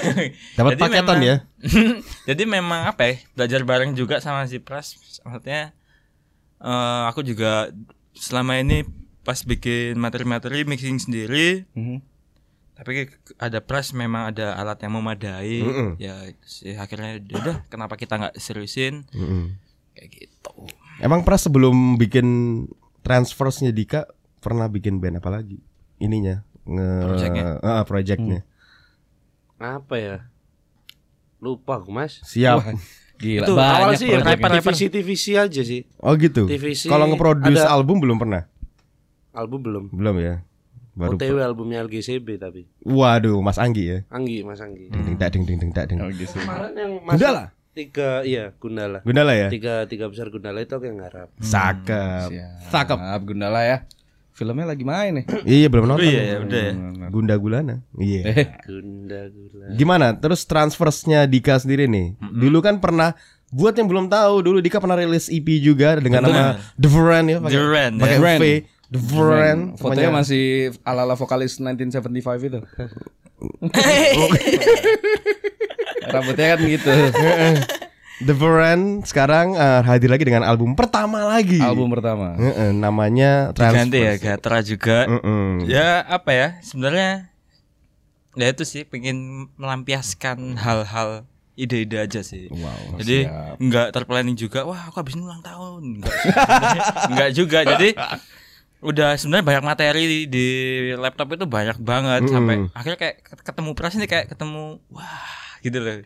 [0.59, 1.37] Dapat Jadi paketan memang- ya.
[2.29, 3.15] Jadi memang apa ya?
[3.33, 4.99] Belajar bareng juga sama si Pras.
[5.23, 5.71] Maksudnya
[6.59, 7.71] eh, aku juga
[8.13, 8.83] selama ini
[9.21, 12.01] pas bikin materi-materi mixing sendiri Mhm.
[12.75, 13.07] tapi
[13.37, 15.91] ada Pras memang ada alat yang memadai Mm-mm.
[15.97, 19.61] ya sih akhirnya ya udah kenapa kita nggak seriusin Mm-mm.
[19.93, 20.53] kayak gitu
[20.99, 22.27] Emang Pras sebelum bikin
[23.01, 24.09] transfersnya Dika
[24.41, 25.61] pernah bikin band apa lagi?
[25.97, 27.45] Ininya nge Projectnya?
[27.61, 28.41] Ah, projectnya.
[29.57, 30.17] apa ya
[31.39, 32.57] lupa aku mas Siap.
[32.59, 32.73] Wah,
[33.17, 34.49] Gila, itu banyak awal sih ya rapper.
[34.57, 36.49] TVC TVC aja sih Oh gitu.
[36.49, 38.49] TVC Kalau nge-produce ada- album belum pernah?
[39.31, 40.41] album belum Belum ya.
[40.91, 41.15] Baru.
[41.15, 43.99] OTW albumnya LGCB tapi Waduh, Mas Anggi ya.
[44.09, 46.01] Anggi Mas Anggi Ding ding tak ding ding ding tak ding.
[46.01, 46.35] Oh, gitu.
[46.35, 47.45] kemarin yang Gundala?
[47.71, 49.47] tiga iya Gundala Gundala ya?
[49.47, 52.29] tiga tiga besar Gundala itu aku yang ngarap Cakep.
[52.33, 52.69] Siap.
[52.69, 52.99] Cakep.
[53.23, 53.77] Gundala ya.
[54.33, 55.25] Filmnya lagi main nih.
[55.61, 56.07] Iya, belum nonton.
[56.07, 56.73] iya ya udah ya.
[57.11, 57.77] Gunda Gulana.
[57.99, 58.23] Iya.
[58.25, 60.07] Eh, Gunda Gula Gimana?
[60.17, 62.15] Terus transfersnya Dika sendiri nih.
[62.19, 63.19] Dulu kan pernah
[63.51, 67.39] buat yang belum tahu, dulu Dika pernah rilis EP juga dengan nama The Friend ya,
[67.43, 68.39] pakai The Friend, pakai ya.
[68.39, 68.45] V.
[68.91, 69.61] The Friend.
[69.79, 72.59] fotonya masih ala-ala vokalis 1975 itu.
[76.11, 76.91] Rambutnya kan gitu.
[78.21, 81.57] The Friend sekarang eh, hadir lagi dengan album pertama lagi.
[81.57, 82.37] Album pertama.
[82.37, 84.15] Heeh, namanya ganti ya.
[84.17, 85.65] Gatra juga Mm-mm.
[85.65, 87.33] ya apa ya sebenarnya
[88.33, 91.25] ya itu sih pengen melampiaskan hal-hal
[91.57, 92.97] ide-ide aja sih Wow.
[92.97, 93.27] jadi
[93.59, 95.99] nggak terplanning juga wah aku habis ini ulang tahun
[97.11, 97.93] nggak juga jadi
[98.81, 100.47] udah sebenarnya banyak materi di, di
[100.95, 102.33] laptop itu banyak banget Mm.
[102.33, 105.21] sampai akhirnya kayak ketemu pras ini kayak ketemu wah
[105.61, 106.01] gitu loh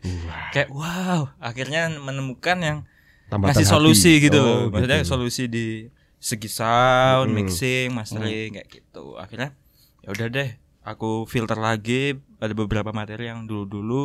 [0.50, 2.78] kayak wow akhirnya menemukan yang
[3.24, 3.72] Tambatan ngasih hati.
[3.72, 5.10] solusi gitu Oh, loh maksudnya gitu.
[5.10, 5.66] solusi di
[6.18, 7.36] segi sound Mm.
[7.36, 9.56] mixing mastering kayak gitu akhirnya
[10.00, 10.50] ya udah deh
[10.82, 14.04] aku filter lagi ada beberapa materi yang dulu dulu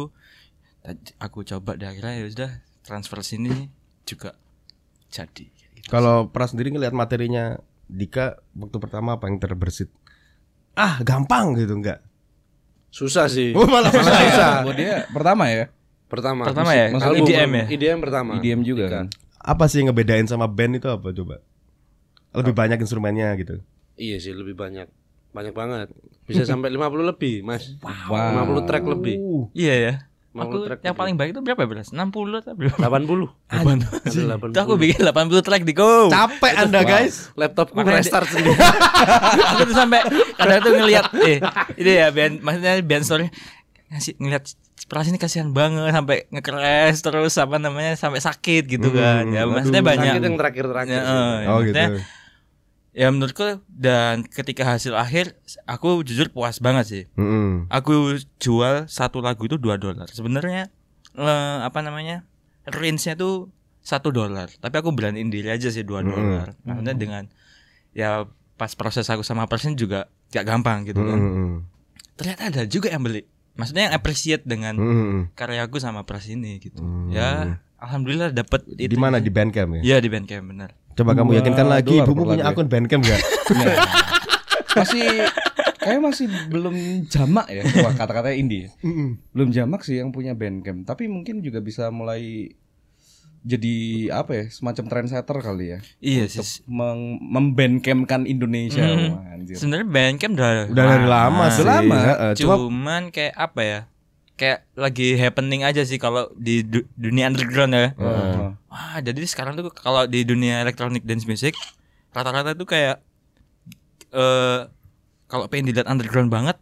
[1.17, 3.67] aku coba deh akhirnya ya sudah transfer sini
[4.03, 4.33] juga
[5.07, 5.87] jadi gitu.
[5.87, 9.89] Kalau Pras sendiri ngeliat materinya Dika waktu pertama apa yang terbersit?
[10.73, 11.99] Ah, gampang gitu enggak?
[12.89, 14.53] Susah sih Oh, malah Susah, susah.
[14.61, 15.69] Buat dia pertama ya.
[16.05, 16.89] pertama Pertama ya?
[16.91, 17.65] Album, EDM ya?
[17.69, 18.95] EDM pertama IDM juga Dika.
[18.95, 19.05] kan.
[19.39, 21.39] Apa sih yang ngebedain sama band itu apa coba?
[22.31, 23.61] Lebih banyak instrumennya gitu.
[23.95, 24.89] iya sih lebih banyak
[25.29, 25.87] banyak banget
[26.23, 28.47] bisa sampai 50 lebih mas Wow.
[28.57, 29.15] 50 track lebih
[29.51, 29.93] iya ya
[30.29, 32.05] 50 aku track yang paling baik itu berapa belas 60
[32.37, 33.73] atau berapa 80 Ada
[34.37, 34.49] 80.
[34.49, 37.33] itu aku bikin 80 track di go Capek Anda guys.
[37.33, 38.53] laptopku restart sendiri
[39.49, 40.05] aku tuh sampai
[40.35, 41.41] kadang tuh ngelihat eh
[41.75, 43.25] ini ya band maksudnya band story
[43.89, 44.45] ngasih ngelihat
[44.81, 49.81] Pras ini kasihan banget sampai nge-crash terus apa namanya sampai sakit gitu kan ya maksudnya
[49.81, 49.89] aduh.
[49.91, 51.11] banyak sakit yang terakhir-terakhir Ya, sih.
[51.11, 51.99] eh, Oh maksudnya, gitu.
[52.89, 57.03] Ya menurutku dan ketika hasil akhir aku jujur puas banget sih.
[57.13, 57.69] Mm-mm.
[57.69, 60.07] aku jual satu lagu itu 2 dolar.
[60.09, 60.73] Sebenarnya
[61.13, 62.25] eh, apa namanya
[62.65, 64.49] range-nya tuh satu dolar.
[64.55, 66.53] Tapi aku beraniin diri aja sih dua dolar.
[66.61, 67.23] Maksudnya dengan
[67.93, 71.17] ya pas proses aku sama person juga gak gampang gitu kan.
[71.17, 71.53] Mm-mm.
[72.13, 73.23] ternyata ada juga yang beli.
[73.55, 75.21] Maksudnya yang appreciate dengan Mm-mm.
[75.33, 76.83] karyaku sama pres ini gitu.
[77.09, 79.23] Ya alhamdulillah dapat Di mana?
[79.23, 79.95] di Bandcamp ya?
[79.95, 82.49] ya di Bandcamp benar Coba kamu yakinkan lagi ibumu punya ya?
[82.49, 83.21] akun Bandcamp enggak?
[84.71, 85.05] masih
[85.77, 86.75] kayak masih belum
[87.05, 88.67] jamak ya kata-katanya indie
[89.31, 92.53] belum jamak sih yang punya bandcamp tapi mungkin juga bisa mulai
[93.39, 93.75] jadi
[94.13, 99.15] apa ya semacam trendsetter kali ya iya untuk sih meng membandcampkan Indonesia Hmm.
[99.15, 99.55] Wah, anjir.
[99.55, 101.63] sebenarnya Bandcamp udah Udah dari lama sih.
[101.63, 101.99] Lama.
[102.35, 103.79] Cuma cuman kayak apa ya
[104.35, 108.58] kayak lagi happening aja sih kalau di du- dunia underground ya Heeh.
[108.69, 111.57] Wah, jadi sekarang tuh kalau di dunia electronic dance music
[112.13, 113.01] rata-rata tuh kayak
[114.13, 114.61] eh
[115.29, 116.57] kalau pengen dilihat underground banget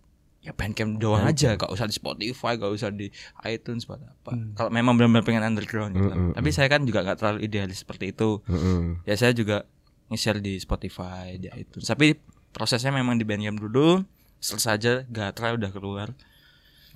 [0.48, 3.12] ya Bandcamp doang aja, gak usah di Spotify, gak usah di
[3.44, 4.32] iTunes buat apa.
[4.56, 6.08] Kalau memang benar-benar pengen underground gitu.
[6.08, 6.40] kan.
[6.40, 8.40] Tapi saya kan juga gak terlalu idealis seperti itu.
[8.48, 9.04] Mm-mm.
[9.04, 9.68] Ya saya juga
[10.08, 11.84] nge-share di Spotify, di iTunes.
[11.84, 12.16] Tapi
[12.56, 14.08] prosesnya memang di Bandcamp dulu.
[14.40, 16.08] Selesai aja gak terlalu udah keluar.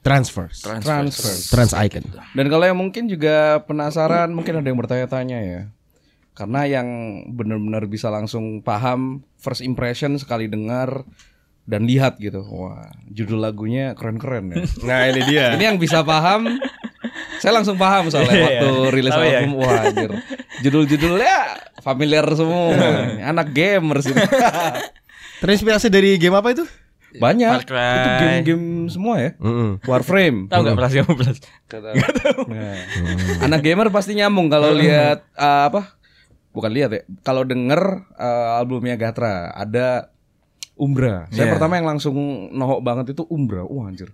[0.02, 0.50] Transfer.
[0.82, 1.34] Transfer.
[1.54, 2.04] Trans icon.
[2.34, 5.62] Dan kalau yang mungkin juga penasaran, mungkin ada yang bertanya-tanya ya.
[6.34, 6.88] Karena yang
[7.32, 11.06] benar-benar bisa langsung paham first impression sekali dengar
[11.70, 12.42] dan lihat gitu.
[12.42, 14.58] Wah, judul lagunya keren-keren ya.
[14.88, 15.54] Nah, ini dia.
[15.54, 16.50] Ini yang bisa paham
[17.42, 18.90] saya langsung paham soalnya Iya, waktu iya.
[18.94, 19.22] rilis ya?
[19.42, 20.12] album wah anjir.
[20.62, 21.36] Judul-judulnya
[21.82, 22.70] familiar semua.
[23.18, 24.22] Anak gamers ini.
[25.42, 26.66] Terinspirasi dari game apa itu?
[27.18, 27.52] Banyak.
[27.52, 27.96] Far Cry.
[27.98, 29.32] Itu game-game semua ya.
[29.36, 29.84] Mm-mm.
[29.84, 30.48] Warframe.
[30.48, 31.38] Tahu gak Pras kamu Pras?
[32.48, 32.78] Nah,
[33.42, 35.98] Anak gamer pasti nyambung kalau lihat uh, apa?
[36.52, 37.02] Bukan lihat ya.
[37.22, 37.82] Kalau denger
[38.14, 40.12] uh, albumnya Gatra ada
[40.76, 41.28] Umbra.
[41.30, 41.54] Saya Iya.
[41.54, 42.16] pertama yang langsung
[42.52, 43.64] nohok banget itu Umbra.
[43.64, 44.12] Wah anjir.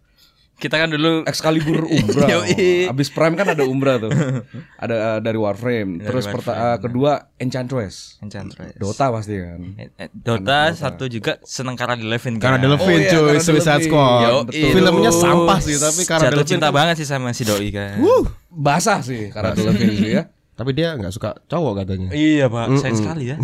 [0.58, 2.26] Kita kan dulu Excalibur Umbra.
[2.28, 2.90] Yoi.
[2.90, 4.10] Abis Prime kan ada Umbra tuh.
[4.84, 6.02] ada uh, dari Warframe.
[6.02, 8.18] Dari Terus perta- Warframe, uh, kedua Enchantress.
[8.20, 8.74] Enchantress.
[8.74, 9.60] Dota pasti kan.
[9.78, 12.66] Eh, eh, Dota satu juga seneng karena di Levin Karena kan.
[12.66, 13.84] The Levine Oh iya, cuy, karena The Suicide.
[13.86, 14.22] Squad.
[14.24, 14.70] Yo, betul.
[14.74, 18.02] Filmnya sampah sih, tapi karena jatuh cinta kan- banget sih sama si doi kan.
[18.50, 20.24] Basah sih karena The Levine sih ya.
[20.58, 22.10] Tapi dia nggak suka cowok katanya.
[22.10, 23.38] Iya pak, sayang sekali ya.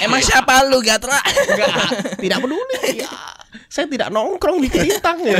[0.00, 1.22] Emang siapa lu Gatra?
[2.18, 2.98] tidak peduli.
[2.98, 3.06] Ya.
[3.70, 5.38] Saya tidak nongkrong di Ketintang ya.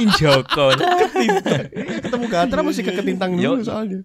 [0.00, 0.72] Injoko.
[2.00, 3.68] Ketemu Gatra masih ke Ketintang dulu Yo.
[3.68, 4.00] soalnya.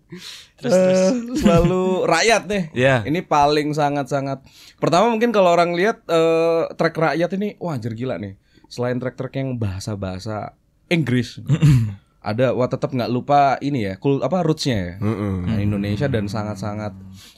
[0.59, 0.99] Terus terus.
[0.99, 2.63] Eh, selalu rakyat nih.
[2.75, 2.95] Ya.
[3.07, 4.43] Ini paling sangat-sangat.
[4.75, 8.35] Pertama mungkin kalau orang lihat eh, track rakyat ini, wah anjir gila nih.
[8.67, 10.59] Selain track-track yang bahasa-bahasa
[10.91, 11.39] Inggris,
[12.19, 14.93] ada wah tetap nggak lupa ini ya, kul apa rootsnya ya.
[14.99, 15.47] Mm-mm.
[15.47, 16.91] Nah, Indonesia dan sangat-sangat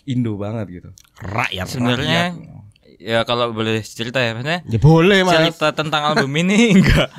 [0.09, 0.89] Indo banget gitu.
[1.22, 1.65] Rakyat.
[1.70, 2.34] Sebenarnya
[3.00, 5.34] ya kalau boleh cerita ya maksudnya Ya boleh mas.
[5.34, 7.10] cerita tentang album ini enggak.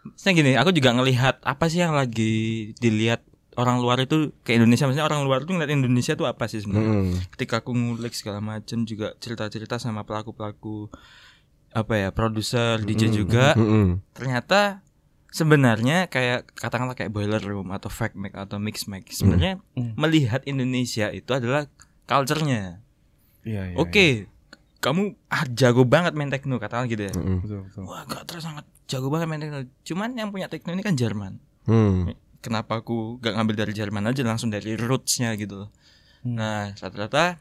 [0.00, 2.32] Maksudnya gini, aku juga ngelihat apa sih yang lagi
[2.80, 3.20] dilihat
[3.54, 7.04] orang luar itu ke Indonesia maksudnya orang luar itu ngeliat Indonesia tuh apa sih sebenarnya.
[7.04, 7.12] Mm.
[7.36, 10.88] Ketika aku ngulik segala macam juga cerita-cerita sama pelaku-pelaku
[11.70, 14.00] apa ya, produser, DJ juga, Mm-mm.
[14.10, 14.80] ternyata
[15.30, 19.62] sebenarnya kayak katakanlah kayak boiler room atau fake make atau mix make sebenarnya
[19.94, 21.70] melihat Indonesia itu adalah
[22.04, 22.82] culture-nya.
[23.46, 24.26] Iya, Oke,
[24.80, 27.12] kamu ah, jago banget main techno katakan gitu ya.
[27.12, 27.82] Betul, betul.
[27.84, 29.60] Wah, gak terus sangat jago banget main techno.
[29.84, 31.36] Cuman yang punya techno ini kan Jerman.
[31.68, 32.16] Mm.
[32.40, 35.70] Kenapa aku gak ngambil dari Jerman aja langsung dari rootsnya gitu loh.
[36.24, 36.36] Hmm.
[36.40, 37.40] Nah, rata-rata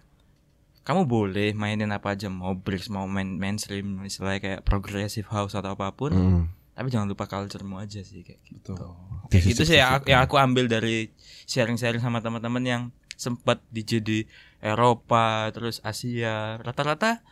[0.83, 5.79] kamu boleh mainin apa aja mau breaks mau main mainstream istilahnya kayak progressive house atau
[5.79, 6.11] apa pun.
[6.11, 6.43] Mm.
[6.75, 8.75] Tapi jangan lupa culture-mu aja sih kayak gitu.
[8.75, 8.91] Betul.
[9.31, 11.11] Kayak gitu sih yang aku, yang aku ambil dari
[11.47, 12.81] sharing-sharing sama teman-teman yang
[13.19, 14.23] sempat DJ di
[14.59, 16.59] Eropa terus Asia.
[16.59, 17.23] Rata-rata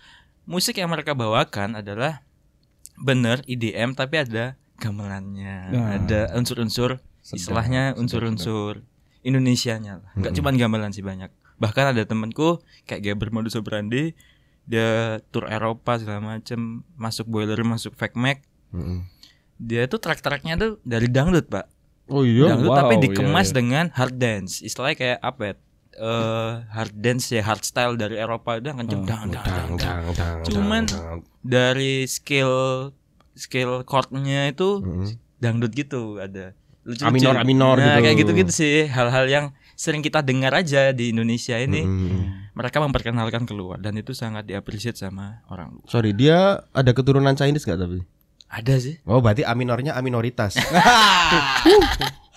[0.44, 2.24] musik yang mereka bawakan adalah
[2.98, 5.98] bener EDM tapi ada gamelannya, Nah.
[5.98, 8.82] ada unsur-unsur istilahnya unsur-unsur
[9.22, 10.12] Indonesianya lah.
[10.16, 11.28] Enggak cuma gamelan sih banyak.
[11.60, 14.16] Bahkan ada temanku kayak Gaber Modus Operandi
[14.68, 18.44] dia tour Eropa segala macem masuk boiler masuk fake mac
[18.76, 19.08] Mm-mm.
[19.56, 21.72] dia tuh track-tracknya tuh dari dangdut pak
[22.12, 22.52] Oh iya.
[22.52, 23.56] dangdut wow, tapi iya, dikemas iya.
[23.56, 25.54] dengan hard dance istilahnya kayak apa ya
[26.00, 29.78] eh, hard dance ya hard style dari Eropa itu kenceng dang, dang, dang, Dang, dang.
[29.78, 31.18] dang, dang, Cuman dang, dang.
[31.42, 32.54] dari skill
[33.34, 35.10] skill chordnya itu Mm-mm.
[35.38, 38.00] dangdut gitu ada lucu Aminor, aminor nah, gitu.
[38.02, 42.54] kayak gitu gitu sih hal-hal yang sering kita dengar aja di Indonesia ini Mm.
[42.54, 46.38] mereka memperkenalkan keluar dan itu sangat diapresiasi sama orang luar Sorry, dia
[46.68, 48.02] ada keturunan Chinese gak tapi?
[48.48, 50.56] ada sih Oh, berarti aminornya aminoritas.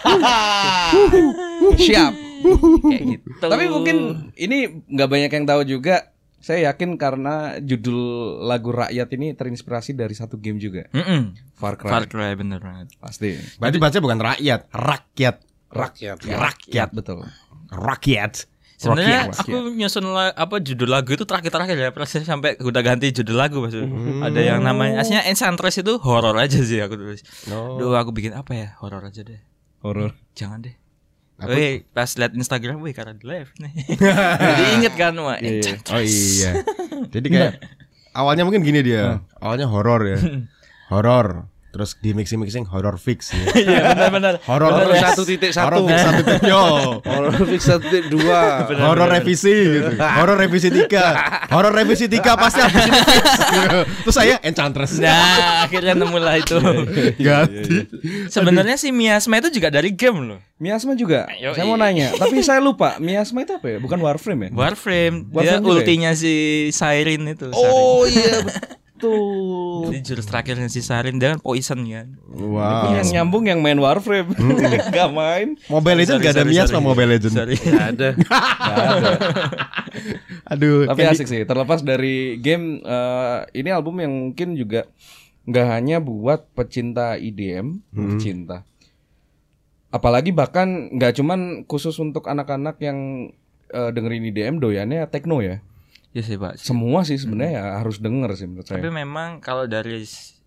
[1.80, 2.29] Siap.
[2.90, 3.96] kayak gitu Tapi mungkin
[4.34, 6.10] ini nggak banyak yang tahu juga.
[6.40, 8.00] Saya yakin karena judul
[8.48, 11.36] lagu rakyat ini terinspirasi dari satu game juga, Mm-mm.
[11.52, 11.92] Far Cry.
[11.92, 13.36] Far Cry bener banget Pasti.
[13.60, 15.36] berarti baca bukan rakyat, rakyat.
[15.68, 16.16] Rakyat.
[16.24, 17.28] Rakyat betul.
[17.68, 18.48] Rakyat.
[18.74, 19.44] Sebenarnya Rakyat.
[19.44, 23.60] aku nyusun la- apa judul lagu itu terakhir-terakhir ya, proses sampai udah ganti judul lagu
[23.60, 23.92] maksudnya.
[24.24, 27.20] Ada yang namanya aslinya Enchantress itu horor aja sih aku tulis.
[27.52, 27.76] Oh.
[27.76, 28.68] Duh, aku bikin apa ya?
[28.80, 29.44] Horor aja deh.
[29.84, 30.16] Horor.
[30.32, 30.79] Jangan deh.
[31.48, 33.72] Wih, pas liat Instagram, wih karena di live nih.
[34.36, 35.94] Jadi inget kan, wah, Enchantress.
[35.94, 36.50] Oh iya.
[37.08, 37.52] Jadi kayak
[38.12, 39.24] awalnya mungkin gini dia.
[39.40, 40.18] Awalnya horor ya.
[40.90, 41.46] Horor.
[41.70, 43.38] Terus di mixing mixing horror fix ya.
[43.62, 44.34] Iya benar-benar.
[44.42, 45.02] Horor Horor fix.
[45.06, 45.86] satu titik satu.
[45.86, 46.64] fix satu titik yo.
[47.06, 48.66] Horor fix satu titik dua.
[48.66, 49.90] Horor revisi gitu.
[49.94, 51.06] Horor revisi tiga.
[51.46, 53.24] Horor revisi tiga pasti habis ini fix.
[54.02, 54.98] Terus saya enchantress.
[54.98, 56.58] Nah, akhirnya nemu lah itu.
[57.22, 57.76] Ganti.
[58.26, 60.40] Sebenarnya si Miasma itu juga dari game loh.
[60.58, 61.30] Miasma juga.
[61.38, 61.54] Yoi.
[61.54, 62.98] Saya mau nanya, tapi saya lupa.
[62.98, 63.78] Miasma itu apa ya?
[63.80, 64.50] Bukan Warframe ya?
[64.52, 65.76] Warframe, dia Warframe juga ya?
[65.80, 66.34] ultinya si
[66.74, 67.48] Siren itu.
[67.54, 68.42] Oh iya
[69.00, 69.80] betul.
[69.80, 69.88] Siren.
[69.88, 72.08] Jadi jurus terakhirnya si Siren dia kan poison kan.
[72.28, 72.92] Wow.
[73.00, 74.36] Yang nyambung yang main Warframe.
[74.96, 75.56] Gak main.
[75.72, 76.80] Mobile Legends Sorry, gak ada miasma.
[76.84, 77.36] Mobile Legends.
[77.36, 77.56] Sorry.
[77.56, 78.08] Nggak ada.
[80.52, 80.84] Aduh.
[80.84, 81.42] Tapi asik sih.
[81.48, 84.84] Terlepas dari game, eh, ini album yang mungkin juga
[85.48, 88.62] nggak hanya buat pecinta EDM, pecinta.
[89.90, 93.30] Apalagi bahkan nggak cuman khusus untuk anak-anak yang
[93.72, 95.64] eh, dengerin EDM doyannya techno ya.
[96.10, 96.56] Ya sih pak.
[96.56, 98.94] Semua sih sebenarnya ya harus denger sih menurut Tapi saya.
[98.96, 100.02] memang kalau dari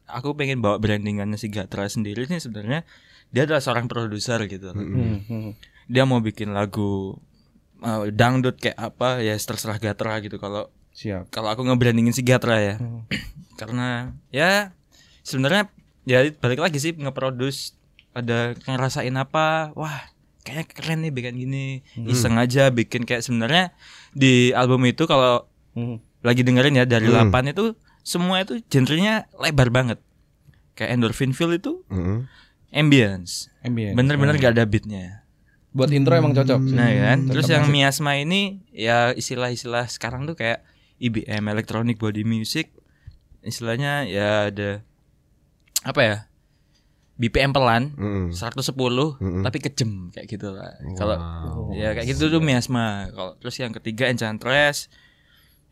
[0.05, 2.83] aku pengen bawa brandingannya si Gatra sendiri nih sebenarnya
[3.29, 4.69] dia adalah seorang produser gitu.
[4.69, 4.77] loh.
[4.77, 5.51] Hmm, hmm.
[5.85, 7.15] Dia mau bikin lagu
[7.79, 10.35] uh, dangdut kayak apa ya terserah Gatra gitu.
[10.35, 11.31] Kalau Siap.
[11.31, 12.75] kalau aku ngebrandingin si Gatra ya.
[12.77, 13.07] Hmm.
[13.55, 14.75] Karena ya
[15.21, 15.71] sebenarnya
[16.03, 17.79] ya balik lagi sih ngeproduce
[18.11, 20.11] ada ngerasain apa wah
[20.43, 22.05] kayaknya keren nih bikin gini Hmm.
[22.05, 23.71] iseng aja bikin kayak sebenarnya
[24.11, 25.97] di album itu kalau Hmm.
[26.19, 27.27] lagi dengerin ya dari Hmm.
[27.27, 29.97] 8 itu semua itu genrenya lebar banget
[30.73, 32.25] kayak endorphin feel itu Mm-mm.
[32.69, 33.93] ambience Ambient.
[33.93, 35.21] bener-bener gak ada beatnya
[35.69, 36.61] Buat intro emang cocok.
[36.69, 37.73] nah kan terus tetap yang asik.
[37.73, 40.61] miasma ini ya istilah-istilah sekarang tuh kayak
[40.97, 42.69] IBM electronic body music
[43.41, 44.85] istilahnya ya ada
[45.81, 46.17] apa ya
[47.13, 48.25] BPM pelan Mm-mm.
[48.31, 48.73] 110
[49.17, 49.41] Mm-mm.
[49.41, 51.73] tapi kejem kayak gitu lah kalau Wow.
[51.73, 54.89] ya kayak gitu tuh miasma kalau terus yang ketiga enchantress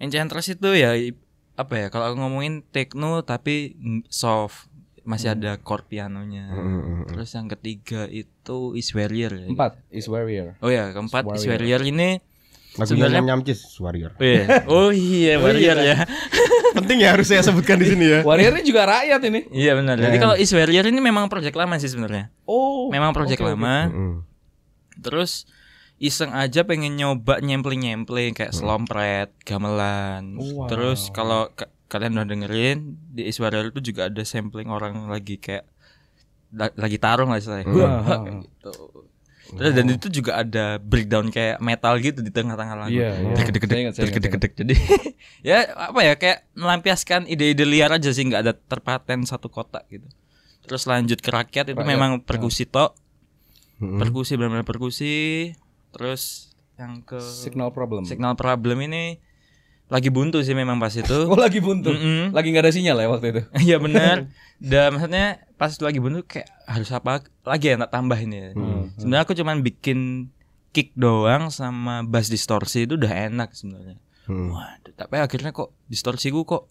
[0.02, 0.98] enchantress itu ya
[1.54, 3.78] apa ya kalau aku ngomongin techno tapi
[4.08, 4.66] soft
[5.02, 7.06] masih ada chord pianonya Mm-mm.
[7.08, 10.58] terus yang ketiga itu is warrior ya Empat is warrior.
[10.58, 11.50] oh ya keempat is Warrior.
[11.52, 12.10] warrior ini
[12.72, 14.12] Lagunya Sebenarnya- Nyam Nyamcis Warrior.
[14.16, 15.98] oh iya oh iya warrior ya
[16.72, 18.20] Penting ya harus saya sebutkan di sini ya.
[18.30, 19.40] Warrior ini juga rakyat ini.
[19.52, 20.22] iya benar jadi Eh.
[20.22, 22.88] kalau is warrior ini memang project lama sih sebenarnya Oh.
[22.88, 23.54] memang project oke, oke.
[23.54, 24.14] lama Mm-mm.
[24.98, 25.50] Terus
[26.02, 30.34] iseng aja pengen nyoba nyempling-nyempling kayak slompret, gamelan.
[30.36, 30.66] Wow.
[30.66, 32.78] Terus kalau ka- kalian udah dengerin
[33.14, 35.70] di Iswarrior itu juga ada sampling orang lagi kayak
[36.52, 37.70] la- lagi tarung lah istilahnya.
[37.70, 37.78] Hmm.
[37.78, 38.74] Wah, kayak gitu.
[39.52, 42.96] Terus dan itu juga ada breakdown kayak metal gitu di tengah-tengah lagu.
[42.96, 44.54] Iya, dek, saya dek.
[44.58, 44.74] Jadi
[45.50, 50.08] ya apa ya kayak melampiaskan ide-ide liar aja sih nggak ada terpaten satu kotak gitu.
[50.66, 52.96] Terus lanjut ke rakyat itu Rakyat, memang perkusi tok
[53.82, 53.98] Mm-mm.
[53.98, 55.14] perkusi benar-benar perkusi
[55.92, 58.04] terus yang ke Signal problem.
[58.04, 59.22] signal problem ini
[59.86, 61.92] lagi buntu sih memang pas itu Oh lagi buntu.
[61.92, 62.32] Mm-mm.
[62.32, 63.42] Lagi nggak ada sinyal ya waktu itu.
[63.66, 65.26] Iya benar dan maksudnya
[65.56, 67.12] pas lagi buntu kayak harus apa
[67.44, 68.46] lagi ya tak tambahin ya
[68.96, 70.30] sebenarnya aku cuman bikin
[70.70, 74.48] kick doang sama bass distorsi itu udah enak sebenarnya Mm.
[74.48, 76.70] waduh tapi akhirnya kok distorsiku kok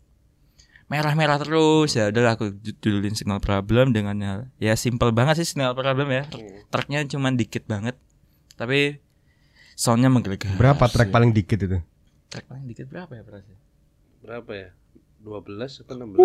[0.86, 5.48] merah-merah terus ya udahlah aku ju- judulin signal problem dengan ya- ya simple banget sih
[5.48, 6.26] signal problem ya
[6.68, 7.98] tracknya cuman dikit banget
[8.54, 9.02] tapi
[9.80, 11.78] soundnya menggelegar Berapa track paling dikit itu?
[12.28, 13.54] track paling dikit berapa ya berarti
[14.20, 14.68] Berapa ya?
[15.18, 16.16] 12 atau 16?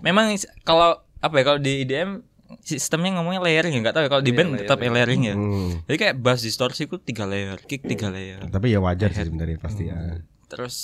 [0.00, 2.22] memang is- kalau apa ya kalau di IDM
[2.60, 4.94] sistemnya ngomongnya layering ya nggak tahu ya kalau di Iya, band tetap layering.
[4.94, 5.70] layering ya Mm.
[5.86, 9.56] jadi kayak bass distorsi ku tiga layer kick tiga layer Tapi ya wajar sih sebenarnya
[9.56, 10.20] pasti ya.
[10.46, 10.76] terus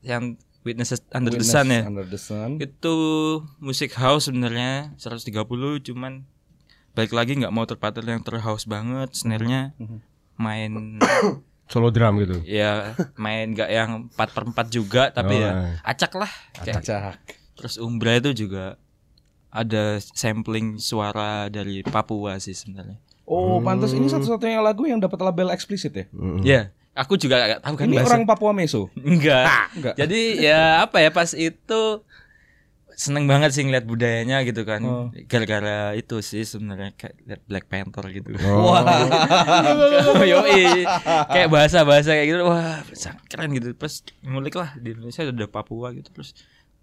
[0.00, 2.50] yang witnesses under the Witness sun ya Under the sun.
[2.58, 2.94] itu
[3.58, 5.32] musik house sebenarnya 130
[5.82, 6.28] cuman
[6.92, 9.98] balik lagi nggak mau terpatel yang terhouse banget snare-nya Mhm.
[10.36, 10.98] Main
[11.64, 12.44] Solo drum gitu.
[12.44, 15.74] ya main nggak yang 4 per 4 juga tapi Oh, ya eh.
[15.82, 17.16] acak lah kayak Acak.
[17.54, 18.76] terus Umbra itu juga
[19.48, 25.48] ada sampling suara dari Papua sih sebenarnya Oh, pantas ini satu-satunya lagu yang dapat label
[25.48, 26.04] eksplisit ya.
[26.10, 26.42] Mm-mm.
[26.42, 28.92] ya aku juga nggak tahu kan Ini bahasa- orang Papua Meso.
[28.94, 29.94] enggak Enggak.
[29.96, 31.82] jadi ya apa ya pas itu
[32.94, 35.06] seneng banget sih ngeliat budayanya gitu kan Oh.
[35.26, 38.74] gara-gara itu sih sebenarnya kayak liat Black Panther gitu Oh.
[40.30, 40.86] Yoi.
[41.26, 42.80] kayak bahasa-bahasa kayak gitu wah
[43.26, 46.32] keren gitu terus ngulik lah di Indonesia ada Papua gitu terus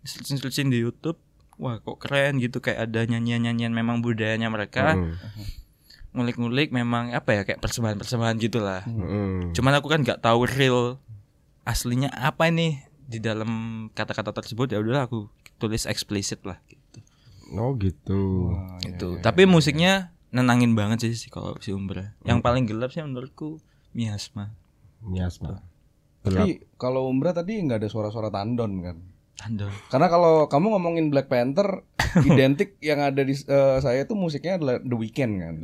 [0.04, 1.16] searching di YouTube
[1.56, 5.16] wah kok keren gitu kayak ada nyanyian-nyanyian memang budayanya mereka Mm.
[6.12, 8.84] ngulik-ngulik memang apa ya kayak persembahan-persembahan gitulah.
[8.84, 9.56] Mm.
[9.56, 11.00] Cuman aku kan nggak tahu real
[11.64, 13.48] aslinya apa ini di dalam
[13.92, 15.32] kata-kata tersebut ya udahlah aku
[15.62, 17.00] tulis eksplisit lah gitu.
[17.54, 18.50] Oh gitu.
[18.82, 19.22] Itu.
[19.22, 22.18] Tapi musiknya nenangin banget sih, sih kalau si Umbra.
[22.26, 23.62] Yang paling gelap sih menurutku
[23.94, 24.56] Miasma.
[25.04, 25.62] Miasma.
[26.26, 28.98] Tapi kalau Umbra tadi nggak ada suara-suara tandon kan?
[29.36, 29.74] Tandon.
[29.92, 31.84] Karena kalau kamu ngomongin Black Panther,
[32.30, 35.56] identik yang ada di eh, saya tuh musiknya adalah The Weeknd kan.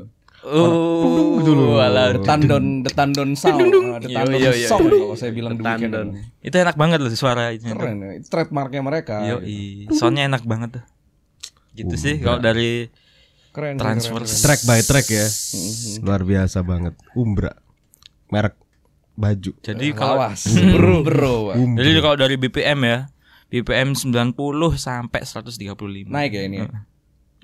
[0.45, 1.41] Oh,
[1.75, 2.13] walah.
[2.13, 4.67] The Tandon, The Tandon Sound, Ah, The Yo, Tandon yo, yo.
[4.69, 5.63] Song kalau saya bilang The.
[5.65, 6.07] Tandon.
[6.39, 7.65] Itu enak banget loh suara itu.
[7.67, 9.25] Keren ya, itu trademarknya mereka.
[9.25, 9.97] Yo, gitu.
[9.97, 10.83] soundnya enak banget tuh.
[11.73, 12.89] Gitu sih kalau dari
[13.53, 13.77] Keren.
[13.77, 14.43] transfer keren, keren.
[14.45, 15.25] Track by track ya.
[15.25, 16.05] Mhm.
[16.05, 16.93] Luar biasa banget.
[17.13, 17.51] Umbra.
[18.27, 18.55] Merek
[19.17, 19.51] baju.
[19.65, 21.35] jadi kalau Awas, bro, bro.
[21.57, 21.81] Umbra.
[21.81, 22.99] jadi kalau dari BPM ya,
[23.49, 24.37] BPM 90
[24.77, 26.05] sampai 135.
[26.05, 26.61] Naik ya ini.
[26.61, 26.69] ya?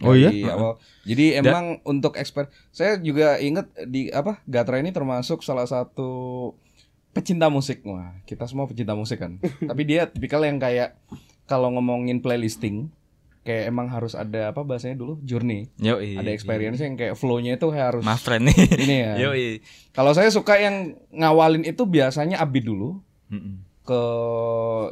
[0.01, 0.33] Oh iya?
[0.49, 0.81] Awal.
[1.05, 6.09] Jadi emang untuk eksper saya juga inget di apa Gatra ini termasuk salah satu
[7.13, 7.85] pecinta musik.
[7.85, 9.37] Wah, kita semua pecinta musik kan.
[9.69, 10.97] Tapi dia tipikal yang kayak
[11.45, 12.89] kalau ngomongin playlisting
[13.43, 15.67] kayak emang harus ada apa bahasanya dulu journey.
[15.75, 18.57] Yo, Ada experience yang kayak flow-nya itu harus My friend nih.
[18.87, 19.11] ini ya.
[19.27, 19.29] Yo,
[19.91, 23.03] Kalau saya suka yang ngawalin itu biasanya upbeat dulu
[23.83, 24.01] ke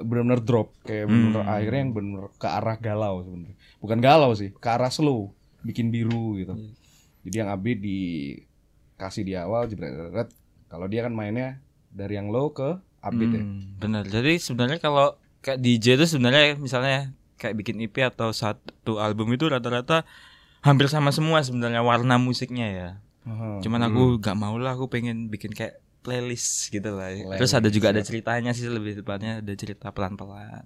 [0.03, 1.56] benar-benar drop kayak benar-benar Hmm.
[1.56, 6.38] akhirnya yang benar ke arah galau sebenarnya bukan galau sih ke arah slow bikin biru
[6.38, 6.70] gitu Iya.
[7.24, 10.30] jadi yang upbeat dikasih di awal jebret
[10.68, 11.60] kalau dia kan mainnya
[11.90, 14.06] dari yang low ke upbeat ya Hmm, benar.
[14.06, 19.45] Jadi sebenarnya kalau kayak DJ itu sebenarnya misalnya kayak bikin EP atau satu album itu
[19.45, 20.06] rata-rata
[20.62, 22.90] hampir sama semua sebenarnya warna musiknya ya.
[23.24, 23.58] Aha.
[23.60, 27.10] Cuman aku gak mau lah, aku pengen bikin kayak playlist gitu lah.
[27.36, 30.64] Terus ada juga ada ceritanya sih lebih tepatnya ada cerita pelan-pelan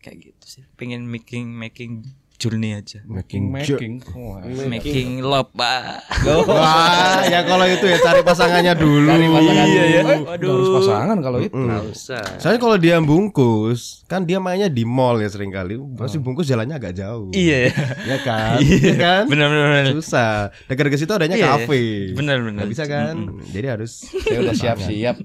[0.00, 0.64] kayak gitu sih.
[0.74, 3.00] Pengen making making journey aja.
[3.06, 4.42] making Making making Wah.
[4.44, 6.02] Making love, Pak.
[6.44, 9.06] Wah, ya kalau itu ya cari pasangannya dulu.
[9.06, 10.02] Cari pasangan Iya, ya.
[10.02, 10.14] dulu.
[10.26, 12.24] Nggak harus pasangan kalau itu Nggak usah.
[12.36, 15.78] Soalnya kalau dia bungkus, kan dia mainnya di mall ya sering kali.
[15.94, 17.30] Pasti bungkus jalannya agak jauh.
[17.30, 17.70] Iya.
[18.04, 18.58] Ya kan?
[18.64, 19.22] Iya kan?
[19.26, 19.84] Benar benar benar.
[19.94, 20.34] Susah.
[20.66, 22.12] Dekat ke situ adanya Iya, kafe.
[22.12, 22.64] benar, benar.
[22.66, 23.40] Bisa kan?
[23.46, 25.16] Jadi harus saya udah siap-siap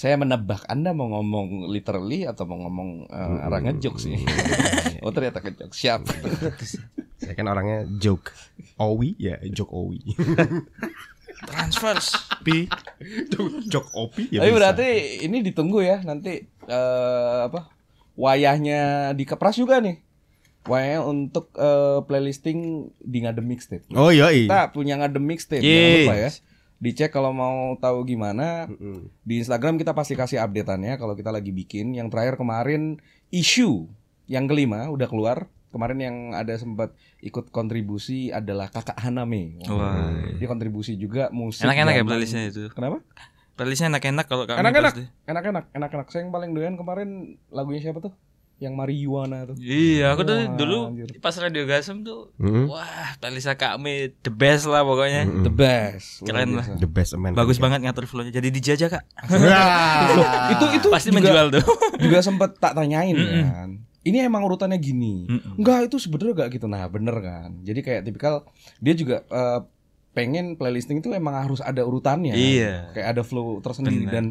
[0.00, 4.16] saya menebak anda mau ngomong literally atau mau ngomong uh, arah ngejok sih
[5.04, 6.08] oh ternyata ngejok siap
[7.20, 8.32] saya kan orangnya joke.
[8.80, 10.00] Owi ya, joke Owi.
[11.52, 12.16] Transfers.
[12.40, 12.64] Pi.
[13.68, 14.40] joke Opi ya.
[14.40, 14.58] Tapi bisa.
[14.58, 14.88] berarti
[15.28, 17.68] ini ditunggu ya nanti eh, apa
[18.16, 20.00] wayahnya di Kepras juga nih.
[20.64, 23.84] Wayahnya untuk eh, playlisting di Ngadem Mixtape.
[23.92, 24.32] Oh iya.
[24.32, 26.00] Kita punya Ngadem Mixtape jangan Yes.
[26.08, 26.30] lupa ya.
[26.80, 28.64] Dicek kalau mau tahu gimana
[29.20, 31.92] di Instagram kita pasti kasih updateannya kalau kita lagi bikin.
[31.92, 32.96] Yang terakhir kemarin
[33.28, 33.84] isu
[34.24, 35.46] yang kelima udah keluar.
[35.70, 36.90] Kemarin yang ada sempat
[37.22, 39.60] ikut kontribusi adalah Kakak Haname.
[39.70, 40.10] Wah.
[40.34, 41.62] Dia kontribusi juga musik.
[41.62, 42.66] Enak-enak ya playlistnya itu.
[42.74, 43.04] Kenapa?
[43.54, 44.94] Playlistnya enak-enak kalau kami Enak-enak,
[45.28, 46.06] enak-enak, enak-enak.
[46.10, 48.10] Saya yang paling doyan kemarin lagunya siapa tuh?
[48.60, 49.56] Yang Marijuana tuh.
[49.56, 51.08] Iya, aku tuh Wah, dulu anjir.
[51.18, 52.68] pas radio Gasem tuh, Hmm.
[52.68, 52.84] wah
[53.16, 55.24] playlistnya kami the best lah pokoknya.
[55.24, 56.20] The best.
[56.22, 56.68] Keren lah.
[56.76, 57.32] The best man.
[57.32, 58.28] Bagus banget ngatur flownya.
[58.30, 59.04] Jadi dijajah kak.
[59.26, 60.52] Wah.
[60.52, 61.64] Itu itu Pasti juga, menjual tuh.
[62.04, 63.70] juga sempet tak tanyain kan.
[64.00, 65.24] Ini emang urutannya gini.
[65.56, 66.64] Enggak, itu sebenarnya gak gitu.
[66.66, 67.60] Nah, bener kan.
[67.60, 68.44] Jadi kayak tipikal
[68.76, 69.60] dia juga eh,
[70.10, 72.34] pengen playlisting itu emang harus ada urutannya.
[72.34, 72.90] Iya.
[72.90, 74.14] Kayak ada flow tersendiri Bener.
[74.14, 74.24] dan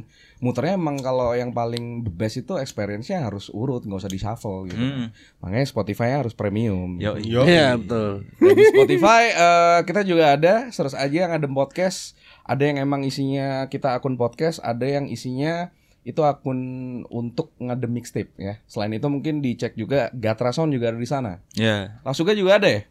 [0.43, 4.67] muternya emang kalau yang paling the best itu experience-nya harus urut, nggak usah di shuffle
[4.67, 4.79] gitu.
[4.79, 5.07] Mm.
[5.39, 6.99] Makanya Spotify harus premium.
[6.99, 7.47] Yo, Yo.
[7.47, 8.27] Iya betul.
[8.43, 12.19] Dan di Spotify eh, kita juga ada search aja yang ada podcast.
[12.43, 15.69] Ada yang emang isinya kita akun podcast, ada yang isinya
[16.01, 16.59] itu akun
[17.13, 18.57] untuk ngadem mixtape ya.
[18.65, 21.45] Selain itu mungkin dicek juga Gatra Sound juga ada di sana.
[21.53, 22.01] Ya.
[22.01, 22.81] Langsung juga ada ya?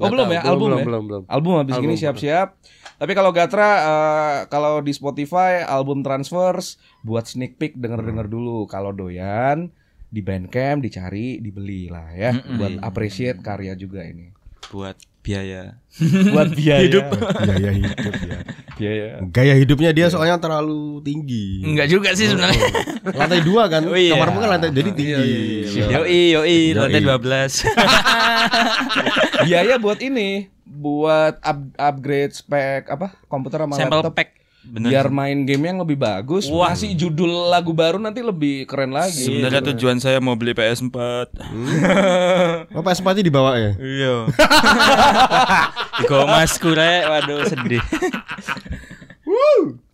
[0.00, 0.86] Oh belum ya, album belum, ya?
[0.88, 1.22] belum, belum.
[1.28, 2.48] Album habis Album, gini siap-siap.
[2.96, 8.64] Tapi kalau Gatra eh, kalau di Spotify album transfers buat sneak peek denger-denger dulu.
[8.64, 9.68] Kalau doyan
[10.08, 12.32] di Bandcamp dicari, dibeli lah ya.
[12.32, 12.56] Mm-mm.
[12.56, 14.32] Buat appreciate karya juga ini.
[14.72, 15.78] Buat biaya.
[16.34, 17.04] Buat biaya hidup.
[17.38, 18.38] Gaya hidup ya.
[18.74, 19.06] biaya.
[19.24, 21.62] Gaya hidupnya dia soalnya terlalu tinggi.
[21.62, 22.58] Enggak juga sih sebenarnya.
[23.06, 23.86] Lantai dua kan.
[23.86, 24.14] Oh, iya.
[24.14, 25.30] Kamarmu kan lantai jadi tinggi.
[25.78, 27.62] Yoi, yoi, lantai 12.
[29.44, 34.14] biaya buat ini, buat up- upgrade spek apa komputer sama Sampel laptop.
[34.14, 34.41] pack.
[34.62, 34.94] Bener.
[34.94, 36.70] Biar main game yang lebih bagus, Wah.
[36.70, 39.26] ngasih judul lagu baru nanti lebih keren lagi.
[39.26, 40.94] Sebenarnya tujuan saya mau beli PS4.
[42.70, 43.74] Oh, PS4 nya dibawa ya?
[43.74, 44.14] Iya.
[46.02, 47.82] Iko mas kure, waduh sedih.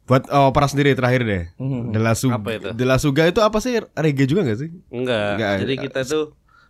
[0.04, 1.42] Buat oh, para sendiri terakhir deh.
[1.92, 2.68] De La Su- Apa itu?
[2.72, 3.76] De La Suga itu apa sih?
[3.92, 4.68] Reggae juga gak sih?
[4.88, 5.36] Enggak.
[5.36, 5.84] Enggak, Jadi enggak.
[5.92, 6.24] kita tuh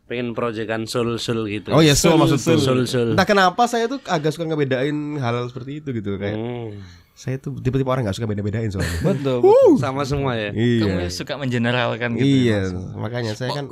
[0.08, 1.70] pengen proyekan sul sul gitu.
[1.70, 3.12] Oh ya, soul maksud sul sul.
[3.14, 6.80] Entah kenapa saya tuh agak suka ngebedain hal-hal seperti itu gitu kayak Hmm,
[7.18, 8.94] saya tuh tipe-tipe orang nggak suka beda-bedain soalnya.
[9.02, 9.42] Betul.
[9.82, 10.54] sama semua ya.
[10.54, 11.10] Kamu iya.
[11.10, 12.22] suka mengeneralkan gitu.
[12.46, 13.66] Iya, makanya saya kan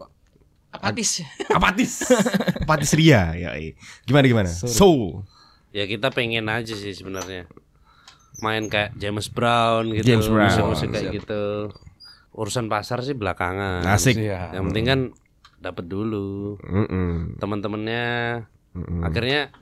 [0.75, 1.23] Apatis.
[1.49, 1.93] apatis.
[2.67, 3.55] apatis ria ya.
[3.55, 3.79] iya.
[4.03, 4.51] Gimana gimana?
[4.51, 5.23] Soul.
[5.71, 7.47] Ya kita pengen aja sih sebenarnya.
[8.43, 10.05] Main kayak James Brown gitu.
[10.05, 10.51] James Brown.
[10.51, 11.71] Musik-musik kayak gitu.
[12.35, 13.87] Urusan pasar sih belakangan.
[13.87, 14.19] Asik.
[14.19, 14.59] Iya.
[14.59, 15.01] Yang penting kan
[15.63, 17.41] dapat dulu Mm-mm.
[17.41, 18.45] teman-temannya.
[18.77, 19.01] Mm-mm.
[19.07, 19.55] Akhirnya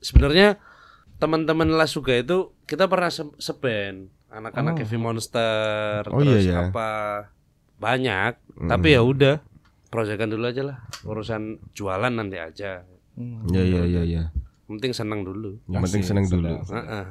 [0.00, 0.56] sebenarnya
[1.16, 6.56] teman-teman Las juga itu kita pernah se- seband anak-anak Heavy Monster Oh, iya, terus iya.
[6.66, 6.88] apa
[7.76, 8.32] banyak
[8.62, 9.40] tapi ya udah
[9.86, 12.84] proyekan dulu aja lah urusan jualan nanti aja
[13.46, 14.22] Ya ya ya ya.
[14.66, 16.52] Penting senang dulu Yang penting seneng dulu.
[16.68, 17.04] Heeh.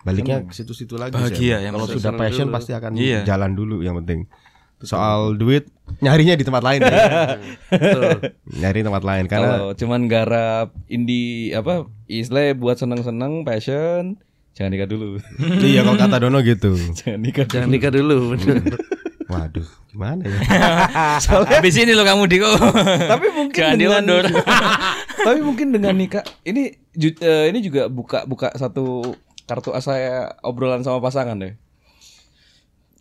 [0.00, 1.10] Baliknya ke situ-situ lagi.
[1.10, 2.54] Bahagia yang Kalau sudah passion dulu.
[2.54, 3.26] pasti akan Iya.
[3.26, 4.30] jalan dulu yang penting.
[4.78, 5.66] Soal duit
[5.98, 6.80] nyarinya di tempat lain.
[6.80, 6.94] ya.
[7.72, 8.10] Betul.
[8.54, 14.16] Nyari tempat lain karena Kalau cuman garap indie apa istilahnya buat seneng-seneng passion
[14.52, 15.22] jangan nikah dulu.
[15.68, 16.74] iya kalau kata Dono gitu.
[16.98, 17.46] jangan nikah.
[17.46, 18.62] jangan nikah dulu bener.
[19.28, 20.40] Waduh, gimana ya?
[21.20, 22.48] Habis ini lo kamu Diko.
[23.04, 24.24] Tapi mungkin Jangan dengan diundur.
[25.20, 29.12] Tapi mungkin dengan nikah ini ju- eh, ini juga buka buka satu
[29.44, 31.52] kartu as saya obrolan sama pasangan deh.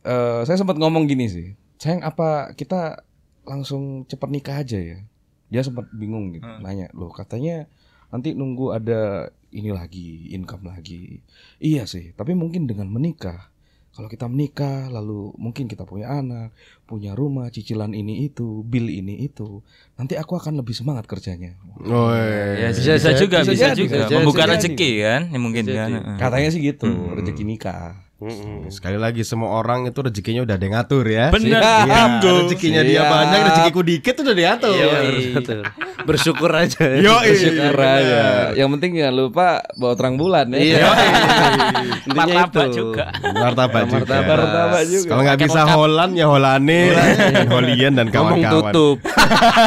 [0.04, 1.48] Eh, saya sempat ngomong gini sih.
[1.88, 3.00] Sayang apa kita
[3.48, 5.00] langsung cepat nikah aja ya?
[5.48, 7.64] Dia sempat bingung gitu, nanya loh katanya
[8.12, 11.24] nanti nunggu ada ini lagi, income lagi.
[11.64, 13.48] Iya sih, tapi mungkin dengan menikah
[13.96, 16.52] kalau kita menikah lalu mungkin kita punya anak,
[16.84, 19.64] punya rumah, cicilan ini itu, bill ini itu,
[19.96, 21.56] nanti aku akan lebih semangat kerjanya.
[21.82, 22.76] Oh, Ya, iya.
[22.76, 24.06] bisa, bisa juga, bisa bisa, juga.
[24.06, 24.54] bisa Membuka jadi.
[24.60, 25.90] rezeki kan, ya mungkin kan.
[25.98, 26.18] Heeh.
[26.20, 27.98] Katanya sih gitu, rezeki nikah.
[28.18, 28.74] Mm-mm.
[28.74, 31.30] Sekali lagi semua orang itu rezekinya udah ada yang ngatur ya.
[31.30, 31.62] Bener.
[31.62, 33.14] Iya, rezekinya dia Siap.
[33.14, 34.74] banyak, rezekiku dikit udah diatur.
[34.74, 34.90] Iya,
[35.38, 35.60] betul.
[36.02, 36.82] Bersyukur aja.
[36.98, 38.22] Yo, Bersyukur aja.
[38.58, 40.58] Yang penting jangan lupa bawa terang bulan ya.
[40.58, 40.78] Iya.
[42.10, 42.74] Intinya Martabak itu.
[42.74, 43.06] juga.
[43.22, 44.16] Martabak juga.
[44.18, 45.10] Martabak, martabak juga.
[45.14, 46.82] Kalau nggak bisa Holland ya Holane,
[47.54, 48.74] Holian dan Ngomong kawan-kawan.
[48.74, 48.98] tutup.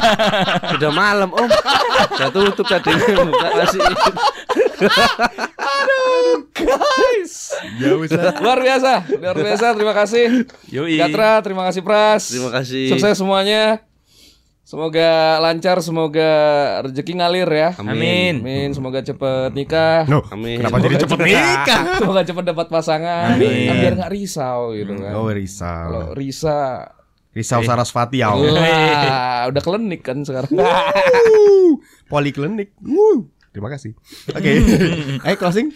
[0.74, 1.46] Udah malam, Om.
[2.18, 2.90] Udah tutup tadi.
[3.54, 3.78] Masih.
[8.44, 9.66] Luar biasa, luar biasa.
[9.76, 10.44] Terima kasih.
[10.70, 10.98] Yoi.
[10.98, 12.30] Gatra, terima kasih Pras.
[12.30, 12.90] Terima kasih.
[12.90, 13.84] Sukses semuanya.
[14.70, 16.30] Semoga lancar, semoga
[16.86, 17.74] rezeki ngalir ya.
[17.82, 18.38] Amin.
[18.38, 18.70] Amin.
[18.70, 20.06] Semoga cepet nikah.
[20.06, 20.62] No, Amin.
[20.62, 21.82] kenapa jadi cepet nikah?
[21.98, 23.34] Semoga cepet dapat pasangan.
[23.34, 23.66] Amin.
[23.66, 25.10] Kan biar nggak risau gitu kan.
[25.10, 25.90] Oh, Kalau risau.
[26.14, 26.86] Risa,
[27.34, 28.30] Risau Sarasvati ya.
[28.30, 30.54] wah, udah klinik kan sekarang.
[32.10, 32.70] Poliklinik.
[33.50, 33.98] Terima kasih.
[34.30, 34.50] Oke.
[35.26, 35.74] Ayo closing.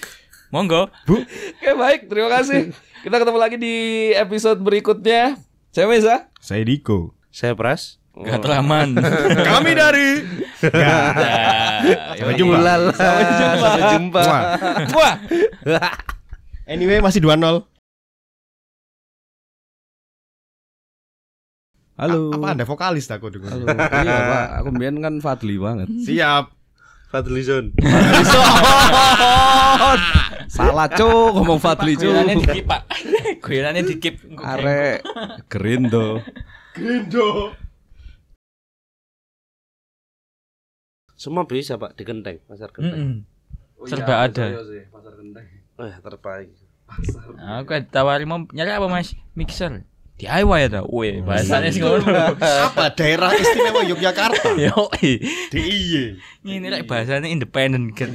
[0.55, 0.87] Monggo.
[1.03, 1.19] Bu.
[1.59, 2.71] Oke baik, terima kasih.
[3.03, 3.75] Kita ketemu lagi di
[4.15, 5.35] episode berikutnya.
[5.75, 6.31] Saya Mesa.
[6.39, 7.11] Saya Diko.
[7.35, 7.99] Saya Pras.
[8.15, 8.95] Gak teraman.
[9.51, 10.23] Kami dari
[12.15, 12.63] Sampai jumpa.
[12.95, 13.57] Sampai jumpa.
[13.59, 14.21] Sampai jumpa.
[14.23, 14.43] Wah.
[14.95, 15.15] Wah.
[16.71, 17.67] Anyway masih 2-0.
[21.99, 22.31] Halo.
[22.31, 23.27] Apa Anda vokalis aku?
[23.43, 23.69] Halo.
[23.75, 25.91] iya pak, aku mbien kan Fadli banget.
[26.07, 26.64] Siap.
[27.15, 27.71] Fadlizon.
[30.51, 32.11] Salah cuk, ngomong Fadli cuk.
[32.11, 32.83] Guyolannya dikip, Pak.
[33.39, 34.15] Guyolannya dikip.
[34.43, 34.99] Arek
[35.47, 36.19] Gerindo.
[36.75, 37.55] Grindo.
[41.15, 43.23] Semua bisa, Pak, di Genteng, pasar Genteng.
[43.23, 43.87] Mm-mm.
[43.87, 44.51] Serba ada.
[44.51, 46.51] Eh, terbaik.
[47.63, 49.15] Aku ditawari mau nyari apa Mas?
[49.39, 49.87] Mixer.
[50.15, 50.87] DIY ya tau.
[50.95, 52.07] Wih, bahasanya sih ngono.
[52.71, 54.55] Apa daerah istimewa Yogyakarta?
[54.63, 54.87] Yo,
[55.51, 56.23] DIY.
[56.47, 58.15] ini lek bahasanya independen kan.